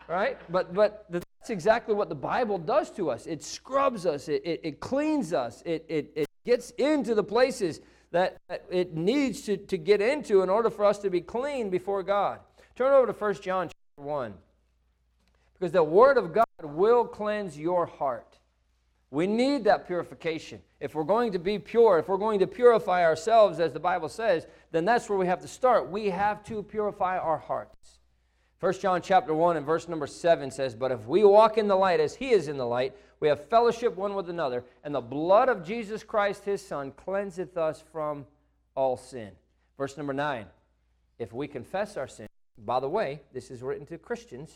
right?" 0.09 0.37
But 0.51 0.75
but 0.75 1.07
that's 1.11 1.51
exactly 1.51 1.95
what 1.95 2.09
the 2.09 2.17
Bible 2.17 2.59
does 2.59 2.91
to 2.93 3.11
us. 3.11 3.27
It 3.27 3.45
scrubs 3.45 4.05
us. 4.05 4.29
It 4.29 4.43
it, 4.45 4.61
it 4.65 4.81
cleans 4.81 5.33
us. 5.33 5.63
It 5.65 5.87
it 5.89 6.11
it 6.17 6.27
gets 6.45 6.71
into 6.73 7.15
the 7.15 7.25
places 7.25 7.81
that, 8.11 8.39
that 8.49 8.65
it 8.71 8.95
needs 8.97 9.43
to, 9.43 9.57
to 9.57 9.77
get 9.77 10.01
into 10.01 10.43
in 10.43 10.49
order 10.49 10.71
for 10.71 10.85
us 10.85 10.99
to 10.99 11.11
be 11.11 11.21
clean 11.21 11.71
before 11.71 12.03
God. 12.03 12.41
Turn 12.75 12.93
over 12.93 13.07
to 13.07 13.13
1 13.13 13.35
John 13.35 13.69
1. 13.99 14.35
Because 15.55 15.73
the 15.73 15.83
Word 15.83 16.17
of 16.17 16.33
God 16.33 16.47
will 16.62 17.05
cleanse 17.05 17.59
your 17.59 17.87
heart. 17.87 18.38
We 19.11 19.26
need 19.26 19.64
that 19.64 19.87
purification. 19.87 20.61
If 20.81 20.95
we're 20.95 21.05
going 21.05 21.33
to 21.33 21.38
be 21.38 21.59
pure, 21.59 21.99
if 21.99 22.09
we're 22.09 22.19
going 22.19 22.38
to 22.40 22.47
purify 22.47 23.05
ourselves, 23.05 23.59
as 23.59 23.73
the 23.73 23.81
Bible 23.81 24.09
says, 24.09 24.47
then 24.71 24.85
that's 24.85 25.09
where 25.09 25.19
we 25.19 25.26
have 25.26 25.40
to 25.40 25.49
start. 25.49 25.90
We 25.90 26.11
have 26.11 26.45
to 26.45 26.62
purify 26.62 27.19
our 27.19 27.38
hearts. 27.38 27.99
1 28.61 28.73
John 28.75 29.00
chapter 29.00 29.33
1 29.33 29.57
and 29.57 29.64
verse 29.64 29.88
number 29.88 30.07
7 30.07 30.50
says, 30.50 30.75
But 30.75 30.93
if 30.93 31.07
we 31.07 31.25
walk 31.25 31.59
in 31.59 31.69
the 31.69 31.76
light 31.76 32.00
as 32.00 32.17
he 32.17 32.31
is 32.31 32.49
in 32.49 32.57
the 32.57 32.67
light, 32.67 32.95
we 33.21 33.28
have 33.28 33.49
fellowship 33.49 33.97
one 33.97 34.14
with 34.14 34.28
another, 34.28 34.64
and 34.85 34.95
the 34.95 35.00
blood 35.00 35.49
of 35.49 35.64
Jesus 35.64 36.05
Christ 36.05 36.45
his 36.45 36.64
Son 36.64 36.93
cleanseth 36.93 37.57
us 37.57 37.83
from 37.93 38.26
all 38.75 38.97
sin. 38.97 39.31
Verse 39.76 39.97
number 39.97 40.12
9, 40.12 40.47
If 41.19 41.33
we 41.33 41.49
confess 41.49 41.97
our 41.97 42.09
sin, 42.09 42.28
by 42.65 42.81
the 42.81 42.88
way, 42.88 43.23
this 43.33 43.50
is 43.50 43.62
written 43.62 43.87
to 43.87 43.99
Christians. 43.99 44.50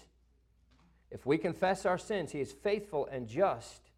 If 1.11 1.27
we 1.27 1.39
confess 1.39 1.87
our 1.87 1.99
sins, 1.99 2.33
He 2.33 2.41
is 2.41 2.53
faithful 2.53 3.07
and 3.11 3.29
just 3.29 3.91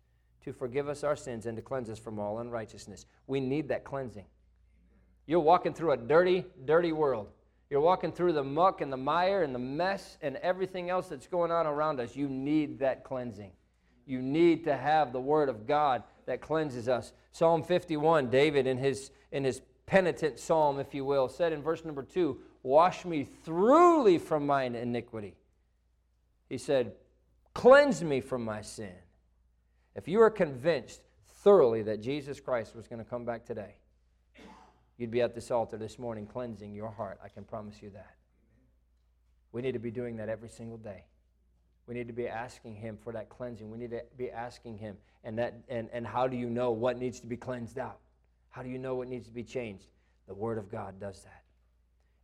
to 0.44 0.52
forgive 0.52 0.88
us 0.88 1.04
our 1.04 1.16
sins 1.16 1.46
and 1.46 1.56
to 1.56 1.62
cleanse 1.62 1.88
us 1.88 1.98
from 1.98 2.18
all 2.18 2.38
unrighteousness. 2.38 3.06
We 3.26 3.40
need 3.40 3.68
that 3.68 3.84
cleansing. 3.84 4.26
You're 5.26 5.40
walking 5.40 5.72
through 5.72 5.92
a 5.92 5.96
dirty, 5.96 6.44
dirty 6.64 6.92
world. 6.92 7.28
You're 7.70 7.80
walking 7.80 8.12
through 8.12 8.34
the 8.34 8.44
muck 8.44 8.82
and 8.82 8.92
the 8.92 8.96
mire 8.96 9.42
and 9.42 9.54
the 9.54 9.58
mess 9.58 10.18
and 10.20 10.36
everything 10.36 10.90
else 10.90 11.08
that's 11.08 11.26
going 11.26 11.50
on 11.50 11.66
around 11.66 11.98
us. 11.98 12.14
You 12.14 12.28
need 12.28 12.80
that 12.80 13.04
cleansing. 13.04 13.52
You 14.06 14.20
need 14.20 14.64
to 14.64 14.76
have 14.76 15.12
the 15.12 15.20
Word 15.20 15.48
of 15.48 15.66
God 15.66 16.02
that 16.26 16.42
cleanses 16.42 16.88
us. 16.88 17.12
Psalm 17.32 17.62
51, 17.62 18.28
David, 18.28 18.66
in 18.66 18.76
his, 18.76 19.10
in 19.32 19.44
his 19.44 19.62
penitent 19.86 20.38
psalm, 20.38 20.78
if 20.78 20.94
you 20.94 21.04
will, 21.04 21.28
said 21.28 21.52
in 21.52 21.62
verse 21.62 21.84
number 21.84 22.02
2 22.02 22.38
Wash 22.64 23.04
me 23.04 23.24
thoroughly 23.44 24.16
from 24.16 24.46
mine 24.46 24.74
iniquity. 24.74 25.36
He 26.48 26.56
said, 26.56 26.94
Cleanse 27.52 28.02
me 28.02 28.20
from 28.20 28.42
my 28.42 28.62
sin. 28.62 28.94
If 29.94 30.08
you 30.08 30.20
are 30.22 30.30
convinced 30.30 31.02
thoroughly 31.42 31.82
that 31.82 32.00
Jesus 32.00 32.40
Christ 32.40 32.74
was 32.74 32.88
going 32.88 33.04
to 33.04 33.08
come 33.08 33.26
back 33.26 33.44
today, 33.44 33.76
you'd 34.96 35.10
be 35.10 35.20
at 35.20 35.34
this 35.34 35.50
altar 35.50 35.76
this 35.76 35.98
morning 35.98 36.26
cleansing 36.26 36.72
your 36.72 36.90
heart. 36.90 37.20
I 37.22 37.28
can 37.28 37.44
promise 37.44 37.82
you 37.82 37.90
that. 37.90 38.14
We 39.52 39.60
need 39.60 39.72
to 39.72 39.78
be 39.78 39.90
doing 39.90 40.16
that 40.16 40.30
every 40.30 40.48
single 40.48 40.78
day. 40.78 41.04
We 41.86 41.94
need 41.94 42.06
to 42.06 42.14
be 42.14 42.28
asking 42.28 42.76
Him 42.76 42.96
for 42.96 43.12
that 43.12 43.28
cleansing. 43.28 43.70
We 43.70 43.76
need 43.76 43.90
to 43.90 44.02
be 44.16 44.30
asking 44.30 44.78
Him. 44.78 44.96
And, 45.22 45.38
that, 45.38 45.54
and, 45.68 45.90
and 45.92 46.06
how 46.06 46.26
do 46.26 46.36
you 46.36 46.48
know 46.48 46.70
what 46.70 46.98
needs 46.98 47.20
to 47.20 47.26
be 47.26 47.36
cleansed 47.36 47.78
out? 47.78 47.98
How 48.48 48.62
do 48.62 48.70
you 48.70 48.78
know 48.78 48.94
what 48.94 49.06
needs 49.06 49.26
to 49.26 49.34
be 49.34 49.44
changed? 49.44 49.84
The 50.26 50.34
Word 50.34 50.56
of 50.56 50.70
God 50.70 50.98
does 50.98 51.22
that 51.24 51.43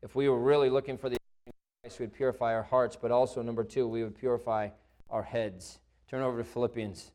if 0.03 0.15
we 0.15 0.29
were 0.29 0.39
really 0.39 0.71
looking 0.71 0.97
for 0.97 1.09
the 1.09 1.17
Christ, 1.83 1.99
we 1.99 2.07
would 2.07 2.15
purify 2.15 2.55
our 2.55 2.63
hearts, 2.63 2.97
but 3.01 3.11
also, 3.11 3.43
number 3.43 3.65
two, 3.65 3.87
we 3.87 4.03
would 4.03 4.19
purify 4.19 4.71
our 5.11 5.23
heads. 5.23 5.79
Turn 6.09 6.23
over 6.23 6.39
to 6.39 6.45
Philippians. 6.45 7.11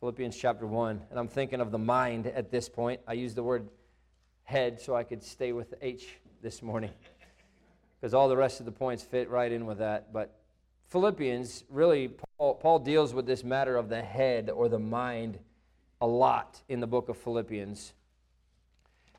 Philippians 0.00 0.36
chapter 0.36 0.66
1. 0.66 1.00
And 1.10 1.18
I'm 1.18 1.28
thinking 1.28 1.60
of 1.60 1.70
the 1.70 1.78
mind 1.78 2.26
at 2.26 2.50
this 2.50 2.68
point. 2.68 3.00
I 3.06 3.14
use 3.14 3.34
the 3.34 3.42
word 3.42 3.68
head 4.44 4.80
so 4.80 4.94
I 4.94 5.04
could 5.04 5.22
stay 5.22 5.52
with 5.52 5.70
the 5.70 5.86
H 5.86 6.16
this 6.42 6.62
morning 6.62 6.90
because 8.00 8.14
all 8.14 8.28
the 8.28 8.36
rest 8.36 8.60
of 8.60 8.66
the 8.66 8.72
points 8.72 9.02
fit 9.02 9.30
right 9.30 9.50
in 9.50 9.66
with 9.66 9.78
that. 9.78 10.12
But 10.12 10.38
Philippians, 10.88 11.64
really, 11.68 12.10
Paul, 12.38 12.54
Paul 12.56 12.78
deals 12.80 13.14
with 13.14 13.26
this 13.26 13.44
matter 13.44 13.76
of 13.76 13.88
the 13.88 14.02
head 14.02 14.50
or 14.50 14.68
the 14.68 14.78
mind 14.78 15.38
a 16.00 16.06
lot 16.06 16.60
in 16.68 16.80
the 16.80 16.86
book 16.86 17.08
of 17.08 17.16
Philippians. 17.16 17.92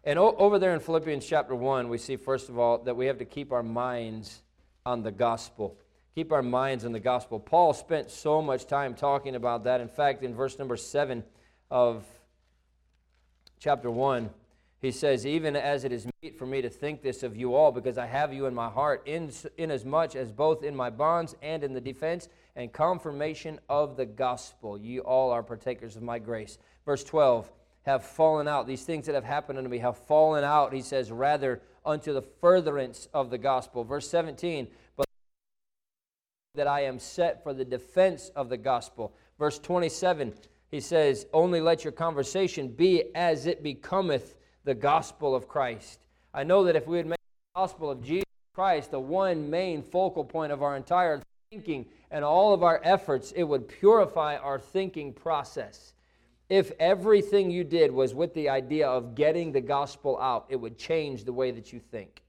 And 0.04 0.18
o- 0.18 0.36
over 0.36 0.58
there 0.58 0.74
in 0.74 0.80
Philippians 0.80 1.26
chapter 1.26 1.54
1, 1.54 1.90
we 1.90 1.98
see, 1.98 2.16
first 2.16 2.50
of 2.50 2.58
all, 2.58 2.80
that 2.80 2.96
we 2.96 3.06
have 3.06 3.20
to 3.20 3.26
keep 3.26 3.52
our 3.52 3.64
minds 3.64 4.42
on 4.86 5.04
the 5.04 5.12
gospel. 5.12 5.78
Keep 6.16 6.32
our 6.32 6.42
minds 6.42 6.86
on 6.86 6.92
the 6.92 7.00
gospel. 7.00 7.40
Paul 7.40 7.74
spent 7.74 8.10
so 8.10 8.42
much 8.42 8.66
time 8.66 8.96
talking 8.96 9.36
about 9.36 9.64
that. 9.66 9.80
In 9.80 9.88
fact, 9.88 10.24
in 10.24 10.34
verse 10.34 10.58
number 10.58 10.76
7 10.76 11.24
of 11.70 12.04
chapter 13.60 13.92
1, 13.92 14.30
he 14.82 14.92
says, 14.92 15.28
Even 15.28 15.56
as 15.56 15.84
it 15.84 15.92
is 15.92 16.08
meet 16.24 16.38
for 16.38 16.48
me 16.48 16.64
to 16.64 16.70
think 16.70 17.04
this 17.04 17.22
of 17.22 17.38
you 17.38 17.54
all, 17.54 17.72
because 17.72 18.00
I 18.00 18.08
have 18.08 18.34
you 18.34 18.48
in 18.48 18.56
my 18.56 18.70
heart, 18.70 19.04
in, 19.06 19.32
inasmuch 19.58 19.70
as 19.70 19.86
much 19.86 20.16
as 20.16 20.32
both 20.32 20.64
in 20.64 20.76
my 20.76 20.90
bonds 20.90 21.36
and 21.44 21.64
in 21.64 21.74
the 21.74 21.80
defense 21.80 22.28
and 22.56 22.74
confirmation 22.74 23.60
of 23.70 23.96
the 23.96 24.06
gospel, 24.08 24.80
ye 24.80 25.00
all 25.00 25.30
are 25.30 25.44
partakers 25.44 25.96
of 25.96 26.02
my 26.02 26.18
grace. 26.18 26.58
Verse 26.86 27.04
12 27.04 27.52
have 27.84 28.04
fallen 28.04 28.48
out. 28.48 28.68
These 28.68 28.84
things 28.84 29.06
that 29.06 29.16
have 29.16 29.24
happened 29.24 29.58
unto 29.58 29.70
me 29.70 29.80
have 29.80 29.98
fallen 29.98 30.44
out, 30.44 30.74
he 30.74 30.82
says, 30.82 31.12
rather 31.12 31.62
unto 31.86 32.14
the 32.14 32.22
furtherance 32.22 33.08
of 33.14 33.30
the 33.30 33.38
gospel. 33.38 33.84
Verse 33.84 34.10
17, 34.10 34.68
but 34.96 35.06
that 36.56 36.68
I 36.68 36.82
am 36.82 37.00
set 37.00 37.44
for 37.44 37.54
the 37.54 37.66
defense 37.66 38.30
of 38.36 38.50
the 38.50 38.58
gospel. 38.58 39.14
Verse 39.40 39.58
27, 39.60 40.34
he 40.70 40.80
says, 40.80 41.26
Only 41.34 41.62
let 41.62 41.84
your 41.84 41.94
conversation 41.94 42.68
be 42.68 43.16
as 43.16 43.46
it 43.46 43.64
becometh 43.64 44.36
the 44.64 44.76
gospel 44.76 45.34
of 45.34 45.48
Christ. 45.48 46.00
I 46.34 46.44
know 46.44 46.64
that 46.66 46.76
if 46.76 46.88
we 46.88 46.98
would 46.98 47.08
make 47.08 47.20
the 47.54 47.60
gospel 47.60 47.90
of 47.90 48.04
Jesus 48.04 48.26
Christ 48.54 48.92
the 48.92 49.00
one 49.00 49.50
main 49.50 49.82
focal 49.82 50.24
point 50.24 50.52
of 50.52 50.62
our 50.62 50.78
entire 50.78 51.22
thinking 51.52 51.86
and 52.12 52.24
all 52.24 52.54
of 52.54 52.64
our 52.64 52.80
efforts, 52.84 53.32
it 53.32 53.44
would 53.44 53.68
purify 53.68 54.38
our 54.38 54.60
thinking 54.60 55.14
process. 55.14 55.94
If 56.52 56.74
everything 56.82 57.50
you 57.50 57.64
did 57.64 57.92
was 57.92 58.14
with 58.14 58.34
the 58.34 58.50
idea 58.50 58.86
of 58.86 59.16
getting 59.16 59.54
the 59.54 59.62
gospel 59.62 60.20
out, 60.20 60.48
it 60.50 60.58
would 60.58 60.78
change 60.78 61.24
the 61.24 61.32
way 61.32 61.50
that 61.52 61.72
you 61.72 61.80
think. 61.80 62.24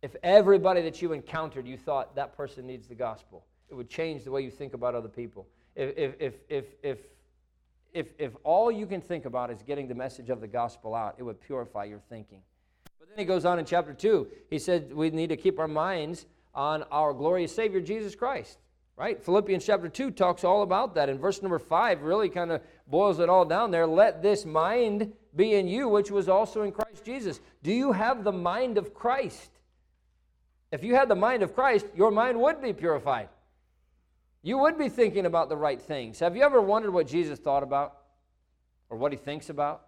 If 0.00 0.16
everybody 0.22 0.80
that 0.80 1.02
you 1.02 1.12
encountered, 1.12 1.66
you 1.68 1.76
thought 1.76 2.16
that 2.16 2.34
person 2.34 2.66
needs 2.66 2.86
the 2.88 2.94
gospel, 2.94 3.44
it 3.68 3.74
would 3.74 3.90
change 3.90 4.24
the 4.24 4.30
way 4.30 4.40
you 4.40 4.50
think 4.50 4.72
about 4.72 4.94
other 4.94 5.10
people. 5.10 5.46
If, 5.74 5.92
if, 5.98 6.14
if, 6.18 6.34
if, 6.48 6.64
if, 6.82 6.98
if, 7.92 8.06
if 8.18 8.32
all 8.44 8.72
you 8.72 8.86
can 8.86 9.02
think 9.02 9.26
about 9.26 9.50
is 9.50 9.62
getting 9.62 9.88
the 9.88 9.94
message 9.94 10.30
of 10.30 10.40
the 10.40 10.48
gospel 10.48 10.94
out, 10.94 11.16
it 11.18 11.22
would 11.22 11.38
purify 11.38 11.84
your 11.84 12.00
thinking. 12.08 12.40
But 12.98 13.10
then 13.10 13.18
he 13.18 13.26
goes 13.26 13.44
on 13.44 13.58
in 13.58 13.66
chapter 13.66 13.92
2. 13.92 14.26
He 14.48 14.58
said 14.58 14.90
we 14.94 15.10
need 15.10 15.28
to 15.28 15.36
keep 15.36 15.58
our 15.58 15.68
minds 15.68 16.24
on 16.54 16.82
our 16.84 17.12
glorious 17.12 17.54
Savior, 17.54 17.82
Jesus 17.82 18.14
Christ. 18.14 18.56
Right? 18.96 19.22
Philippians 19.22 19.64
chapter 19.64 19.88
2 19.88 20.10
talks 20.10 20.42
all 20.44 20.62
about 20.62 20.94
that. 20.94 21.08
And 21.08 21.20
verse 21.20 21.42
number 21.42 21.58
5 21.58 22.02
really 22.02 22.28
kind 22.28 22.50
of 22.50 22.62
boils 22.86 23.18
it 23.20 23.28
all 23.28 23.44
down 23.44 23.70
there. 23.70 23.86
Let 23.86 24.22
this 24.22 24.44
mind 24.44 25.12
be 25.34 25.54
in 25.54 25.68
you, 25.68 25.88
which 25.88 26.10
was 26.10 26.28
also 26.28 26.62
in 26.62 26.72
Christ 26.72 27.04
Jesus. 27.04 27.40
Do 27.62 27.72
you 27.72 27.92
have 27.92 28.24
the 28.24 28.32
mind 28.32 28.78
of 28.78 28.94
Christ? 28.94 29.50
If 30.72 30.82
you 30.82 30.94
had 30.94 31.08
the 31.08 31.14
mind 31.14 31.42
of 31.42 31.54
Christ, 31.54 31.86
your 31.94 32.10
mind 32.10 32.40
would 32.40 32.60
be 32.62 32.72
purified. 32.72 33.28
You 34.42 34.58
would 34.58 34.78
be 34.78 34.88
thinking 34.88 35.26
about 35.26 35.48
the 35.48 35.56
right 35.56 35.80
things. 35.80 36.20
Have 36.20 36.36
you 36.36 36.42
ever 36.42 36.60
wondered 36.60 36.92
what 36.92 37.06
Jesus 37.06 37.38
thought 37.38 37.62
about 37.62 37.98
or 38.88 38.96
what 38.96 39.12
he 39.12 39.18
thinks 39.18 39.50
about? 39.50 39.85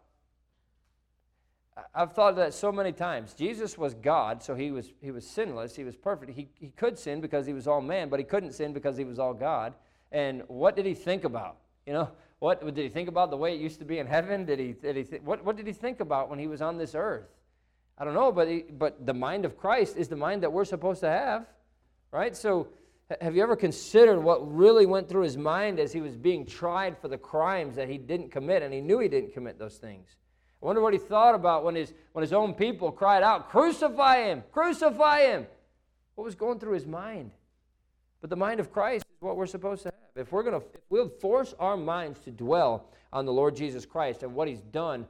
I've 1.95 2.13
thought 2.13 2.31
of 2.31 2.37
that 2.37 2.55
so 2.55 2.73
many 2.73 2.93
times. 2.93 3.35
Jesus 3.35 3.77
was 3.77 3.95
God, 3.95 4.43
so 4.43 4.55
he 4.55 4.71
was, 4.71 4.93
he 5.01 5.11
was 5.11 5.27
sinless. 5.27 5.77
He 5.77 5.85
was 5.85 5.97
perfect. 5.97 6.33
He, 6.33 6.49
he 6.59 6.69
could 6.69 6.99
sin 6.99 7.21
because 7.21 7.47
he 7.47 7.53
was 7.53 7.67
all 7.67 7.81
man, 7.81 8.09
but 8.09 8.19
he 8.19 8.25
couldn't 8.25 8.53
sin 8.53 8.73
because 8.73 8.97
he 8.97 9.05
was 9.05 9.19
all 9.19 9.35
God. 9.35 9.75
And 10.13 10.43
what 10.49 10.77
did 10.77 10.87
he 10.87 10.95
think 10.95 11.25
about? 11.25 11.57
You 11.87 11.93
know, 11.93 12.11
what 12.39 12.65
did 12.65 12.77
he 12.77 12.89
think 12.89 13.09
about 13.09 13.31
the 13.31 13.37
way 13.37 13.55
it 13.55 13.61
used 13.61 13.79
to 13.81 13.85
be 13.85 13.99
in 13.99 14.07
heaven? 14.07 14.45
Did 14.45 14.59
he, 14.59 14.73
did 14.73 14.97
he 14.97 15.05
th- 15.05 15.23
what, 15.23 15.45
what 15.45 15.57
did 15.57 15.67
he 15.67 15.73
think 15.73 16.01
about 16.01 16.31
when 16.31 16.39
he 16.39 16.47
was 16.47 16.63
on 16.63 16.79
this 16.79 16.95
earth? 16.95 17.29
I 17.97 18.05
don't 18.05 18.15
know, 18.15 18.31
but, 18.31 18.49
he, 18.49 18.63
but 18.63 19.07
the 19.07 19.15
mind 19.15 19.45
of 19.45 19.57
Christ 19.57 19.97
is 19.97 20.09
the 20.09 20.17
mind 20.17 20.43
that 20.43 20.53
we're 20.53 20.65
supposed 20.65 21.01
to 21.01 21.11
have, 21.11 21.47
right? 22.13 22.37
So, 22.37 22.69
have 23.21 23.35
you 23.35 23.43
ever 23.43 23.57
considered 23.57 24.21
what 24.21 24.55
really 24.55 24.85
went 24.85 25.09
through 25.09 25.23
his 25.23 25.37
mind 25.37 25.81
as 25.81 25.93
he 25.93 26.01
was 26.01 26.15
being 26.15 26.45
tried 26.45 26.99
for 26.99 27.09
the 27.09 27.17
crimes 27.17 27.75
that 27.77 27.89
he 27.89 27.97
didn't 27.97 28.31
commit 28.31 28.63
and 28.63 28.73
he 28.73 28.83
knew 28.83 28.99
he 28.99 29.09
didn't 29.09 29.33
commit 29.33 29.59
those 29.59 29.79
things? 29.79 30.17
I 30.63 30.67
wonder 30.67 30.81
what 30.81 30.93
he 30.93 30.99
thought 30.99 31.35
about 31.35 31.65
when 31.65 31.77
his, 31.77 31.93
when 32.13 32.23
his 32.23 32.33
own 32.33 32.55
people 32.55 32.91
cried 32.91 33.23
out, 33.23 33.51
Crucify 33.51 34.25
him! 34.25 34.43
Crucify 34.51 35.21
him! 35.21 35.47
What 36.17 36.25
was 36.25 36.35
going 36.35 36.59
through 36.59 36.75
his 36.75 36.87
mind? 36.87 37.31
But 38.21 38.31
the 38.31 38.37
mind 38.37 38.59
of 38.59 38.73
Christ 38.73 39.05
is 39.09 39.23
what 39.23 39.37
we're 39.37 39.47
supposed 39.47 39.85
to 39.85 39.89
have. 39.89 39.95
If 40.17 40.33
we're 40.33 40.43
going 40.43 40.61
to, 40.61 40.67
we'll 40.91 41.09
force 41.09 41.55
our 41.61 41.77
minds 41.77 42.19
to 42.21 42.33
dwell 42.33 42.89
on 43.13 43.25
the 43.25 43.33
Lord 43.33 43.55
Jesus 43.55 43.87
Christ 43.87 44.25
and 44.25 44.35
what 44.35 44.49
he's 44.49 44.61
done 44.61 45.07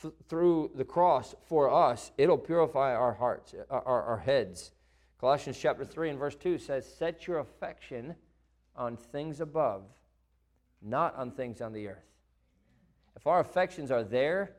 th- 0.00 0.14
through 0.28 0.70
the 0.74 0.84
cross 0.84 1.34
for 1.46 1.70
us, 1.70 2.10
it'll 2.16 2.38
purify 2.38 2.94
our 2.94 3.12
hearts, 3.12 3.54
our, 3.68 3.82
our, 3.82 4.02
our 4.02 4.18
heads. 4.18 4.72
Colossians 5.20 5.58
chapter 5.58 5.84
3 5.84 6.10
and 6.10 6.18
verse 6.18 6.36
2 6.36 6.58
says, 6.58 6.90
Set 6.90 7.26
your 7.26 7.38
affection 7.38 8.14
on 8.74 8.96
things 8.96 9.40
above, 9.40 9.82
not 10.80 11.14
on 11.16 11.30
things 11.30 11.60
on 11.60 11.74
the 11.74 11.88
earth. 11.88 12.04
If 13.14 13.26
our 13.26 13.40
affections 13.40 13.90
are 13.90 14.04
there, 14.04 14.56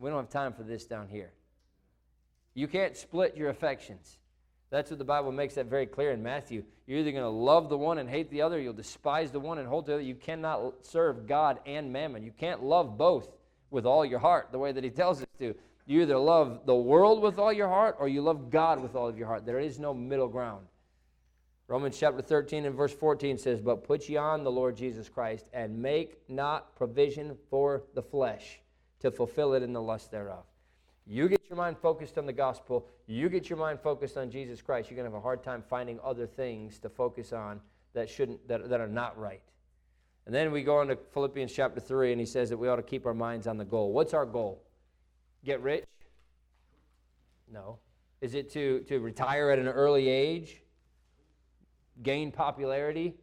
we 0.00 0.10
don't 0.10 0.18
have 0.18 0.30
time 0.30 0.52
for 0.52 0.62
this 0.62 0.86
down 0.86 1.08
here. 1.08 1.32
You 2.54 2.68
can't 2.68 2.96
split 2.96 3.36
your 3.36 3.50
affections. 3.50 4.18
That's 4.70 4.90
what 4.90 4.98
the 4.98 5.04
Bible 5.04 5.32
makes 5.32 5.54
that 5.54 5.66
very 5.66 5.86
clear 5.86 6.12
in 6.12 6.22
Matthew. 6.22 6.64
You're 6.86 6.98
either 6.98 7.12
going 7.12 7.22
to 7.22 7.30
love 7.30 7.68
the 7.68 7.78
one 7.78 7.98
and 7.98 8.08
hate 8.08 8.30
the 8.30 8.42
other, 8.42 8.60
you'll 8.60 8.74
despise 8.74 9.30
the 9.30 9.40
one 9.40 9.58
and 9.58 9.66
hold 9.66 9.86
the 9.86 9.94
other. 9.94 10.02
You 10.02 10.14
cannot 10.14 10.86
serve 10.86 11.26
God 11.26 11.60
and 11.66 11.92
mammon. 11.92 12.22
You 12.22 12.32
can't 12.32 12.62
love 12.62 12.98
both 12.98 13.28
with 13.70 13.86
all 13.86 14.04
your 14.04 14.18
heart, 14.18 14.48
the 14.52 14.58
way 14.58 14.72
that 14.72 14.84
he 14.84 14.90
tells 14.90 15.20
us 15.22 15.28
to. 15.38 15.54
You 15.86 16.02
either 16.02 16.18
love 16.18 16.66
the 16.66 16.74
world 16.74 17.22
with 17.22 17.38
all 17.38 17.52
your 17.52 17.68
heart 17.68 17.96
or 17.98 18.08
you 18.08 18.20
love 18.20 18.50
God 18.50 18.82
with 18.82 18.94
all 18.94 19.08
of 19.08 19.16
your 19.16 19.26
heart. 19.26 19.46
There 19.46 19.58
is 19.58 19.78
no 19.78 19.94
middle 19.94 20.28
ground. 20.28 20.66
Romans 21.66 21.98
chapter 21.98 22.22
13 22.22 22.66
and 22.66 22.74
verse 22.74 22.92
14 22.92 23.38
says, 23.38 23.60
But 23.60 23.84
put 23.84 24.08
ye 24.08 24.16
on 24.16 24.44
the 24.44 24.50
Lord 24.50 24.76
Jesus 24.76 25.08
Christ 25.08 25.46
and 25.52 25.80
make 25.80 26.18
not 26.28 26.74
provision 26.76 27.36
for 27.50 27.84
the 27.94 28.02
flesh 28.02 28.60
to 29.00 29.10
fulfill 29.10 29.54
it 29.54 29.62
in 29.62 29.72
the 29.72 29.82
lust 29.82 30.10
thereof. 30.10 30.44
You 31.06 31.28
get 31.28 31.40
your 31.48 31.56
mind 31.56 31.78
focused 31.78 32.18
on 32.18 32.26
the 32.26 32.32
gospel, 32.32 32.86
you 33.06 33.28
get 33.28 33.48
your 33.48 33.58
mind 33.58 33.80
focused 33.80 34.18
on 34.18 34.30
Jesus 34.30 34.60
Christ, 34.60 34.90
you're 34.90 34.96
going 34.96 35.08
to 35.08 35.14
have 35.14 35.18
a 35.18 35.22
hard 35.22 35.42
time 35.42 35.62
finding 35.66 35.98
other 36.04 36.26
things 36.26 36.78
to 36.80 36.88
focus 36.88 37.32
on 37.32 37.60
that 37.94 38.10
shouldn't 38.10 38.46
that, 38.48 38.68
that 38.68 38.80
are 38.80 38.88
not 38.88 39.18
right. 39.18 39.40
And 40.26 40.34
then 40.34 40.52
we 40.52 40.62
go 40.62 40.82
into 40.82 40.96
Philippians 41.14 41.50
chapter 41.50 41.80
3 41.80 42.12
and 42.12 42.20
he 42.20 42.26
says 42.26 42.50
that 42.50 42.58
we 42.58 42.68
ought 42.68 42.76
to 42.76 42.82
keep 42.82 43.06
our 43.06 43.14
minds 43.14 43.46
on 43.46 43.56
the 43.56 43.64
goal. 43.64 43.92
What's 43.92 44.12
our 44.12 44.26
goal? 44.26 44.62
Get 45.42 45.62
rich? 45.62 45.84
No. 47.50 47.78
Is 48.20 48.34
it 48.34 48.50
to, 48.52 48.80
to 48.88 48.98
retire 48.98 49.50
at 49.50 49.58
an 49.58 49.68
early 49.68 50.08
age? 50.08 50.60
Gain 52.02 52.30
popularity? 52.30 53.14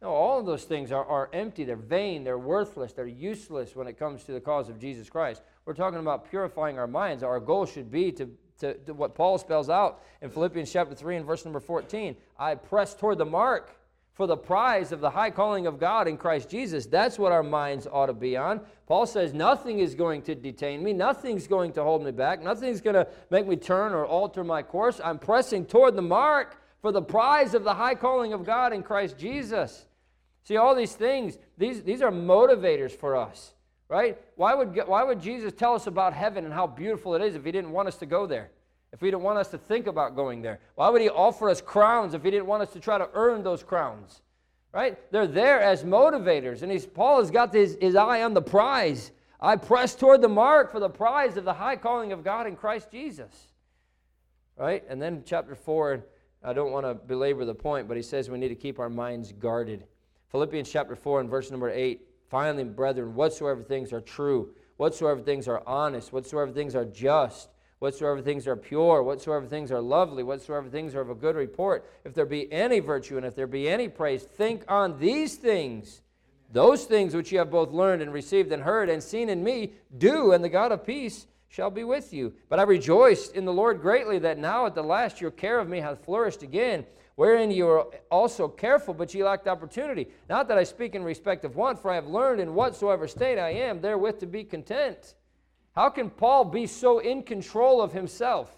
No, 0.00 0.10
all 0.10 0.38
of 0.38 0.46
those 0.46 0.64
things 0.64 0.92
are, 0.92 1.04
are 1.04 1.28
empty. 1.32 1.64
They're 1.64 1.76
vain. 1.76 2.22
They're 2.22 2.38
worthless. 2.38 2.92
They're 2.92 3.06
useless 3.06 3.74
when 3.74 3.88
it 3.88 3.98
comes 3.98 4.22
to 4.24 4.32
the 4.32 4.40
cause 4.40 4.68
of 4.68 4.78
Jesus 4.78 5.10
Christ. 5.10 5.42
We're 5.64 5.74
talking 5.74 5.98
about 5.98 6.30
purifying 6.30 6.78
our 6.78 6.86
minds. 6.86 7.22
Our 7.22 7.40
goal 7.40 7.66
should 7.66 7.90
be 7.90 8.12
to, 8.12 8.30
to, 8.60 8.74
to 8.74 8.94
what 8.94 9.16
Paul 9.16 9.38
spells 9.38 9.68
out 9.68 10.02
in 10.22 10.30
Philippians 10.30 10.72
chapter 10.72 10.94
3 10.94 11.16
and 11.16 11.26
verse 11.26 11.44
number 11.44 11.58
14. 11.58 12.16
I 12.38 12.54
press 12.54 12.94
toward 12.94 13.18
the 13.18 13.24
mark 13.24 13.74
for 14.14 14.26
the 14.26 14.36
prize 14.36 14.92
of 14.92 15.00
the 15.00 15.10
high 15.10 15.30
calling 15.30 15.66
of 15.66 15.80
God 15.80 16.06
in 16.06 16.16
Christ 16.16 16.48
Jesus. 16.48 16.86
That's 16.86 17.18
what 17.18 17.32
our 17.32 17.42
minds 17.42 17.86
ought 17.90 18.06
to 18.06 18.12
be 18.12 18.36
on. 18.36 18.60
Paul 18.86 19.06
says, 19.06 19.32
Nothing 19.32 19.80
is 19.80 19.94
going 19.94 20.22
to 20.22 20.34
detain 20.34 20.82
me, 20.82 20.92
nothing's 20.92 21.46
going 21.48 21.72
to 21.72 21.82
hold 21.82 22.04
me 22.04 22.12
back, 22.12 22.42
nothing's 22.42 22.80
going 22.80 22.94
to 22.94 23.06
make 23.30 23.48
me 23.48 23.56
turn 23.56 23.92
or 23.92 24.06
alter 24.06 24.42
my 24.44 24.62
course. 24.62 25.00
I'm 25.02 25.18
pressing 25.18 25.66
toward 25.66 25.96
the 25.96 26.02
mark 26.02 26.56
for 26.82 26.92
the 26.92 27.02
prize 27.02 27.54
of 27.54 27.64
the 27.64 27.74
high 27.74 27.94
calling 27.94 28.32
of 28.32 28.44
God 28.44 28.72
in 28.72 28.82
Christ 28.82 29.18
Jesus. 29.18 29.86
See, 30.48 30.56
all 30.56 30.74
these 30.74 30.94
things, 30.94 31.36
these, 31.58 31.82
these 31.82 32.00
are 32.00 32.10
motivators 32.10 32.92
for 32.92 33.16
us, 33.16 33.52
right? 33.86 34.16
Why 34.36 34.54
would, 34.54 34.74
why 34.86 35.04
would 35.04 35.20
Jesus 35.20 35.52
tell 35.52 35.74
us 35.74 35.86
about 35.86 36.14
heaven 36.14 36.46
and 36.46 36.54
how 36.54 36.66
beautiful 36.66 37.14
it 37.14 37.20
is 37.20 37.34
if 37.34 37.44
he 37.44 37.52
didn't 37.52 37.70
want 37.70 37.86
us 37.86 37.98
to 37.98 38.06
go 38.06 38.26
there? 38.26 38.50
If 38.90 39.00
he 39.00 39.08
didn't 39.08 39.24
want 39.24 39.38
us 39.38 39.48
to 39.48 39.58
think 39.58 39.86
about 39.86 40.16
going 40.16 40.40
there? 40.40 40.60
Why 40.74 40.88
would 40.88 41.02
he 41.02 41.10
offer 41.10 41.50
us 41.50 41.60
crowns 41.60 42.14
if 42.14 42.22
he 42.22 42.30
didn't 42.30 42.46
want 42.46 42.62
us 42.62 42.72
to 42.72 42.80
try 42.80 42.96
to 42.96 43.10
earn 43.12 43.42
those 43.42 43.62
crowns? 43.62 44.22
Right? 44.72 44.96
They're 45.12 45.26
there 45.26 45.60
as 45.60 45.84
motivators. 45.84 46.62
And 46.62 46.72
he's, 46.72 46.86
Paul 46.86 47.20
has 47.20 47.30
got 47.30 47.52
his, 47.52 47.76
his 47.78 47.94
eye 47.94 48.22
on 48.22 48.32
the 48.32 48.40
prize. 48.40 49.12
I 49.38 49.56
press 49.56 49.94
toward 49.94 50.22
the 50.22 50.30
mark 50.30 50.72
for 50.72 50.80
the 50.80 50.88
prize 50.88 51.36
of 51.36 51.44
the 51.44 51.52
high 51.52 51.76
calling 51.76 52.10
of 52.12 52.24
God 52.24 52.46
in 52.46 52.56
Christ 52.56 52.90
Jesus. 52.90 53.48
Right? 54.56 54.82
And 54.88 55.02
then 55.02 55.24
chapter 55.26 55.54
4, 55.54 56.06
I 56.42 56.54
don't 56.54 56.72
want 56.72 56.86
to 56.86 56.94
belabor 56.94 57.44
the 57.44 57.54
point, 57.54 57.86
but 57.86 57.98
he 57.98 58.02
says 58.02 58.30
we 58.30 58.38
need 58.38 58.48
to 58.48 58.54
keep 58.54 58.78
our 58.78 58.88
minds 58.88 59.30
guarded. 59.32 59.84
Philippians 60.30 60.70
chapter 60.70 60.94
4 60.94 61.20
and 61.20 61.30
verse 61.30 61.50
number 61.50 61.70
8. 61.70 62.06
Finally, 62.28 62.64
brethren, 62.64 63.14
whatsoever 63.14 63.62
things 63.62 63.92
are 63.92 64.00
true, 64.00 64.50
whatsoever 64.76 65.20
things 65.20 65.48
are 65.48 65.62
honest, 65.66 66.12
whatsoever 66.12 66.52
things 66.52 66.74
are 66.74 66.84
just, 66.84 67.48
whatsoever 67.78 68.20
things 68.20 68.46
are 68.46 68.56
pure, 68.56 69.02
whatsoever 69.02 69.46
things 69.46 69.72
are 69.72 69.80
lovely, 69.80 70.22
whatsoever 70.22 70.68
things 70.68 70.94
are 70.94 71.00
of 71.00 71.08
a 71.08 71.14
good 71.14 71.36
report, 71.36 71.90
if 72.04 72.12
there 72.12 72.26
be 72.26 72.52
any 72.52 72.80
virtue 72.80 73.16
and 73.16 73.24
if 73.24 73.34
there 73.34 73.46
be 73.46 73.68
any 73.68 73.88
praise, 73.88 74.22
think 74.22 74.64
on 74.68 74.98
these 74.98 75.36
things. 75.36 76.02
Those 76.50 76.84
things 76.84 77.14
which 77.14 77.32
you 77.32 77.38
have 77.38 77.50
both 77.50 77.72
learned 77.72 78.02
and 78.02 78.12
received 78.12 78.52
and 78.52 78.62
heard 78.62 78.88
and 78.88 79.02
seen 79.02 79.28
in 79.28 79.42
me, 79.42 79.72
do, 79.96 80.32
and 80.32 80.44
the 80.44 80.48
God 80.48 80.72
of 80.72 80.84
peace 80.84 81.26
shall 81.48 81.70
be 81.70 81.84
with 81.84 82.12
you. 82.12 82.34
But 82.50 82.58
I 82.58 82.62
rejoice 82.64 83.30
in 83.30 83.46
the 83.46 83.52
Lord 83.52 83.80
greatly 83.80 84.18
that 84.20 84.38
now 84.38 84.66
at 84.66 84.74
the 84.74 84.82
last 84.82 85.20
your 85.20 85.30
care 85.30 85.58
of 85.58 85.68
me 85.68 85.80
hath 85.80 86.04
flourished 86.04 86.42
again 86.42 86.84
wherein 87.18 87.50
you 87.50 87.68
are 87.68 87.84
also 88.12 88.46
careful, 88.46 88.94
but 88.94 89.12
ye 89.12 89.24
lacked 89.24 89.48
opportunity. 89.48 90.06
Not 90.28 90.46
that 90.46 90.56
I 90.56 90.62
speak 90.62 90.94
in 90.94 91.02
respect 91.02 91.44
of 91.44 91.56
one, 91.56 91.74
for 91.74 91.90
I 91.90 91.96
have 91.96 92.06
learned 92.06 92.40
in 92.40 92.54
whatsoever 92.54 93.08
state 93.08 93.40
I 93.40 93.50
am 93.50 93.80
therewith 93.80 94.20
to 94.20 94.26
be 94.26 94.44
content. 94.44 95.14
How 95.74 95.88
can 95.88 96.10
Paul 96.10 96.44
be 96.44 96.68
so 96.68 97.00
in 97.00 97.24
control 97.24 97.82
of 97.82 97.92
himself? 97.92 98.56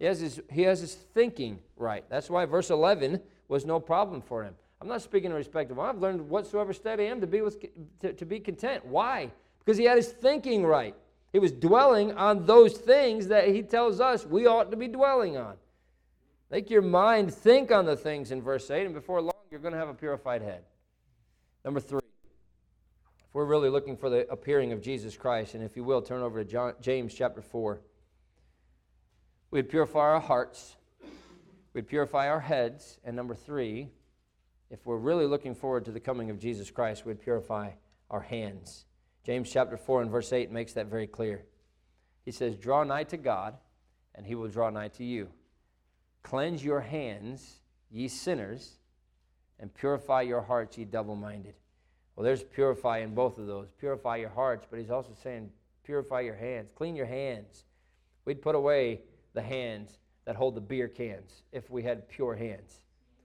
He 0.00 0.06
has 0.06 0.18
his, 0.18 0.40
he 0.50 0.62
has 0.62 0.80
his 0.80 0.94
thinking 0.96 1.60
right. 1.76 2.04
That's 2.10 2.28
why 2.28 2.46
verse 2.46 2.70
11 2.70 3.20
was 3.46 3.64
no 3.64 3.78
problem 3.78 4.22
for 4.22 4.42
him. 4.42 4.56
I'm 4.80 4.88
not 4.88 5.00
speaking 5.00 5.30
in 5.30 5.36
respect 5.36 5.70
of 5.70 5.76
one. 5.76 5.88
I've 5.88 6.02
learned 6.02 6.28
whatsoever 6.28 6.72
state 6.72 6.98
I 6.98 7.04
am 7.04 7.20
to 7.20 7.28
be, 7.28 7.42
with, 7.42 7.64
to, 8.00 8.12
to 8.12 8.26
be 8.26 8.40
content. 8.40 8.84
Why? 8.84 9.30
Because 9.60 9.78
he 9.78 9.84
had 9.84 9.98
his 9.98 10.08
thinking 10.08 10.66
right. 10.66 10.96
He 11.32 11.38
was 11.38 11.52
dwelling 11.52 12.12
on 12.14 12.44
those 12.44 12.76
things 12.76 13.28
that 13.28 13.46
he 13.46 13.62
tells 13.62 14.00
us 14.00 14.26
we 14.26 14.48
ought 14.48 14.72
to 14.72 14.76
be 14.76 14.88
dwelling 14.88 15.36
on. 15.36 15.54
Make 16.52 16.68
your 16.68 16.82
mind 16.82 17.32
think 17.32 17.72
on 17.72 17.86
the 17.86 17.96
things 17.96 18.30
in 18.30 18.42
verse 18.42 18.70
8, 18.70 18.84
and 18.84 18.92
before 18.92 19.22
long, 19.22 19.32
you're 19.50 19.58
going 19.58 19.72
to 19.72 19.78
have 19.78 19.88
a 19.88 19.94
purified 19.94 20.42
head. 20.42 20.64
Number 21.64 21.80
three, 21.80 22.02
if 23.24 23.32
we're 23.32 23.46
really 23.46 23.70
looking 23.70 23.96
for 23.96 24.10
the 24.10 24.30
appearing 24.30 24.70
of 24.70 24.82
Jesus 24.82 25.16
Christ, 25.16 25.54
and 25.54 25.64
if 25.64 25.78
you 25.78 25.82
will, 25.82 26.02
turn 26.02 26.20
over 26.20 26.44
to 26.44 26.50
John, 26.50 26.74
James 26.82 27.14
chapter 27.14 27.40
4. 27.40 27.80
We'd 29.50 29.70
purify 29.70 30.00
our 30.00 30.20
hearts, 30.20 30.76
we'd 31.72 31.88
purify 31.88 32.28
our 32.28 32.40
heads, 32.40 32.98
and 33.02 33.16
number 33.16 33.34
three, 33.34 33.88
if 34.70 34.84
we're 34.84 34.98
really 34.98 35.26
looking 35.26 35.54
forward 35.54 35.86
to 35.86 35.90
the 35.90 36.00
coming 36.00 36.28
of 36.28 36.38
Jesus 36.38 36.70
Christ, 36.70 37.06
we'd 37.06 37.22
purify 37.22 37.70
our 38.10 38.20
hands. 38.20 38.84
James 39.24 39.50
chapter 39.50 39.78
4 39.78 40.02
and 40.02 40.10
verse 40.10 40.30
8 40.34 40.50
makes 40.50 40.74
that 40.74 40.88
very 40.88 41.06
clear. 41.06 41.46
He 42.26 42.30
says, 42.30 42.56
Draw 42.56 42.84
nigh 42.84 43.04
to 43.04 43.16
God, 43.16 43.54
and 44.14 44.26
he 44.26 44.34
will 44.34 44.48
draw 44.48 44.68
nigh 44.68 44.88
to 44.88 45.04
you. 45.04 45.30
Cleanse 46.22 46.64
your 46.64 46.80
hands, 46.80 47.60
ye 47.90 48.08
sinners, 48.08 48.78
and 49.58 49.72
purify 49.74 50.22
your 50.22 50.42
hearts, 50.42 50.78
ye 50.78 50.84
double 50.84 51.16
minded. 51.16 51.54
Well, 52.16 52.24
there's 52.24 52.42
purify 52.42 52.98
in 52.98 53.14
both 53.14 53.38
of 53.38 53.46
those. 53.46 53.70
Purify 53.78 54.16
your 54.16 54.30
hearts, 54.30 54.66
but 54.70 54.78
he's 54.78 54.90
also 54.90 55.12
saying, 55.22 55.50
purify 55.84 56.20
your 56.20 56.34
hands. 56.36 56.70
Clean 56.74 56.94
your 56.94 57.06
hands. 57.06 57.64
We'd 58.24 58.42
put 58.42 58.54
away 58.54 59.00
the 59.34 59.42
hands 59.42 59.98
that 60.24 60.36
hold 60.36 60.54
the 60.54 60.60
beer 60.60 60.88
cans 60.88 61.42
if 61.52 61.70
we 61.70 61.82
had 61.82 62.08
pure 62.08 62.34
hands. 62.34 62.80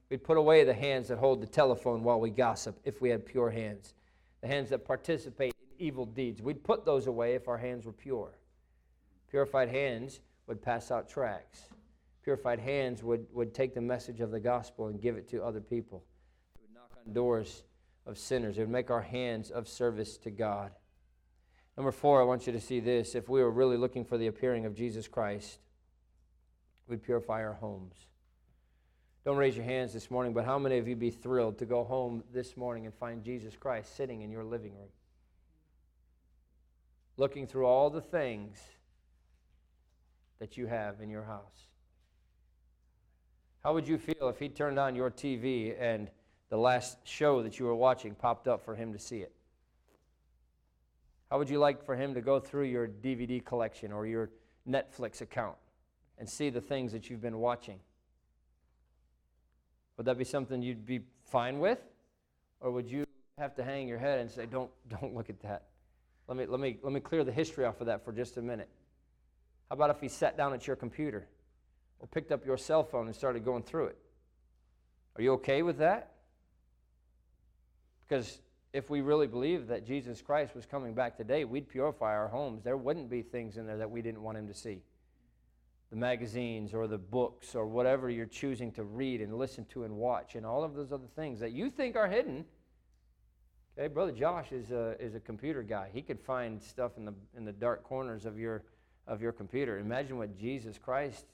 We'd 0.10 0.24
put 0.24 0.38
away 0.38 0.64
the 0.64 0.74
hands 0.74 1.10
that 1.10 1.18
hold 1.18 1.42
the 1.42 1.48
telephone 1.48 2.04
while 2.04 2.20
we 2.20 2.30
gossip 2.30 2.80
if 2.84 3.02
we 3.02 3.10
had 3.10 3.26
pure 3.26 3.50
hands, 3.50 3.94
the 4.42 4.48
hands 4.48 4.70
that 4.70 4.86
participate 4.86 5.54
in 5.60 5.86
evil 5.86 6.06
deeds. 6.06 6.42
We'd 6.42 6.64
put 6.64 6.86
those 6.86 7.08
away 7.08 7.36
if 7.36 7.48
our 7.48 7.58
hands 7.58 7.86
were 7.86 7.92
pure. 7.92 8.32
Purified 9.30 9.70
hands 9.70 10.22
would 10.48 10.62
pass 10.62 10.92
out 10.92 11.10
tracts. 11.10 11.70
Purified 12.28 12.60
hands 12.60 13.06
would, 13.06 13.26
would 13.32 13.54
take 13.54 13.74
the 13.74 13.80
message 13.80 14.20
of 14.20 14.32
the 14.32 14.40
gospel 14.42 14.88
and 14.88 15.02
give 15.02 15.16
it 15.16 15.30
to 15.30 15.42
other 15.42 15.62
people. 15.62 16.04
It 16.56 16.62
would 16.62 16.74
knock 16.74 16.92
on 17.06 17.14
doors 17.14 17.64
of 18.06 18.18
sinners. 18.18 18.58
It 18.58 18.64
would 18.64 18.70
make 18.70 18.92
our 18.92 19.02
hands 19.02 19.50
of 19.50 19.66
service 19.66 20.18
to 20.18 20.30
God. 20.30 20.72
Number 21.78 21.94
four, 21.94 22.20
I 22.20 22.26
want 22.26 22.46
you 22.46 22.52
to 22.52 22.60
see 22.60 22.82
this. 22.82 23.16
If 23.16 23.30
we 23.30 23.42
were 23.42 23.50
really 23.50 23.78
looking 23.78 24.04
for 24.04 24.18
the 24.18 24.28
appearing 24.28 24.66
of 24.66 24.76
Jesus 24.76 25.08
Christ, 25.08 25.60
we'd 26.90 27.02
purify 27.02 27.46
our 27.46 27.54
homes. 27.54 27.96
Don't 29.24 29.38
raise 29.38 29.56
your 29.56 29.64
hands 29.64 29.94
this 29.94 30.12
morning, 30.12 30.34
but 30.34 30.44
how 30.44 30.60
many 30.60 30.80
of 30.80 30.86
you 30.86 30.98
be 30.98 31.12
thrilled 31.12 31.58
to 31.60 31.66
go 31.66 31.86
home 31.86 32.26
this 32.34 32.58
morning 32.58 32.86
and 32.86 32.94
find 32.94 33.24
Jesus 33.24 33.56
Christ 33.56 33.96
sitting 33.96 34.22
in 34.22 34.32
your 34.32 34.44
living 34.44 34.74
room? 34.76 34.90
Looking 37.16 37.48
through 37.48 37.68
all 37.68 37.90
the 37.90 38.02
things 38.02 38.60
that 40.40 40.58
you 40.58 40.68
have 40.68 41.00
in 41.00 41.10
your 41.10 41.24
house. 41.24 41.68
How 43.68 43.74
would 43.74 43.86
you 43.86 43.98
feel 43.98 44.30
if 44.30 44.40
he 44.40 44.48
turned 44.48 44.80
on 44.80 44.96
your 44.96 45.12
TV 45.12 45.76
and 45.78 46.10
the 46.48 46.56
last 46.56 47.00
show 47.04 47.44
that 47.44 47.60
you 47.60 47.66
were 47.66 47.76
watching 47.76 48.16
popped 48.16 48.48
up 48.48 48.64
for 48.64 48.76
him 48.76 48.94
to 48.94 48.98
see 48.98 49.18
it? 49.18 49.34
How 51.30 51.38
would 51.38 51.50
you 51.50 51.60
like 51.60 51.84
for 51.84 51.94
him 51.94 52.14
to 52.14 52.22
go 52.22 52.40
through 52.40 52.64
your 52.64 52.88
DVD 52.88 53.44
collection 53.44 53.92
or 53.92 54.08
your 54.08 54.30
Netflix 54.66 55.20
account 55.20 55.58
and 56.18 56.30
see 56.30 56.50
the 56.50 56.62
things 56.62 56.94
that 56.94 57.10
you've 57.10 57.20
been 57.20 57.40
watching? 57.40 57.78
Would 59.98 60.06
that 60.06 60.18
be 60.18 60.24
something 60.24 60.62
you'd 60.62 60.86
be 60.86 61.02
fine 61.26 61.60
with? 61.60 61.80
Or 62.62 62.72
would 62.72 62.90
you 62.90 63.04
have 63.38 63.54
to 63.56 63.66
hang 63.66 63.90
your 63.90 64.00
head 64.00 64.20
and 64.20 64.32
say, 64.32 64.46
don't, 64.46 64.72
don't 64.88 65.14
look 65.14 65.30
at 65.30 65.42
that? 65.42 65.64
Let 66.30 66.38
me, 66.38 66.46
let, 66.46 66.62
me, 66.62 66.78
let 66.84 66.94
me 66.94 67.02
clear 67.02 67.26
the 67.26 67.34
history 67.34 67.66
off 67.66 67.82
of 67.82 67.88
that 67.88 68.06
for 68.06 68.14
just 68.14 68.38
a 68.38 68.42
minute. 68.42 68.70
How 69.70 69.74
about 69.74 69.90
if 69.90 70.00
he 70.00 70.08
sat 70.08 70.38
down 70.38 70.54
at 70.54 70.68
your 70.68 70.78
computer 70.78 71.28
or 72.00 72.08
picked 72.08 72.32
up 72.32 72.46
your 72.46 72.58
cell 72.58 72.84
phone 72.84 73.08
and 73.08 73.16
started 73.16 73.44
going 73.44 73.64
through 73.64 73.88
it? 73.88 73.98
Are 75.16 75.22
you 75.22 75.34
okay 75.34 75.64
with 75.64 75.80
that? 75.80 76.12
Because 78.08 78.40
if 78.74 78.90
we 78.90 79.02
really 79.02 79.28
believed 79.28 79.68
that 79.70 79.86
Jesus 79.86 80.22
Christ 80.22 80.56
was 80.56 80.66
coming 80.66 80.94
back 80.94 81.18
today, 81.18 81.44
we'd 81.44 81.68
purify 81.68 82.14
our 82.14 82.28
homes. 82.28 82.64
There 82.64 82.78
wouldn't 82.78 83.10
be 83.10 83.22
things 83.22 83.58
in 83.58 83.66
there 83.66 83.78
that 83.78 83.90
we 83.90 84.02
didn't 84.02 84.22
want 84.22 84.38
him 84.38 84.48
to 84.48 84.54
see. 84.54 84.82
The 85.90 85.96
magazines 85.96 86.74
or 86.74 86.86
the 86.88 86.98
books 86.98 87.56
or 87.56 87.66
whatever 87.66 88.10
you're 88.10 88.26
choosing 88.26 88.72
to 88.74 88.84
read 88.84 89.22
and 89.22 89.38
listen 89.38 89.66
to 89.72 89.84
and 89.84 89.96
watch, 89.96 90.36
and 90.36 90.46
all 90.46 90.64
of 90.64 90.76
those 90.76 90.92
other 90.92 91.08
things 91.16 91.40
that 91.40 91.54
you 91.54 91.70
think 91.70 91.96
are 91.96 92.08
hidden. 92.08 92.46
Okay, 93.78 93.88
Brother 93.88 94.12
Josh 94.12 94.52
is 94.52 94.72
a, 94.72 94.96
is 95.00 95.16
a 95.16 95.20
computer 95.20 95.64
guy. 95.64 95.90
He 95.94 96.02
could 96.02 96.20
find 96.20 96.62
stuff 96.62 96.92
in 96.98 97.06
the, 97.06 97.14
in 97.36 97.46
the 97.46 97.54
dark 97.54 97.84
corners 97.84 98.26
of 98.26 98.38
your, 98.38 98.64
of 99.08 99.22
your 99.22 99.32
computer. 99.32 99.80
Imagine 99.80 100.18
what 100.18 100.38
Jesus 100.38 100.78
Christ 100.78 101.26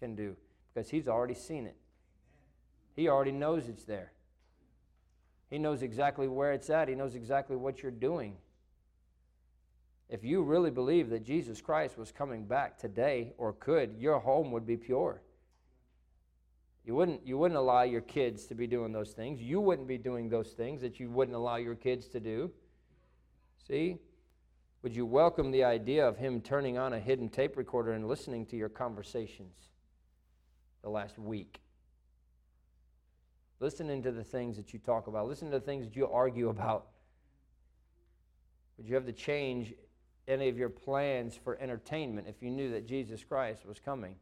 can 0.00 0.14
do 0.14 0.36
because 0.72 0.90
he's 0.90 1.08
already 1.08 1.34
seen 1.34 1.66
it, 1.66 1.76
he 2.96 3.08
already 3.08 3.32
knows 3.32 3.68
it's 3.68 3.84
there. 3.84 4.12
He 5.50 5.58
knows 5.58 5.82
exactly 5.82 6.26
where 6.26 6.52
it's 6.52 6.70
at, 6.70 6.88
He 6.88 6.94
knows 6.94 7.14
exactly 7.14 7.56
what 7.56 7.82
you're 7.82 7.92
doing. 7.92 8.36
If 10.08 10.24
you 10.24 10.42
really 10.42 10.70
believe 10.70 11.10
that 11.10 11.24
Jesus 11.24 11.60
Christ 11.60 11.96
was 11.96 12.12
coming 12.12 12.44
back 12.44 12.78
today 12.78 13.32
or 13.38 13.52
could, 13.52 13.96
your 13.98 14.18
home 14.18 14.52
would 14.52 14.66
be 14.66 14.76
pure. 14.76 15.22
You 16.84 16.94
wouldn't, 16.94 17.26
you 17.26 17.38
wouldn't 17.38 17.58
allow 17.58 17.82
your 17.82 18.02
kids 18.02 18.46
to 18.46 18.54
be 18.54 18.66
doing 18.66 18.92
those 18.92 19.12
things. 19.12 19.40
You 19.40 19.60
wouldn't 19.60 19.88
be 19.88 19.96
doing 19.96 20.28
those 20.28 20.50
things 20.50 20.82
that 20.82 21.00
you 21.00 21.08
wouldn't 21.08 21.36
allow 21.36 21.56
your 21.56 21.74
kids 21.74 22.08
to 22.08 22.20
do. 22.20 22.50
See? 23.66 23.98
Would 24.82 24.94
you 24.94 25.06
welcome 25.06 25.50
the 25.50 25.64
idea 25.64 26.06
of 26.06 26.18
him 26.18 26.42
turning 26.42 26.76
on 26.76 26.92
a 26.92 27.00
hidden 27.00 27.30
tape 27.30 27.56
recorder 27.56 27.92
and 27.92 28.06
listening 28.06 28.44
to 28.46 28.56
your 28.56 28.68
conversations 28.68 29.70
the 30.84 30.90
last 30.90 31.18
week? 31.18 31.60
listening 33.64 34.02
to 34.02 34.12
the 34.12 34.22
things 34.22 34.56
that 34.56 34.74
you 34.74 34.78
talk 34.78 35.06
about, 35.06 35.26
listening 35.26 35.50
to 35.50 35.58
the 35.58 35.64
things 35.64 35.86
that 35.86 35.96
you 35.96 36.06
argue 36.06 36.50
about. 36.50 36.88
Would 38.76 38.86
you 38.86 38.94
have 38.94 39.06
to 39.06 39.12
change 39.12 39.72
any 40.28 40.50
of 40.50 40.58
your 40.58 40.68
plans 40.68 41.34
for 41.42 41.58
entertainment 41.58 42.26
if 42.28 42.42
you 42.42 42.50
knew 42.50 42.70
that 42.72 42.86
Jesus 42.86 43.24
Christ 43.24 43.64
was 43.64 43.78
coming 43.78 44.16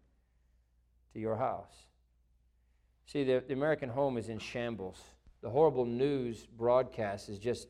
to 1.13 1.19
your 1.19 1.37
house? 1.37 1.73
See, 3.07 3.25
the, 3.25 3.43
the 3.47 3.55
American 3.55 3.89
home 3.89 4.17
is 4.17 4.29
in 4.29 4.39
shambles. 4.39 5.01
The 5.43 5.51
horrible 5.51 5.87
news 5.87 6.47
broadcast 6.57 7.29
is 7.29 7.39
just, 7.39 7.67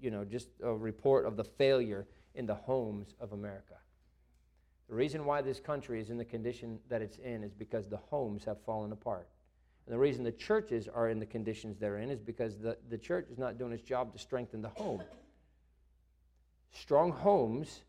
you 0.00 0.10
know, 0.10 0.24
just 0.24 0.48
a 0.62 0.72
report 0.72 1.26
of 1.26 1.36
the 1.36 1.44
failure 1.44 2.06
in 2.34 2.46
the 2.46 2.54
homes 2.54 3.14
of 3.20 3.32
America. 3.32 3.74
The 4.90 4.96
reason 4.96 5.24
why 5.24 5.40
this 5.40 5.60
country 5.60 6.00
is 6.00 6.10
in 6.10 6.18
the 6.18 6.24
condition 6.24 6.80
that 6.88 7.00
it's 7.00 7.16
in 7.18 7.44
is 7.44 7.54
because 7.54 7.86
the 7.88 7.96
homes 7.96 8.44
have 8.44 8.60
fallen 8.62 8.90
apart. 8.90 9.28
And 9.86 9.94
the 9.94 9.98
reason 9.98 10.24
the 10.24 10.32
churches 10.32 10.88
are 10.88 11.08
in 11.08 11.20
the 11.20 11.26
conditions 11.26 11.78
they're 11.78 11.98
in 11.98 12.10
is 12.10 12.18
because 12.18 12.58
the, 12.58 12.76
the 12.88 12.98
church 12.98 13.28
is 13.30 13.38
not 13.38 13.56
doing 13.56 13.72
its 13.72 13.84
job 13.84 14.12
to 14.12 14.18
strengthen 14.18 14.60
the 14.60 14.68
home. 14.68 15.00
Strong 16.72 17.12
homes 17.12 17.82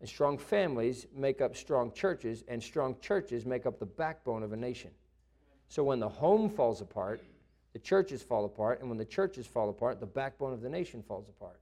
and 0.00 0.08
strong 0.08 0.38
families 0.38 1.06
make 1.14 1.42
up 1.42 1.54
strong 1.54 1.92
churches, 1.92 2.44
and 2.48 2.62
strong 2.62 2.96
churches 3.00 3.44
make 3.44 3.66
up 3.66 3.78
the 3.78 3.86
backbone 3.86 4.42
of 4.42 4.54
a 4.54 4.56
nation. 4.56 4.90
So 5.68 5.84
when 5.84 6.00
the 6.00 6.08
home 6.08 6.48
falls 6.48 6.80
apart, 6.80 7.22
the 7.74 7.78
churches 7.78 8.22
fall 8.22 8.46
apart, 8.46 8.80
and 8.80 8.88
when 8.88 8.98
the 8.98 9.04
churches 9.04 9.46
fall 9.46 9.68
apart, 9.68 10.00
the 10.00 10.06
backbone 10.06 10.54
of 10.54 10.62
the 10.62 10.70
nation 10.70 11.02
falls 11.02 11.28
apart. 11.28 11.60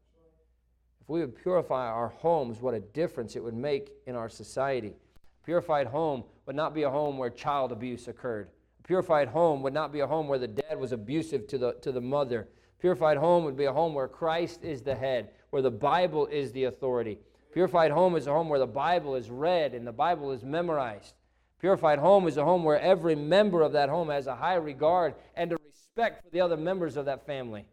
If 1.00 1.08
we 1.08 1.20
would 1.20 1.36
purify 1.42 1.86
our 1.86 2.08
homes, 2.08 2.60
what 2.60 2.74
a 2.74 2.80
difference 2.80 3.36
it 3.36 3.42
would 3.42 3.54
make 3.54 3.92
in 4.06 4.14
our 4.14 4.28
society. 4.28 4.94
A 4.94 5.44
Purified 5.44 5.86
home 5.86 6.24
would 6.46 6.56
not 6.56 6.74
be 6.74 6.82
a 6.82 6.90
home 6.90 7.18
where 7.18 7.30
child 7.30 7.72
abuse 7.72 8.08
occurred 8.08 8.48
A 8.78 8.82
purified 8.82 9.28
home 9.28 9.62
would 9.62 9.74
not 9.74 9.92
be 9.92 10.00
a 10.00 10.06
home 10.06 10.28
where 10.28 10.38
the 10.38 10.48
dad 10.48 10.78
was 10.78 10.92
abusive 10.92 11.46
to 11.48 11.58
the, 11.58 11.72
to 11.82 11.92
the 11.92 12.00
mother. 12.00 12.48
Purified 12.80 13.18
home 13.18 13.44
would 13.44 13.56
be 13.56 13.66
a 13.66 13.72
home 13.72 13.94
where 13.94 14.08
Christ 14.08 14.64
is 14.64 14.82
the 14.82 14.94
head, 14.94 15.30
where 15.50 15.62
the 15.62 15.70
Bible 15.70 16.26
is 16.26 16.52
the 16.52 16.64
authority. 16.64 17.18
Purified 17.52 17.90
home 17.90 18.16
is 18.16 18.26
a 18.26 18.32
home 18.32 18.48
where 18.48 18.58
the 18.58 18.66
Bible 18.66 19.16
is 19.16 19.30
read 19.30 19.74
and 19.74 19.86
the 19.86 19.92
Bible 19.92 20.30
is 20.30 20.44
memorized. 20.44 21.14
Purified 21.58 21.98
home 21.98 22.26
is 22.26 22.36
a 22.36 22.44
home 22.44 22.64
where 22.64 22.80
every 22.80 23.14
member 23.14 23.62
of 23.62 23.72
that 23.72 23.88
home 23.88 24.08
has 24.08 24.26
a 24.26 24.34
high 24.34 24.54
regard 24.54 25.14
and 25.34 25.52
a 25.52 25.56
respect 25.68 26.24
for 26.24 26.30
the 26.30 26.40
other 26.40 26.56
members 26.56 26.96
of 26.96 27.04
that 27.04 27.26
family. 27.26 27.66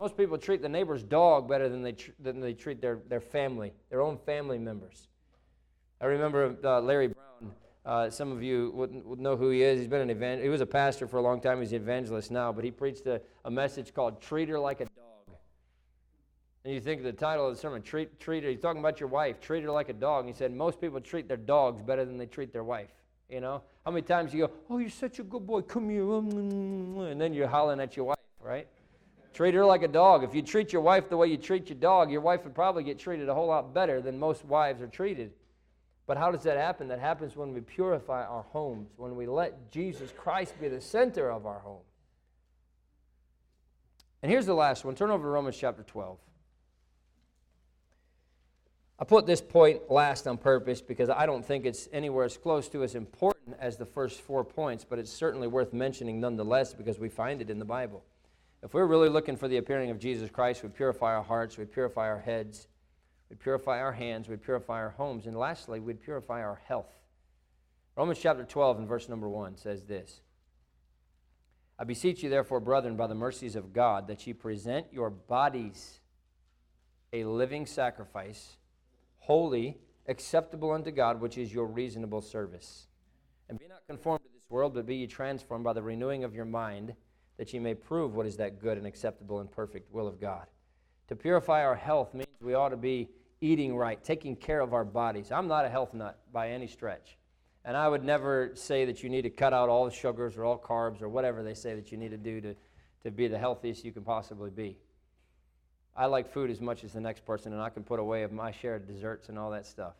Most, 0.00 0.16
people 0.16 0.38
treat 0.38 0.60
the 0.60 0.68
neighbor's 0.68 1.02
dog 1.02 1.48
better 1.48 1.68
than 1.68 1.82
they, 1.82 1.92
tr- 1.92 2.10
than 2.18 2.40
they 2.40 2.52
treat 2.52 2.80
their, 2.80 3.00
their 3.08 3.20
family, 3.20 3.72
their 3.90 4.02
own 4.02 4.18
family 4.18 4.58
members. 4.58 5.08
I 6.00 6.06
remember 6.06 6.56
uh, 6.64 6.80
Larry 6.80 7.08
Brown 7.08 7.24
uh, 7.84 8.08
some 8.08 8.32
of 8.32 8.42
you 8.42 8.72
would, 8.74 9.18
know 9.18 9.36
who 9.36 9.50
he 9.50 9.62
is. 9.62 9.78
He's 9.78 9.88
been 9.88 10.00
an 10.00 10.10
event. 10.10 10.42
He 10.42 10.48
was 10.48 10.62
a 10.62 10.66
pastor 10.66 11.06
for 11.06 11.18
a 11.18 11.22
long 11.22 11.40
time. 11.40 11.60
He's 11.60 11.72
an 11.72 11.82
evangelist 11.82 12.30
now, 12.30 12.50
but 12.50 12.64
he 12.64 12.70
preached 12.70 13.06
a, 13.06 13.20
a 13.44 13.50
message 13.50 13.92
called 13.92 14.22
"Treat 14.22 14.48
Her 14.48 14.58
Like 14.58 14.80
a 14.80 14.84
Dog." 14.84 15.36
And 16.64 16.72
you 16.72 16.80
think 16.80 17.00
of 17.00 17.04
the 17.04 17.12
title 17.12 17.46
of 17.46 17.54
the 17.54 17.60
sermon, 17.60 17.82
"Treat 17.82 18.18
Treat 18.18 18.42
Her." 18.42 18.48
He's 18.48 18.60
talking 18.60 18.80
about 18.80 19.00
your 19.00 19.10
wife. 19.10 19.38
Treat 19.38 19.64
her 19.64 19.70
like 19.70 19.90
a 19.90 19.94
dog. 19.94 20.24
And 20.24 20.34
he 20.34 20.38
said 20.38 20.50
most 20.50 20.80
people 20.80 20.98
treat 20.98 21.28
their 21.28 21.36
dogs 21.36 21.82
better 21.82 22.06
than 22.06 22.16
they 22.16 22.26
treat 22.26 22.54
their 22.54 22.64
wife. 22.64 22.88
You 23.28 23.42
know 23.42 23.62
how 23.84 23.90
many 23.90 24.02
times 24.02 24.32
you 24.32 24.46
go, 24.46 24.52
"Oh, 24.70 24.78
you're 24.78 24.88
such 24.88 25.18
a 25.18 25.22
good 25.22 25.46
boy. 25.46 25.60
Come 25.60 25.90
here," 25.90 26.10
and 26.10 27.20
then 27.20 27.34
you're 27.34 27.48
hollering 27.48 27.80
at 27.80 27.98
your 27.98 28.06
wife, 28.06 28.18
right? 28.40 28.66
Treat 29.34 29.54
her 29.54 29.66
like 29.66 29.82
a 29.82 29.88
dog. 29.88 30.22
If 30.22 30.32
you 30.32 30.42
treat 30.42 30.72
your 30.72 30.80
wife 30.80 31.08
the 31.08 31.16
way 31.16 31.26
you 31.26 31.36
treat 31.36 31.68
your 31.68 31.78
dog, 31.78 32.10
your 32.10 32.20
wife 32.20 32.44
would 32.44 32.54
probably 32.54 32.84
get 32.84 33.00
treated 33.00 33.28
a 33.28 33.34
whole 33.34 33.48
lot 33.48 33.74
better 33.74 34.00
than 34.00 34.16
most 34.18 34.44
wives 34.44 34.80
are 34.80 34.86
treated. 34.86 35.32
But 36.06 36.16
how 36.16 36.30
does 36.30 36.44
that 36.44 36.56
happen? 36.56 36.86
That 36.88 37.00
happens 37.00 37.34
when 37.34 37.52
we 37.52 37.60
purify 37.60 38.24
our 38.24 38.44
homes, 38.52 38.90
when 38.96 39.16
we 39.16 39.26
let 39.26 39.72
Jesus 39.72 40.12
Christ 40.16 40.54
be 40.60 40.68
the 40.68 40.80
center 40.80 41.32
of 41.32 41.46
our 41.46 41.58
home. 41.58 41.82
And 44.22 44.30
here's 44.30 44.46
the 44.46 44.54
last 44.54 44.84
one. 44.84 44.94
Turn 44.94 45.10
over 45.10 45.24
to 45.24 45.28
Romans 45.28 45.56
chapter 45.56 45.82
12. 45.82 46.16
I 49.00 49.04
put 49.04 49.26
this 49.26 49.40
point 49.40 49.90
last 49.90 50.28
on 50.28 50.38
purpose 50.38 50.80
because 50.80 51.10
I 51.10 51.26
don't 51.26 51.44
think 51.44 51.66
it's 51.66 51.88
anywhere 51.92 52.24
as 52.24 52.36
close 52.36 52.68
to 52.68 52.84
as 52.84 52.94
important 52.94 53.56
as 53.58 53.76
the 53.76 53.84
first 53.84 54.20
four 54.20 54.44
points, 54.44 54.84
but 54.88 55.00
it's 55.00 55.12
certainly 55.12 55.48
worth 55.48 55.72
mentioning 55.72 56.20
nonetheless 56.20 56.72
because 56.72 57.00
we 57.00 57.08
find 57.08 57.42
it 57.42 57.50
in 57.50 57.58
the 57.58 57.64
Bible. 57.64 58.04
If 58.64 58.74
we're 58.74 58.86
really 58.86 59.10
looking 59.10 59.36
for 59.36 59.46
the 59.46 59.58
appearing 59.58 59.90
of 59.90 59.98
Jesus 59.98 60.30
Christ, 60.30 60.62
we 60.62 60.70
purify 60.70 61.14
our 61.14 61.22
hearts, 61.22 61.58
we 61.58 61.66
purify 61.66 62.08
our 62.08 62.18
heads, 62.18 62.66
We'd 63.34 63.40
purify 63.40 63.80
our 63.80 63.92
hands, 63.92 64.28
we'd 64.28 64.42
purify 64.42 64.74
our 64.74 64.90
homes, 64.90 65.26
and 65.26 65.36
lastly, 65.36 65.80
we'd 65.80 66.00
purify 66.00 66.42
our 66.42 66.60
health. 66.66 66.92
Romans 67.96 68.18
chapter 68.20 68.44
12 68.44 68.78
and 68.78 68.88
verse 68.88 69.08
number 69.08 69.28
1 69.28 69.56
says 69.56 69.82
this 69.84 70.20
I 71.78 71.84
beseech 71.84 72.22
you, 72.22 72.30
therefore, 72.30 72.60
brethren, 72.60 72.96
by 72.96 73.06
the 73.06 73.14
mercies 73.14 73.56
of 73.56 73.72
God, 73.72 74.08
that 74.08 74.26
ye 74.26 74.32
present 74.32 74.86
your 74.92 75.10
bodies 75.10 76.00
a 77.12 77.24
living 77.24 77.66
sacrifice, 77.66 78.56
holy, 79.18 79.78
acceptable 80.06 80.72
unto 80.72 80.90
God, 80.90 81.20
which 81.20 81.38
is 81.38 81.52
your 81.52 81.66
reasonable 81.66 82.20
service. 82.20 82.86
And 83.48 83.58
be 83.58 83.68
not 83.68 83.86
conformed 83.86 84.24
to 84.24 84.30
this 84.32 84.48
world, 84.48 84.74
but 84.74 84.86
be 84.86 84.96
ye 84.96 85.06
transformed 85.06 85.64
by 85.64 85.72
the 85.72 85.82
renewing 85.82 86.24
of 86.24 86.34
your 86.34 86.44
mind, 86.44 86.94
that 87.36 87.52
ye 87.52 87.58
may 87.58 87.74
prove 87.74 88.14
what 88.14 88.26
is 88.26 88.36
that 88.36 88.60
good 88.60 88.78
and 88.78 88.86
acceptable 88.86 89.40
and 89.40 89.50
perfect 89.50 89.92
will 89.92 90.06
of 90.06 90.20
God. 90.20 90.46
To 91.08 91.16
purify 91.16 91.64
our 91.64 91.74
health 91.74 92.14
means 92.14 92.28
we 92.40 92.54
ought 92.54 92.70
to 92.70 92.76
be 92.76 93.08
eating 93.40 93.76
right, 93.76 94.02
taking 94.02 94.36
care 94.36 94.60
of 94.60 94.72
our 94.72 94.84
bodies. 94.84 95.30
I'm 95.30 95.48
not 95.48 95.64
a 95.64 95.68
health 95.68 95.92
nut 95.92 96.18
by 96.32 96.50
any 96.50 96.66
stretch. 96.66 97.18
And 97.64 97.76
I 97.76 97.88
would 97.88 98.04
never 98.04 98.52
say 98.54 98.84
that 98.84 99.02
you 99.02 99.08
need 99.08 99.22
to 99.22 99.30
cut 99.30 99.52
out 99.52 99.68
all 99.68 99.84
the 99.84 99.90
sugars 99.90 100.36
or 100.36 100.44
all 100.44 100.58
carbs 100.58 101.02
or 101.02 101.08
whatever 101.08 101.42
they 101.42 101.54
say 101.54 101.74
that 101.74 101.90
you 101.90 101.98
need 101.98 102.10
to 102.10 102.18
do 102.18 102.40
to, 102.40 102.54
to 103.04 103.10
be 103.10 103.26
the 103.26 103.38
healthiest 103.38 103.84
you 103.84 103.92
can 103.92 104.02
possibly 104.02 104.50
be. 104.50 104.76
I 105.96 106.06
like 106.06 106.32
food 106.32 106.50
as 106.50 106.60
much 106.60 106.84
as 106.84 106.92
the 106.92 107.00
next 107.00 107.24
person, 107.24 107.52
and 107.52 107.62
I 107.62 107.70
can 107.70 107.84
put 107.84 108.00
away 108.00 108.26
my 108.26 108.50
share 108.50 108.74
of 108.74 108.86
desserts 108.86 109.28
and 109.28 109.38
all 109.38 109.50
that 109.52 109.64
stuff. 109.64 109.94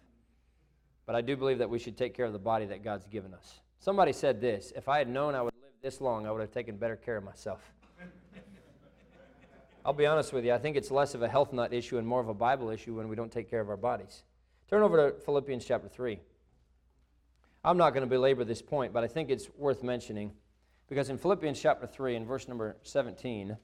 But 1.07 1.15
I 1.15 1.21
do 1.21 1.37
believe 1.37 1.59
that 1.59 1.71
we 1.71 1.79
should 1.79 1.97
take 1.97 2.15
care 2.15 2.27
of 2.27 2.33
the 2.33 2.39
body 2.39 2.67
that 2.67 2.83
God's 2.83 3.07
given 3.07 3.33
us. 3.33 3.61
Somebody 3.79 4.13
said 4.13 4.41
this 4.41 4.73
if 4.75 4.89
I 4.89 4.99
had 4.99 5.09
known 5.09 5.35
I 5.35 5.43
would 5.43 5.54
this 5.85 6.01
long, 6.01 6.27
I 6.27 6.33
would 6.33 6.41
have 6.41 6.51
taken 6.51 6.79
better 6.79 6.97
care 6.97 7.19
of 7.19 7.25
myself. 7.25 7.61
I'll 9.85 9.93
be 9.93 10.07
honest 10.07 10.33
with 10.33 10.47
you, 10.47 10.55
I 10.55 10.59
think 10.59 10.79
it's 10.79 10.91
less 10.91 11.15
of 11.15 11.21
a 11.21 11.29
health 11.29 11.53
nut 11.53 11.75
issue 11.75 11.99
and 11.99 12.09
more 12.09 12.21
of 12.21 12.29
a 12.29 12.35
Bible 12.35 12.71
issue 12.71 12.95
when 12.95 13.07
we 13.07 13.15
don't 13.15 13.31
take 13.31 13.51
care 13.51 13.61
of 13.61 13.69
our 13.69 13.77
bodies. 13.77 14.23
Turn 14.71 14.83
over 14.83 15.11
to 15.11 15.21
Philippians 15.21 15.63
chapter 15.63 15.87
3. 15.87 16.19
I'm 17.63 17.77
not 17.77 17.91
going 17.91 18.01
to 18.01 18.09
belabor 18.09 18.45
this 18.45 18.63
point, 18.63 18.95
but 18.95 19.05
I 19.05 19.09
think 19.09 19.29
it's 19.29 19.49
worth 19.59 19.83
mentioning 19.83 20.33
because 20.89 21.11
in 21.11 21.19
Philippians 21.19 21.61
chapter 21.61 21.87
3 21.87 22.17
and 22.17 22.27
verse 22.27 22.49
number 22.49 22.79
17, 22.83 23.55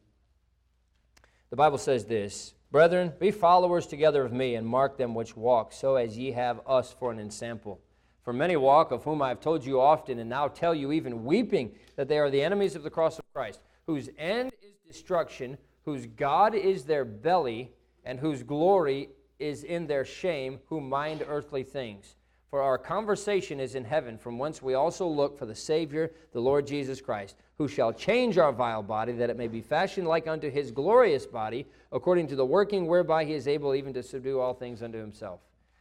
the 1.48 1.56
Bible 1.56 1.78
says 1.78 2.04
this 2.04 2.52
Brethren, 2.70 3.14
be 3.18 3.30
followers 3.30 3.86
together 3.86 4.22
of 4.22 4.32
me, 4.32 4.56
and 4.56 4.66
mark 4.66 4.98
them 4.98 5.14
which 5.14 5.38
walk, 5.38 5.72
so 5.72 5.96
as 5.96 6.18
ye 6.18 6.32
have 6.32 6.60
us 6.66 6.92
for 6.92 7.10
an 7.10 7.18
ensample. 7.18 7.78
For 8.22 8.32
many 8.32 8.56
walk, 8.56 8.90
of 8.90 9.04
whom 9.04 9.22
I 9.22 9.28
have 9.28 9.40
told 9.40 9.64
you 9.64 9.80
often, 9.80 10.18
and 10.18 10.28
now 10.28 10.48
tell 10.48 10.74
you 10.74 10.92
even 10.92 11.24
weeping, 11.24 11.72
that 11.96 12.08
they 12.08 12.18
are 12.18 12.30
the 12.30 12.42
enemies 12.42 12.76
of 12.76 12.82
the 12.82 12.90
cross 12.90 13.18
of 13.18 13.24
Christ, 13.32 13.60
whose 13.86 14.10
end 14.18 14.52
is 14.62 14.74
destruction, 14.86 15.56
whose 15.84 16.06
God 16.06 16.54
is 16.54 16.84
their 16.84 17.04
belly, 17.04 17.72
and 18.04 18.18
whose 18.18 18.42
glory 18.42 19.08
is 19.38 19.64
in 19.64 19.86
their 19.86 20.04
shame, 20.04 20.60
who 20.66 20.80
mind 20.80 21.24
earthly 21.26 21.62
things. 21.62 22.16
For 22.50 22.60
our 22.60 22.78
conversation 22.78 23.60
is 23.60 23.74
in 23.74 23.84
heaven, 23.84 24.18
from 24.18 24.38
whence 24.38 24.60
we 24.60 24.74
also 24.74 25.06
look 25.06 25.38
for 25.38 25.46
the 25.46 25.54
Savior, 25.54 26.10
the 26.32 26.40
Lord 26.40 26.66
Jesus 26.66 27.00
Christ, 27.00 27.36
who 27.56 27.68
shall 27.68 27.92
change 27.92 28.38
our 28.38 28.52
vile 28.52 28.82
body, 28.82 29.12
that 29.12 29.30
it 29.30 29.36
may 29.36 29.48
be 29.48 29.60
fashioned 29.60 30.08
like 30.08 30.26
unto 30.26 30.50
his 30.50 30.70
glorious 30.70 31.26
body, 31.26 31.66
according 31.92 32.26
to 32.26 32.36
the 32.36 32.44
working 32.44 32.86
whereby 32.86 33.24
he 33.24 33.34
is 33.34 33.46
able 33.46 33.74
even 33.74 33.94
to 33.94 34.02
subdue 34.02 34.40
all 34.40 34.54
things 34.54 34.82
unto 34.82 34.98
himself. 34.98 35.40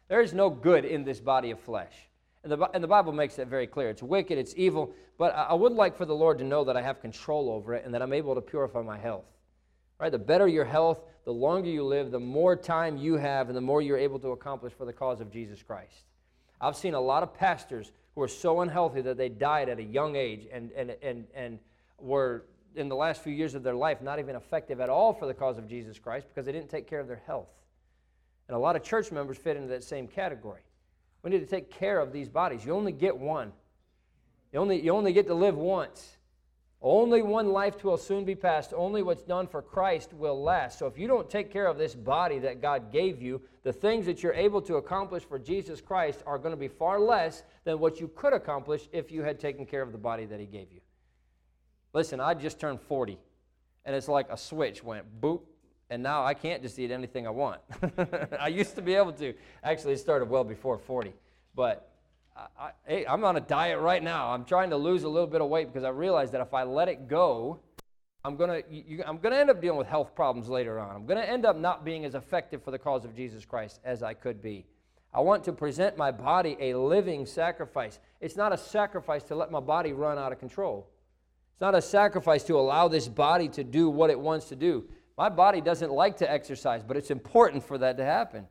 There 0.09 0.21
is 0.21 0.33
no 0.33 0.49
good 0.49 0.85
in 0.85 1.03
this 1.03 1.19
body 1.19 1.51
of 1.51 1.59
flesh. 1.59 2.08
And 2.43 2.51
the, 2.53 2.69
and 2.73 2.83
the 2.83 2.87
Bible 2.87 3.11
makes 3.11 3.35
that 3.35 3.47
very 3.47 3.67
clear. 3.67 3.89
It's 3.89 4.01
wicked, 4.01 4.37
it's 4.37 4.53
evil, 4.55 4.93
but 5.17 5.35
I 5.35 5.53
would 5.53 5.73
like 5.73 5.97
for 5.97 6.05
the 6.05 6.15
Lord 6.15 6.37
to 6.39 6.45
know 6.45 6.63
that 6.63 6.77
I 6.77 6.81
have 6.81 7.01
control 7.01 7.49
over 7.49 7.73
it 7.73 7.83
and 7.83 7.93
that 7.93 8.01
I'm 8.01 8.13
able 8.13 8.35
to 8.35 8.41
purify 8.41 8.81
my 8.81 8.97
health. 8.97 9.25
Right? 9.99 10.11
The 10.11 10.19
better 10.19 10.47
your 10.47 10.63
health, 10.63 11.01
the 11.25 11.33
longer 11.33 11.69
you 11.69 11.83
live, 11.83 12.11
the 12.11 12.19
more 12.19 12.55
time 12.55 12.95
you 12.97 13.15
have, 13.15 13.49
and 13.49 13.57
the 13.57 13.61
more 13.61 13.81
you're 13.81 13.97
able 13.97 14.19
to 14.19 14.29
accomplish 14.29 14.71
for 14.71 14.85
the 14.85 14.93
cause 14.93 15.19
of 15.19 15.29
Jesus 15.29 15.61
Christ. 15.61 16.05
I've 16.61 16.77
seen 16.77 16.93
a 16.93 17.01
lot 17.01 17.23
of 17.23 17.33
pastors 17.33 17.91
who 18.15 18.21
are 18.21 18.27
so 18.29 18.61
unhealthy 18.61 19.01
that 19.01 19.17
they 19.17 19.27
died 19.27 19.67
at 19.67 19.79
a 19.79 19.83
young 19.83 20.15
age 20.15 20.47
and, 20.51 20.71
and, 20.71 20.95
and, 21.01 21.25
and 21.33 21.59
were, 21.99 22.45
in 22.75 22.87
the 22.87 22.95
last 22.95 23.21
few 23.21 23.33
years 23.33 23.55
of 23.55 23.63
their 23.63 23.75
life, 23.75 24.01
not 24.01 24.19
even 24.19 24.37
effective 24.37 24.79
at 24.79 24.89
all 24.89 25.13
for 25.13 25.25
the 25.25 25.33
cause 25.33 25.57
of 25.57 25.67
Jesus 25.67 25.99
Christ 25.99 26.27
because 26.29 26.45
they 26.45 26.53
didn't 26.53 26.69
take 26.69 26.87
care 26.87 27.01
of 27.01 27.07
their 27.07 27.21
health. 27.25 27.49
And 28.47 28.55
a 28.55 28.59
lot 28.59 28.77
of 28.77 28.83
church 28.83 29.11
members 29.11 29.37
fit 29.37 29.57
into 29.57 29.69
that 29.69 29.83
same 29.83 30.07
category. 30.07 30.61
We 31.23 31.29
need 31.29 31.39
to 31.39 31.45
take 31.45 31.69
care 31.71 31.99
of 31.99 32.13
these 32.13 32.29
bodies. 32.29 32.65
You 32.65 32.73
only 32.73 32.91
get 32.91 33.17
one, 33.17 33.51
you 34.53 34.59
only, 34.59 34.81
you 34.81 34.91
only 34.91 35.13
get 35.13 35.27
to 35.27 35.33
live 35.33 35.57
once. 35.57 36.17
Only 36.81 37.21
one 37.21 37.51
life 37.51 37.83
will 37.83 37.97
soon 37.97 38.23
be 38.23 38.35
passed. 38.35 38.73
Only 38.73 39.03
what's 39.03 39.23
done 39.23 39.47
for 39.47 39.61
Christ 39.61 40.13
will 40.13 40.41
last. 40.41 40.79
So 40.79 40.87
if 40.87 40.97
you 40.97 41.07
don't 41.07 41.29
take 41.29 41.51
care 41.51 41.67
of 41.67 41.77
this 41.77 41.93
body 41.93 42.39
that 42.39 42.61
God 42.61 42.89
gave 42.89 43.21
you, 43.21 43.41
the 43.63 43.73
things 43.73 44.05
that 44.05 44.23
you're 44.23 44.33
able 44.33 44.61
to 44.61 44.75
accomplish 44.75 45.23
for 45.23 45.37
Jesus 45.37 45.81
Christ 45.81 46.23
are 46.25 46.37
going 46.37 46.53
to 46.53 46.57
be 46.57 46.69
far 46.69 46.97
less 46.99 47.43
than 47.65 47.79
what 47.79 47.99
you 47.99 48.07
could 48.15 48.31
accomplish 48.31 48.87
if 48.93 49.11
you 49.11 49.23
had 49.23 49.41
taken 49.41 49.65
care 49.65 49.81
of 49.81 49.91
the 49.91 49.97
body 49.97 50.25
that 50.25 50.39
He 50.39 50.45
gave 50.45 50.71
you. 50.71 50.79
Listen, 51.93 52.21
I 52.21 52.33
just 52.33 52.59
turned 52.59 52.79
40, 52.79 53.17
and 53.83 53.93
it's 53.93 54.07
like 54.07 54.29
a 54.29 54.37
switch 54.37 54.81
went 54.81 55.05
boop, 55.19 55.41
and 55.89 56.03
now 56.03 56.23
I 56.23 56.33
can't 56.33 56.61
just 56.61 56.77
eat 56.77 56.91
anything 56.91 57.25
I 57.25 57.31
want. 57.31 57.61
I 58.39 58.47
used 58.47 58.75
to 58.75 58.81
be 58.81 58.95
able 58.95 59.13
to. 59.13 59.33
Actually, 59.63 59.93
it 59.93 59.99
started 59.99 60.29
well 60.29 60.43
before 60.43 60.77
40. 60.77 61.13
But 61.55 61.89
I, 62.35 62.71
hey, 62.85 63.05
I'm 63.05 63.23
on 63.23 63.35
a 63.35 63.41
diet 63.41 63.79
right 63.79 64.01
now. 64.01 64.31
I'm 64.31 64.45
trying 64.45 64.69
to 64.69 64.77
lose 64.77 65.03
a 65.03 65.09
little 65.09 65.27
bit 65.27 65.41
of 65.41 65.49
weight 65.49 65.67
because 65.67 65.83
I 65.83 65.89
realize 65.89 66.31
that 66.31 66.41
if 66.41 66.53
I 66.53 66.63
let 66.63 66.87
it 66.87 67.07
go, 67.07 67.59
I'm 68.23 68.35
going 68.35 68.63
to 68.63 69.07
I'm 69.07 69.19
to 69.19 69.39
end 69.39 69.49
up 69.49 69.61
dealing 69.61 69.77
with 69.77 69.87
health 69.87 70.13
problems 70.13 70.49
later 70.49 70.79
on. 70.79 70.95
I'm 70.95 71.07
to 71.07 71.29
end 71.29 71.45
up 71.45 71.57
not 71.57 71.83
being 71.83 72.05
as 72.05 72.15
effective 72.15 72.63
for 72.63 72.71
the 72.71 72.79
cause 72.79 73.05
of 73.05 73.15
Jesus 73.15 73.45
Christ 73.45 73.79
as 73.83 74.03
I 74.03 74.13
could 74.13 74.41
be. 74.41 74.65
I 75.13 75.21
want 75.21 75.43
to 75.45 75.53
present 75.53 75.97
my 75.97 76.11
body 76.11 76.55
a 76.59 76.75
living 76.75 77.25
sacrifice. 77.25 77.99
It's 78.21 78.35
not 78.35 78.53
a 78.53 78.57
sacrifice 78.57 79.23
to 79.23 79.35
let 79.35 79.49
my 79.51 79.59
body 79.59 79.93
run 79.93 80.19
out 80.19 80.31
of 80.31 80.39
control. 80.39 80.87
It's 81.53 81.61
not 81.61 81.73
a 81.75 81.81
sacrifice 81.81 82.43
to 82.43 82.59
allow 82.59 82.87
this 82.87 83.07
body 83.07 83.47
to 83.49 83.63
do 83.63 83.89
what 83.89 84.09
it 84.09 84.19
wants 84.19 84.49
to 84.49 84.55
do. 84.55 84.85
My 85.19 85.27
body 85.27 85.59
doesn't 85.59 85.91
like 85.91 86.15
to 86.19 86.31
exercise, 86.31 86.81
but 86.81 86.95
it's 86.95 87.11
important 87.11 87.61
for 87.61 87.77
that 87.79 87.97
to 87.97 88.05
happen. 88.05 88.47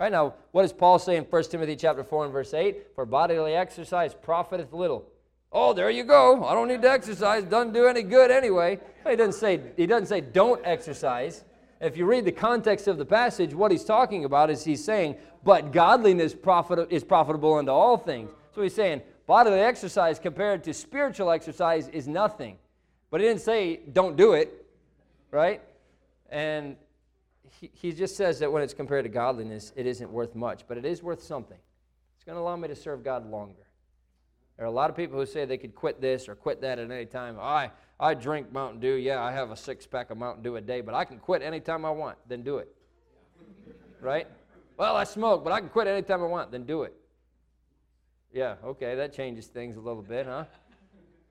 Right 0.00 0.10
now, 0.10 0.34
what 0.50 0.62
does 0.62 0.72
Paul 0.72 0.98
say 0.98 1.14
in 1.16 1.22
1 1.22 1.44
Timothy 1.44 1.76
chapter 1.76 2.02
4 2.02 2.24
and 2.24 2.32
verse 2.32 2.52
8? 2.52 2.88
For 2.96 3.06
bodily 3.06 3.54
exercise 3.54 4.14
profiteth 4.14 4.72
little. 4.72 5.06
Oh, 5.52 5.72
there 5.72 5.90
you 5.90 6.02
go. 6.02 6.44
I 6.44 6.54
don't 6.54 6.66
need 6.66 6.82
to 6.82 6.90
exercise. 6.90 7.44
Doesn't 7.44 7.72
do 7.72 7.86
any 7.86 8.02
good 8.02 8.32
anyway. 8.32 8.80
He 9.08 9.14
doesn't 9.14 9.38
say, 9.38 9.60
he 9.76 9.86
doesn't 9.86 10.08
say 10.08 10.20
don't 10.20 10.60
exercise. 10.64 11.44
If 11.80 11.96
you 11.96 12.04
read 12.04 12.24
the 12.24 12.32
context 12.32 12.88
of 12.88 12.98
the 12.98 13.06
passage, 13.06 13.54
what 13.54 13.70
he's 13.70 13.84
talking 13.84 14.24
about 14.24 14.50
is 14.50 14.64
he's 14.64 14.82
saying, 14.82 15.14
but 15.44 15.70
godliness 15.70 16.34
profit, 16.34 16.90
is 16.90 17.04
profitable 17.04 17.54
unto 17.54 17.70
all 17.70 17.96
things. 17.96 18.32
So 18.56 18.62
he's 18.62 18.74
saying, 18.74 19.02
bodily 19.28 19.60
exercise 19.60 20.18
compared 20.18 20.64
to 20.64 20.74
spiritual 20.74 21.30
exercise 21.30 21.86
is 21.86 22.08
nothing. 22.08 22.58
But 23.08 23.20
he 23.20 23.28
didn't 23.28 23.42
say 23.42 23.82
don't 23.92 24.16
do 24.16 24.32
it, 24.32 24.66
right? 25.30 25.62
And 26.28 26.76
he, 27.60 27.70
he 27.72 27.92
just 27.92 28.16
says 28.16 28.38
that 28.40 28.52
when 28.52 28.62
it's 28.62 28.74
compared 28.74 29.04
to 29.04 29.08
godliness, 29.08 29.72
it 29.76 29.86
isn't 29.86 30.10
worth 30.10 30.34
much, 30.34 30.64
but 30.68 30.76
it 30.76 30.84
is 30.84 31.02
worth 31.02 31.22
something. 31.22 31.58
It's 32.16 32.24
going 32.24 32.36
to 32.36 32.40
allow 32.40 32.56
me 32.56 32.68
to 32.68 32.76
serve 32.76 33.02
God 33.02 33.28
longer. 33.30 33.66
There 34.56 34.66
are 34.66 34.68
a 34.68 34.72
lot 34.72 34.90
of 34.90 34.96
people 34.96 35.18
who 35.18 35.24
say 35.24 35.44
they 35.44 35.56
could 35.56 35.74
quit 35.74 36.00
this 36.00 36.28
or 36.28 36.34
quit 36.34 36.60
that 36.62 36.78
at 36.78 36.90
any 36.90 37.06
time. 37.06 37.38
I, 37.40 37.70
I 38.00 38.14
drink 38.14 38.52
Mountain 38.52 38.80
Dew. 38.80 38.94
Yeah, 38.94 39.22
I 39.22 39.30
have 39.30 39.50
a 39.50 39.56
six 39.56 39.86
pack 39.86 40.10
of 40.10 40.18
Mountain 40.18 40.42
Dew 40.42 40.56
a 40.56 40.60
day, 40.60 40.80
but 40.80 40.94
I 40.94 41.04
can 41.04 41.18
quit 41.18 41.42
anytime 41.42 41.84
I 41.84 41.90
want. 41.90 42.18
Then 42.28 42.42
do 42.42 42.58
it. 42.58 42.74
Right? 44.00 44.26
Well, 44.76 44.96
I 44.96 45.04
smoke, 45.04 45.44
but 45.44 45.52
I 45.52 45.60
can 45.60 45.68
quit 45.68 45.86
anytime 45.86 46.22
I 46.22 46.26
want. 46.26 46.50
Then 46.50 46.64
do 46.64 46.82
it. 46.82 46.94
Yeah, 48.32 48.56
okay, 48.64 48.94
that 48.96 49.12
changes 49.12 49.46
things 49.46 49.76
a 49.76 49.80
little 49.80 50.02
bit, 50.02 50.26
huh? 50.26 50.44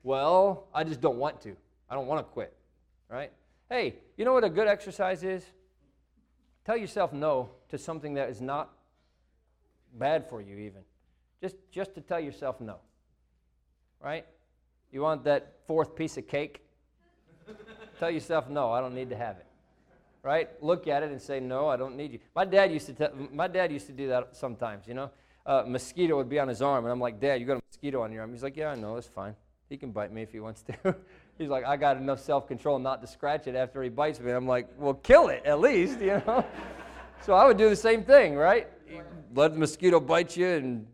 Well, 0.02 0.66
I 0.74 0.84
just 0.84 1.00
don't 1.00 1.18
want 1.18 1.40
to. 1.42 1.54
I 1.88 1.94
don't 1.94 2.06
want 2.06 2.26
to 2.26 2.32
quit. 2.32 2.54
Right? 3.10 3.30
Hey, 3.70 3.96
you 4.16 4.24
know 4.24 4.32
what 4.32 4.44
a 4.44 4.48
good 4.48 4.66
exercise 4.66 5.22
is? 5.22 5.44
Tell 6.64 6.76
yourself 6.76 7.12
no 7.12 7.50
to 7.68 7.78
something 7.78 8.14
that 8.14 8.30
is 8.30 8.40
not 8.40 8.70
bad 9.94 10.28
for 10.28 10.40
you, 10.40 10.56
even. 10.56 10.82
Just, 11.40 11.56
just 11.70 11.94
to 11.94 12.00
tell 12.00 12.20
yourself 12.20 12.60
no. 12.60 12.76
Right? 14.00 14.26
You 14.90 15.02
want 15.02 15.24
that 15.24 15.60
fourth 15.66 15.94
piece 15.94 16.16
of 16.16 16.26
cake? 16.26 16.62
tell 18.00 18.10
yourself 18.10 18.48
no, 18.48 18.72
I 18.72 18.80
don't 18.80 18.94
need 18.94 19.10
to 19.10 19.16
have 19.16 19.36
it. 19.36 19.46
Right? 20.22 20.50
Look 20.62 20.88
at 20.88 21.02
it 21.02 21.10
and 21.10 21.20
say 21.20 21.38
no, 21.38 21.68
I 21.68 21.76
don't 21.76 21.96
need 21.96 22.12
you. 22.12 22.18
My 22.34 22.44
dad 22.44 22.72
used 22.72 22.86
to 22.86 22.94
tell, 22.94 23.10
my 23.32 23.48
dad 23.48 23.70
used 23.70 23.86
to 23.86 23.92
do 23.92 24.08
that 24.08 24.36
sometimes. 24.36 24.86
You 24.86 24.94
know, 24.94 25.10
uh, 25.46 25.64
mosquito 25.66 26.16
would 26.16 26.28
be 26.28 26.38
on 26.38 26.48
his 26.48 26.60
arm, 26.60 26.84
and 26.84 26.92
I'm 26.92 27.00
like, 27.00 27.20
Dad, 27.20 27.40
you 27.40 27.46
got 27.46 27.58
a 27.58 27.62
mosquito 27.70 28.02
on 28.02 28.12
your 28.12 28.22
arm? 28.22 28.32
He's 28.32 28.42
like, 28.42 28.56
Yeah, 28.56 28.70
I 28.70 28.74
know, 28.74 28.96
it's 28.96 29.08
fine. 29.08 29.34
He 29.68 29.76
can 29.76 29.92
bite 29.92 30.12
me 30.12 30.22
if 30.22 30.32
he 30.32 30.40
wants 30.40 30.62
to. 30.62 30.96
He's 31.38 31.48
like, 31.48 31.64
I 31.64 31.76
got 31.76 31.96
enough 31.96 32.20
self 32.20 32.48
control 32.48 32.78
not 32.80 33.00
to 33.00 33.06
scratch 33.06 33.46
it 33.46 33.54
after 33.54 33.80
he 33.82 33.88
bites 33.88 34.18
me. 34.18 34.32
I'm 34.32 34.46
like, 34.46 34.68
well, 34.76 34.94
kill 34.94 35.28
it 35.28 35.42
at 35.46 35.60
least, 35.60 36.00
you 36.00 36.20
know? 36.26 36.44
so 37.24 37.34
I 37.34 37.46
would 37.46 37.56
do 37.56 37.68
the 37.70 37.76
same 37.76 38.02
thing, 38.02 38.34
right? 38.34 38.68
Let 39.34 39.52
the 39.52 39.58
mosquito 39.58 40.00
bite 40.00 40.36
you 40.36 40.46
and 40.48 40.86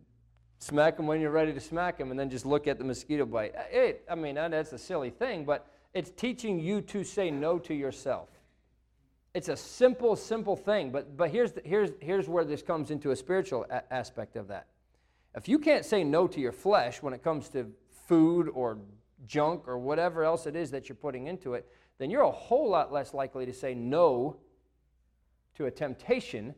smack 0.59 0.99
him 0.99 1.07
when 1.07 1.21
you're 1.21 1.31
ready 1.31 1.53
to 1.53 1.61
smack 1.61 1.99
him, 1.99 2.11
and 2.11 2.21
then 2.21 2.29
just 2.29 2.45
look 2.45 2.67
at 2.67 2.79
the 2.79 2.85
mosquito 2.85 3.25
bite. 3.25 3.55
Uh, 3.57 3.63
it, 3.71 4.05
I 4.11 4.15
mean, 4.15 4.35
that's 4.35 4.73
a 4.73 4.79
silly 4.79 5.11
thing, 5.11 5.45
but 5.45 5.67
it's 5.95 6.11
teaching 6.11 6.61
you 6.61 6.81
to 6.83 7.05
say 7.05 7.31
no 7.31 7.59
to 7.61 7.75
yourself. 7.75 8.29
It's 9.33 9.49
a 9.49 9.57
simple, 9.57 10.15
simple 10.15 10.57
thing, 10.57 10.91
but, 10.91 11.17
but 11.17 11.31
here's, 11.31 11.53
the, 11.53 11.63
here's, 11.65 11.91
here's 12.01 12.29
where 12.29 12.45
this 12.45 12.63
comes 12.63 12.91
into 12.91 13.11
a 13.11 13.17
spiritual 13.17 13.67
a- 13.71 13.93
aspect 13.93 14.37
of 14.37 14.49
that. 14.49 14.67
If 15.37 15.49
you 15.49 15.59
can't 15.59 15.85
say 15.85 16.05
no 16.05 16.29
to 16.29 16.41
your 16.41 16.53
flesh 16.53 17.03
when 17.03 17.15
it 17.15 17.23
comes 17.23 17.49
to 17.51 17.71
food 18.07 18.49
or 18.55 18.79
junk 19.27 19.67
or 19.67 19.79
whatever 19.79 20.25
else 20.25 20.47
it 20.47 20.57
is 20.57 20.71
that 20.71 20.89
you're 20.89 20.97
putting 20.97 21.27
into 21.27 21.55
it, 21.55 21.67
then 21.99 22.11
you're 22.11 22.23
a 22.23 22.31
whole 22.31 22.69
lot 22.69 22.93
less 22.93 23.15
likely 23.15 23.47
to 23.47 23.53
say 23.53 23.75
no 23.75 24.37
to 25.55 25.67
a 25.67 25.71
temptation 25.71 26.55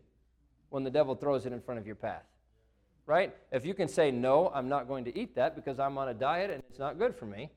when 0.70 0.82
the 0.82 0.90
devil 0.90 1.14
throws 1.14 1.46
it 1.46 1.52
in 1.52 1.60
front 1.60 1.78
of 1.78 1.86
your 1.86 1.96
path. 1.96 2.24
right? 3.06 3.34
If 3.52 3.64
you 3.64 3.72
can 3.72 3.88
say, 3.88 4.10
no, 4.10 4.50
I'm 4.54 4.68
not 4.68 4.88
going 4.88 5.04
to 5.04 5.18
eat 5.18 5.34
that 5.36 5.54
because 5.54 5.78
I'm 5.78 5.96
on 5.96 6.08
a 6.08 6.14
diet 6.14 6.50
and 6.50 6.62
it's 6.68 6.78
not 6.78 6.98
good 6.98 7.14
for 7.14 7.24
me, 7.26 7.50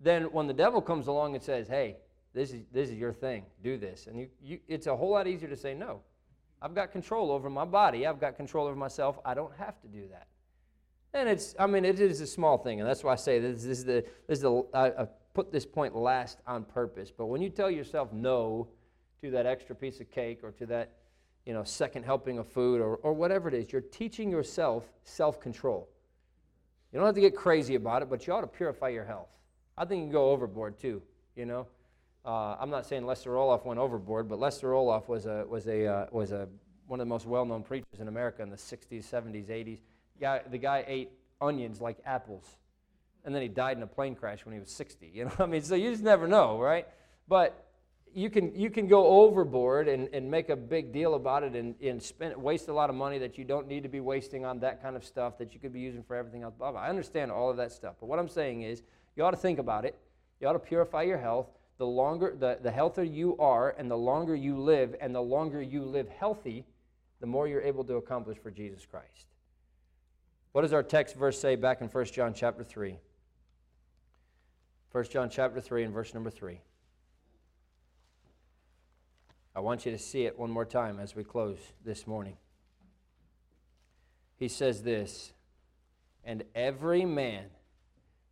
then 0.00 0.24
when 0.24 0.46
the 0.46 0.52
devil 0.54 0.80
comes 0.80 1.06
along 1.06 1.34
and 1.34 1.42
says, 1.42 1.66
hey, 1.66 1.96
this 2.34 2.52
is, 2.52 2.62
this 2.72 2.88
is 2.90 2.96
your 2.96 3.12
thing, 3.12 3.44
do 3.62 3.76
this, 3.76 4.06
and 4.06 4.18
you, 4.18 4.28
you, 4.42 4.58
it's 4.68 4.86
a 4.86 4.96
whole 4.96 5.10
lot 5.10 5.26
easier 5.26 5.48
to 5.48 5.56
say 5.56 5.74
no. 5.74 6.00
I've 6.60 6.74
got 6.74 6.92
control 6.92 7.30
over 7.30 7.50
my 7.50 7.64
body, 7.64 8.06
I've 8.06 8.20
got 8.20 8.36
control 8.36 8.66
over 8.66 8.76
myself, 8.76 9.18
I 9.24 9.34
don't 9.34 9.54
have 9.56 9.80
to 9.82 9.88
do 9.88 10.08
that. 10.10 10.26
And 11.14 11.28
it's, 11.28 11.54
I 11.58 11.66
mean, 11.66 11.84
it 11.84 12.00
is 12.00 12.20
a 12.20 12.26
small 12.26 12.56
thing, 12.56 12.80
and 12.80 12.88
that's 12.88 13.04
why 13.04 13.12
I 13.12 13.16
say 13.16 13.38
this, 13.38 13.64
this 13.64 13.78
is 13.78 13.84
the, 13.84 14.04
this 14.26 14.38
is 14.38 14.40
the, 14.40 14.64
I, 14.72 15.02
I 15.02 15.06
put 15.34 15.52
this 15.52 15.66
point 15.66 15.94
last 15.94 16.38
on 16.46 16.64
purpose. 16.64 17.10
But 17.16 17.26
when 17.26 17.42
you 17.42 17.50
tell 17.50 17.70
yourself 17.70 18.12
no 18.12 18.68
to 19.22 19.30
that 19.30 19.44
extra 19.44 19.74
piece 19.74 20.00
of 20.00 20.10
cake 20.10 20.40
or 20.42 20.52
to 20.52 20.66
that, 20.66 20.92
you 21.44 21.52
know, 21.52 21.64
second 21.64 22.04
helping 22.04 22.38
of 22.38 22.46
food 22.46 22.80
or, 22.80 22.96
or 22.96 23.12
whatever 23.12 23.48
it 23.48 23.54
is, 23.54 23.72
you're 23.72 23.82
teaching 23.82 24.30
yourself 24.30 24.90
self 25.04 25.38
control. 25.40 25.88
You 26.92 26.98
don't 26.98 27.06
have 27.06 27.14
to 27.14 27.20
get 27.20 27.36
crazy 27.36 27.74
about 27.74 28.02
it, 28.02 28.08
but 28.10 28.26
you 28.26 28.32
ought 28.32 28.42
to 28.42 28.46
purify 28.46 28.88
your 28.88 29.04
health. 29.04 29.28
I 29.76 29.84
think 29.84 30.00
you 30.00 30.04
can 30.06 30.12
go 30.12 30.30
overboard 30.30 30.78
too, 30.78 31.02
you 31.36 31.46
know. 31.46 31.66
Uh, 32.24 32.56
I'm 32.58 32.70
not 32.70 32.86
saying 32.86 33.04
Lester 33.04 33.30
Roloff 33.30 33.64
went 33.64 33.80
overboard, 33.80 34.28
but 34.28 34.38
Lester 34.38 34.68
Roloff 34.68 35.08
was 35.08 35.26
a, 35.26 35.44
was 35.48 35.66
a, 35.66 35.86
uh, 35.86 36.06
was 36.12 36.32
a, 36.32 36.48
one 36.86 37.00
of 37.00 37.06
the 37.06 37.08
most 37.08 37.26
well 37.26 37.44
known 37.44 37.62
preachers 37.62 37.98
in 37.98 38.08
America 38.08 38.42
in 38.42 38.50
the 38.50 38.56
60s, 38.56 39.04
70s, 39.04 39.48
80s 39.48 39.78
guy, 40.20 40.42
the 40.50 40.58
guy 40.58 40.84
ate 40.86 41.10
onions 41.40 41.80
like 41.80 41.98
apples. 42.04 42.44
And 43.24 43.34
then 43.34 43.42
he 43.42 43.48
died 43.48 43.76
in 43.76 43.82
a 43.82 43.86
plane 43.86 44.14
crash 44.14 44.44
when 44.44 44.52
he 44.52 44.60
was 44.60 44.70
60. 44.70 45.10
You 45.12 45.24
know, 45.24 45.30
what 45.30 45.48
I 45.48 45.50
mean, 45.50 45.62
so 45.62 45.74
you 45.74 45.90
just 45.90 46.02
never 46.02 46.26
know, 46.26 46.58
right? 46.58 46.86
But 47.28 47.66
you 48.14 48.30
can, 48.30 48.54
you 48.54 48.68
can 48.68 48.88
go 48.88 49.06
overboard 49.06 49.88
and, 49.88 50.08
and 50.12 50.30
make 50.30 50.48
a 50.48 50.56
big 50.56 50.92
deal 50.92 51.14
about 51.14 51.42
it 51.42 51.54
and, 51.54 51.74
and 51.80 52.02
spend, 52.02 52.36
waste 52.36 52.68
a 52.68 52.72
lot 52.72 52.90
of 52.90 52.96
money 52.96 53.18
that 53.18 53.38
you 53.38 53.44
don't 53.44 53.66
need 53.66 53.82
to 53.84 53.88
be 53.88 54.00
wasting 54.00 54.44
on 54.44 54.60
that 54.60 54.82
kind 54.82 54.96
of 54.96 55.04
stuff 55.04 55.38
that 55.38 55.54
you 55.54 55.60
could 55.60 55.72
be 55.72 55.80
using 55.80 56.02
for 56.02 56.16
everything 56.16 56.42
else. 56.42 56.54
Blah, 56.58 56.72
blah. 56.72 56.80
I 56.80 56.88
understand 56.88 57.30
all 57.30 57.50
of 57.50 57.56
that 57.56 57.72
stuff. 57.72 57.94
But 58.00 58.06
what 58.06 58.18
I'm 58.18 58.28
saying 58.28 58.62
is, 58.62 58.82
you 59.16 59.24
ought 59.24 59.30
to 59.32 59.36
think 59.36 59.58
about 59.58 59.84
it. 59.84 59.98
You 60.40 60.48
ought 60.48 60.54
to 60.54 60.58
purify 60.58 61.02
your 61.02 61.18
health. 61.18 61.46
The 61.78 61.86
longer, 61.86 62.34
the, 62.38 62.58
the 62.62 62.70
healthier 62.70 63.04
you 63.04 63.36
are, 63.38 63.74
and 63.78 63.90
the 63.90 63.96
longer 63.96 64.34
you 64.34 64.58
live, 64.58 64.94
and 65.00 65.14
the 65.14 65.20
longer 65.20 65.62
you 65.62 65.84
live 65.84 66.08
healthy, 66.08 66.64
the 67.20 67.26
more 67.26 67.48
you're 67.48 67.62
able 67.62 67.84
to 67.84 67.94
accomplish 67.94 68.38
for 68.38 68.50
Jesus 68.50 68.84
Christ. 68.84 69.31
What 70.52 70.62
does 70.62 70.74
our 70.74 70.82
text 70.82 71.16
verse 71.16 71.38
say 71.38 71.56
back 71.56 71.80
in 71.80 71.88
1 71.88 72.04
John 72.06 72.34
chapter 72.34 72.62
3? 72.62 72.98
1 74.92 75.04
John 75.04 75.30
chapter 75.30 75.60
3 75.60 75.84
and 75.84 75.94
verse 75.94 76.12
number 76.12 76.30
3. 76.30 76.60
I 79.56 79.60
want 79.60 79.86
you 79.86 79.92
to 79.92 79.98
see 79.98 80.26
it 80.26 80.38
one 80.38 80.50
more 80.50 80.66
time 80.66 80.98
as 80.98 81.16
we 81.16 81.24
close 81.24 81.58
this 81.84 82.06
morning. 82.06 82.36
He 84.36 84.48
says 84.48 84.82
this, 84.82 85.32
and 86.24 86.44
every 86.54 87.06
man 87.06 87.46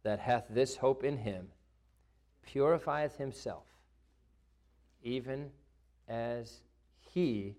that 0.03 0.19
hath 0.19 0.45
this 0.51 0.77
hope 0.77 1.05
in 1.05 1.19
him 1.19 1.49
purifieth 2.43 3.17
himself, 3.17 3.65
even 5.03 5.51
as 6.09 6.61
he 6.99 7.57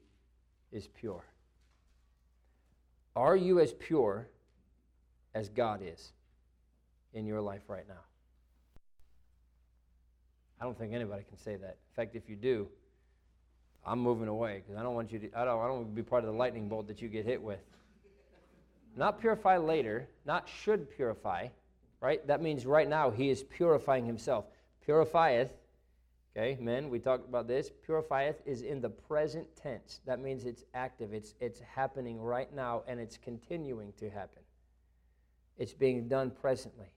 is 0.72 0.88
pure. 0.88 1.24
Are 3.16 3.36
you 3.36 3.60
as 3.60 3.74
pure 3.74 4.28
as 5.34 5.50
God 5.50 5.82
is 5.84 6.12
in 7.14 7.26
your 7.26 7.42
life 7.42 7.64
right 7.68 7.88
now? 7.88 8.02
I 10.60 10.66
don't 10.66 10.78
think 10.78 10.94
anybody 10.94 11.24
can 11.28 11.38
say 11.38 11.56
that. 11.56 11.78
In 11.90 11.96
fact, 11.96 12.16
if 12.16 12.30
you 12.30 12.36
do, 12.36 12.68
I'm 13.86 14.00
moving 14.00 14.28
away 14.28 14.62
because 14.62 14.80
I 14.80 14.84
don't 14.84 14.94
want 14.94 15.12
you 15.12 15.20
to, 15.20 15.28
I 15.36 15.44
don't, 15.44 15.60
I 15.60 15.68
don't 15.68 15.78
want 15.78 15.88
to 15.88 15.96
be 15.96 16.04
part 16.04 16.24
of 16.24 16.32
the 16.32 16.38
lightning 16.38 16.70
bolt 16.70 16.88
that 16.88 17.02
you 17.02 17.08
get 17.08 17.26
hit 17.26 17.42
with. 17.42 17.60
Not 18.96 19.20
purify 19.20 19.58
later, 19.58 20.08
not 20.26 20.48
should 20.48 20.90
purify, 20.96 21.48
right? 22.00 22.26
That 22.28 22.42
means 22.42 22.66
right 22.66 22.88
now 22.88 23.10
he 23.10 23.30
is 23.30 23.44
purifying 23.44 24.06
himself. 24.06 24.46
Purifieth, 24.86 25.50
okay, 26.38 26.58
men, 26.62 26.90
we 26.90 27.00
talked 27.00 27.28
about 27.28 27.48
this. 27.48 27.72
Purifieth 27.88 28.36
is 28.46 28.62
in 28.62 28.82
the 28.82 28.90
present 28.90 29.48
tense. 29.56 30.02
That 30.06 30.20
means 30.20 30.46
it's 30.46 30.64
active, 30.74 31.14
it's, 31.14 31.34
it's 31.40 31.62
happening 31.62 32.22
right 32.22 32.54
now, 32.54 32.84
and 32.88 33.00
it's 33.00 33.18
continuing 33.18 33.94
to 33.94 34.10
happen. 34.10 34.41
It's 35.58 35.74
being 35.74 36.08
done 36.08 36.32
presently. 36.32 36.88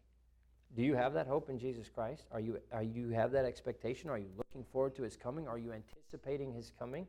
Do 0.76 0.82
you 0.82 0.94
have 0.94 1.14
that 1.14 1.26
hope 1.26 1.50
in 1.50 1.58
Jesus 1.58 1.88
Christ? 1.88 2.26
Are 2.32 2.40
you, 2.40 2.58
are 2.72 2.82
you 2.82 3.10
have 3.10 3.30
that 3.32 3.44
expectation? 3.44 4.10
Are 4.10 4.18
you 4.18 4.30
looking 4.36 4.64
forward 4.72 4.96
to 4.96 5.02
his 5.02 5.16
coming? 5.16 5.46
Are 5.46 5.58
you 5.58 5.72
anticipating 5.72 6.52
his 6.52 6.72
coming? 6.78 7.06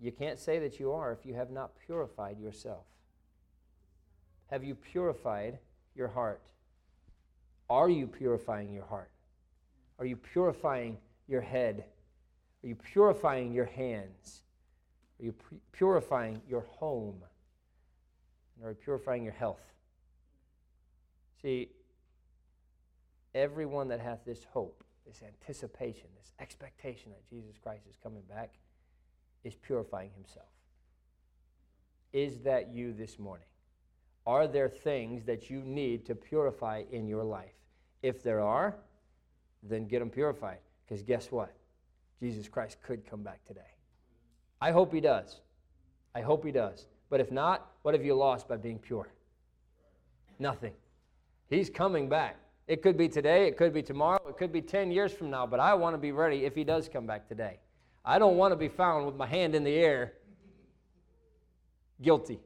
You 0.00 0.10
can't 0.10 0.38
say 0.38 0.58
that 0.60 0.80
you 0.80 0.92
are 0.92 1.12
if 1.12 1.24
you 1.24 1.34
have 1.34 1.50
not 1.50 1.72
purified 1.86 2.40
yourself. 2.40 2.84
Have 4.46 4.64
you 4.64 4.74
purified 4.74 5.58
your 5.94 6.08
heart? 6.08 6.40
Are 7.68 7.88
you 7.88 8.06
purifying 8.08 8.72
your 8.72 8.86
heart? 8.86 9.10
Are 9.98 10.06
you 10.06 10.16
purifying 10.16 10.96
your 11.28 11.42
head? 11.42 11.84
Are 12.64 12.66
you 12.68 12.74
purifying 12.74 13.52
your 13.52 13.66
hands? 13.66 14.42
Are 15.20 15.26
you 15.26 15.34
purifying 15.72 16.40
your 16.48 16.62
home? 16.62 17.22
are 18.62 18.70
you 18.70 18.76
purifying 18.76 19.22
your 19.22 19.32
health? 19.32 19.62
See, 21.42 21.70
everyone 23.34 23.88
that 23.88 24.00
hath 24.00 24.24
this 24.26 24.44
hope, 24.52 24.84
this 25.06 25.22
anticipation, 25.22 26.08
this 26.18 26.32
expectation 26.38 27.10
that 27.10 27.28
Jesus 27.28 27.56
Christ 27.62 27.84
is 27.88 27.96
coming 28.02 28.22
back, 28.28 28.54
is 29.44 29.54
purifying 29.54 30.10
himself. 30.14 30.48
Is 32.12 32.40
that 32.40 32.72
you 32.72 32.92
this 32.92 33.18
morning? 33.18 33.46
Are 34.26 34.46
there 34.46 34.68
things 34.68 35.24
that 35.24 35.48
you 35.48 35.62
need 35.62 36.04
to 36.06 36.14
purify 36.14 36.82
in 36.92 37.06
your 37.08 37.24
life? 37.24 37.54
If 38.02 38.22
there 38.22 38.40
are, 38.40 38.76
then 39.62 39.86
get 39.86 40.00
them 40.00 40.10
purified. 40.10 40.58
Because 40.86 41.02
guess 41.02 41.30
what? 41.30 41.54
Jesus 42.20 42.48
Christ 42.48 42.78
could 42.82 43.08
come 43.08 43.22
back 43.22 43.44
today. 43.46 43.60
I 44.60 44.72
hope 44.72 44.92
he 44.92 45.00
does. 45.00 45.40
I 46.14 46.20
hope 46.20 46.44
he 46.44 46.52
does. 46.52 46.86
But 47.08 47.20
if 47.20 47.30
not, 47.30 47.70
what 47.82 47.94
have 47.94 48.04
you 48.04 48.14
lost 48.14 48.46
by 48.46 48.56
being 48.56 48.78
pure? 48.78 49.08
Nothing. 50.38 50.74
He's 51.50 51.68
coming 51.68 52.08
back. 52.08 52.36
It 52.68 52.80
could 52.80 52.96
be 52.96 53.08
today, 53.08 53.48
it 53.48 53.56
could 53.56 53.74
be 53.74 53.82
tomorrow, 53.82 54.22
it 54.28 54.36
could 54.38 54.52
be 54.52 54.62
10 54.62 54.92
years 54.92 55.12
from 55.12 55.28
now, 55.28 55.44
but 55.44 55.58
I 55.58 55.74
want 55.74 55.94
to 55.94 55.98
be 55.98 56.12
ready 56.12 56.44
if 56.44 56.54
he 56.54 56.62
does 56.62 56.88
come 56.88 57.04
back 57.04 57.26
today. 57.26 57.58
I 58.04 58.20
don't 58.20 58.36
want 58.36 58.52
to 58.52 58.56
be 58.56 58.68
found 58.68 59.06
with 59.06 59.16
my 59.16 59.26
hand 59.26 59.56
in 59.56 59.64
the 59.64 59.74
air 59.74 60.12
guilty. 62.00 62.38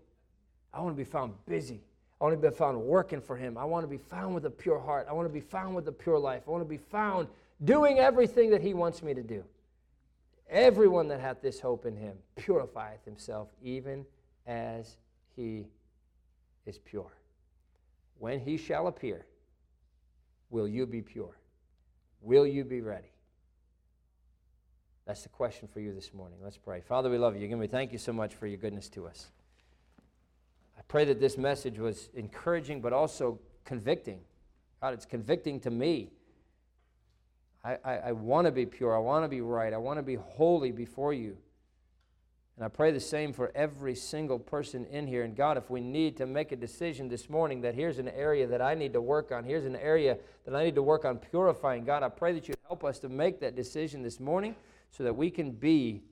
I 0.73 0.81
want 0.81 0.97
to 0.97 0.97
be 0.97 1.09
found 1.09 1.35
busy. 1.45 1.83
I 2.19 2.25
want 2.25 2.41
to 2.41 2.51
be 2.51 2.57
found 2.57 2.81
working 2.81 3.21
for 3.21 3.37
him. 3.37 3.59
I 3.59 3.65
want 3.65 3.85
to 3.85 3.89
be 3.89 3.99
found 3.99 4.35
with 4.35 4.47
a 4.47 4.51
pure 4.51 4.81
heart. 4.81 5.07
I 5.09 5.13
want 5.13 5.29
to 5.29 5.33
be 5.33 5.41
found 5.41 5.75
with 5.75 5.87
a 5.89 5.93
pure 5.93 6.19
life. 6.19 6.45
I 6.49 6.51
want 6.51 6.63
to 6.63 6.69
be 6.69 6.79
found 6.79 7.29
doing 7.63 7.99
everything 7.99 8.51
that 8.51 8.63
he 8.63 8.73
wants 8.73 9.03
me 9.03 9.13
to 9.13 9.23
do. 9.23 9.45
Everyone 10.49 11.09
that 11.09 11.21
hath 11.21 11.43
this 11.43 11.61
hope 11.61 11.85
in 11.85 11.97
him 11.97 12.17
purifieth 12.37 13.05
himself, 13.05 13.49
even 13.63 14.07
as 14.47 14.97
he 15.37 15.67
is 16.65 16.79
pure 16.79 17.13
when 18.19 18.41
he 18.41 18.57
shall 18.57 18.87
appear, 18.87 19.27
will 20.51 20.69
you 20.69 20.87
be 20.87 21.03
pure? 21.03 21.37
Will 22.21 22.47
you 22.47 22.65
be 22.65 22.81
ready? 22.81 23.13
That's 25.07 25.23
the 25.23 25.29
question 25.29 25.69
for 25.69 25.81
you 25.81 25.93
this 25.93 26.15
morning. 26.15 26.39
Let's 26.43 26.57
pray. 26.57 26.81
Father, 26.81 27.11
we 27.11 27.19
love 27.19 27.37
you. 27.37 27.45
Again, 27.45 27.59
we 27.59 27.67
thank 27.67 27.93
you 27.93 27.99
so 27.99 28.13
much 28.13 28.35
for 28.35 28.47
your 28.47 28.57
goodness 28.57 28.89
to 28.91 29.07
us. 29.07 29.27
I 30.79 30.83
pray 30.89 31.05
that 31.05 31.21
this 31.21 31.37
message 31.37 31.79
was 31.79 32.09
encouraging 32.15 32.81
but 32.81 32.93
also 32.93 33.39
convicting. 33.65 34.21
God, 34.81 34.95
it's 34.95 35.05
convicting 35.05 35.61
to 35.61 35.71
me. 35.71 36.11
I, 37.63 37.79
I, 37.85 37.97
I 37.97 38.13
want 38.13 38.47
to 38.47 38.51
be 38.51 38.67
pure. 38.67 38.95
I 38.95 38.99
want 38.99 39.25
to 39.25 39.29
be 39.29 39.41
right. 39.41 39.73
I 39.73 39.79
want 39.79 39.99
to 39.99 40.03
be 40.03 40.15
holy 40.15 40.73
before 40.73 41.13
you. 41.13 41.37
And 42.57 42.65
I 42.65 42.69
pray 42.69 42.93
the 42.93 43.01
same 43.01 43.33
for 43.33 43.51
every 43.55 43.97
single 43.97 44.39
person 44.39 44.85
in 44.87 45.09
here. 45.09 45.25
And 45.25 45.35
God, 45.35 45.57
if 45.57 45.71
we 45.71 45.81
need 45.81 46.17
to 46.19 46.27
make 46.27 46.53
a 46.53 46.57
decision 46.57 47.09
this 47.09 47.29
morning 47.29 47.61
that 47.63 47.75
here's 47.75 47.99
an 47.99 48.09
area 48.09 48.47
that 48.47 48.63
I 48.63 48.75
need 48.75 48.93
to 48.93 49.01
work 49.01 49.33
on, 49.33 49.43
here's 49.43 49.65
an 49.65 49.75
area 49.75 50.19
that 50.45 50.55
I 50.55 50.65
need 50.65 50.77
to 50.77 50.83
work 50.83 51.05
on 51.05 51.19
purifying, 51.19 51.85
God, 51.85 52.05
I 52.05 52.09
pray 52.09 52.33
that 52.33 52.47
you 52.47 52.55
help 52.69 52.85
us 52.85 53.01
to 53.01 53.09
make 53.09 53.41
that 53.41 53.57
decision 53.57 54.03
this 54.03 54.21
morning 54.21 54.55
so 54.93 55.03
that 55.03 55.17
we 55.17 55.31
can 55.31 55.51
be 55.51 56.05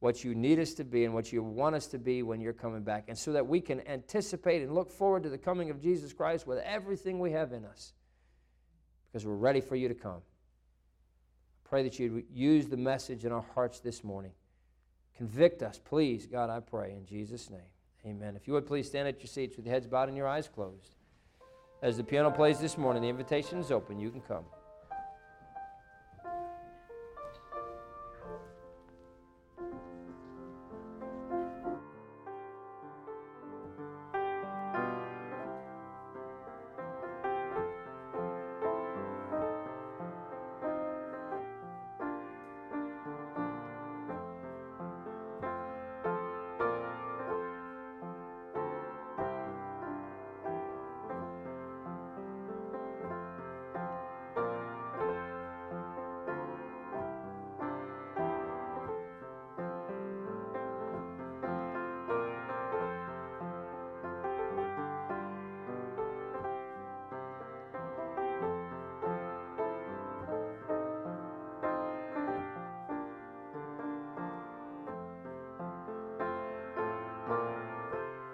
what 0.00 0.24
you 0.24 0.34
need 0.34 0.58
us 0.58 0.74
to 0.74 0.84
be 0.84 1.04
and 1.04 1.14
what 1.14 1.32
you 1.32 1.42
want 1.44 1.76
us 1.76 1.86
to 1.86 1.98
be 1.98 2.24
when 2.24 2.40
you're 2.40 2.52
coming 2.52 2.82
back. 2.82 3.04
And 3.06 3.16
so 3.16 3.32
that 3.32 3.46
we 3.46 3.60
can 3.60 3.86
anticipate 3.86 4.62
and 4.62 4.74
look 4.74 4.90
forward 4.90 5.22
to 5.22 5.28
the 5.28 5.38
coming 5.38 5.70
of 5.70 5.80
Jesus 5.80 6.12
Christ 6.12 6.44
with 6.44 6.58
everything 6.58 7.20
we 7.20 7.30
have 7.30 7.52
in 7.52 7.64
us 7.64 7.92
because 9.06 9.24
we're 9.24 9.34
ready 9.34 9.60
for 9.60 9.76
you 9.76 9.86
to 9.86 9.94
come. 9.94 10.20
I 11.64 11.68
pray 11.68 11.82
that 11.84 12.00
you'd 12.00 12.24
use 12.32 12.66
the 12.66 12.76
message 12.76 13.24
in 13.24 13.30
our 13.30 13.46
hearts 13.54 13.78
this 13.78 14.02
morning. 14.02 14.32
Convict 15.16 15.62
us, 15.62 15.78
please, 15.78 16.26
God, 16.26 16.50
I 16.50 16.60
pray, 16.60 16.92
in 16.92 17.06
Jesus' 17.06 17.50
name. 17.50 17.60
Amen. 18.06 18.36
If 18.36 18.46
you 18.46 18.52
would 18.54 18.66
please 18.66 18.86
stand 18.86 19.08
at 19.08 19.20
your 19.20 19.28
seats 19.28 19.56
with 19.56 19.64
your 19.64 19.74
heads 19.74 19.86
bowed 19.86 20.08
and 20.08 20.16
your 20.16 20.28
eyes 20.28 20.48
closed. 20.48 20.96
As 21.82 21.96
the 21.96 22.04
piano 22.04 22.30
plays 22.30 22.58
this 22.58 22.76
morning, 22.76 23.02
the 23.02 23.08
invitation 23.08 23.58
is 23.58 23.70
open. 23.70 23.98
You 23.98 24.10
can 24.10 24.20
come. 24.22 24.44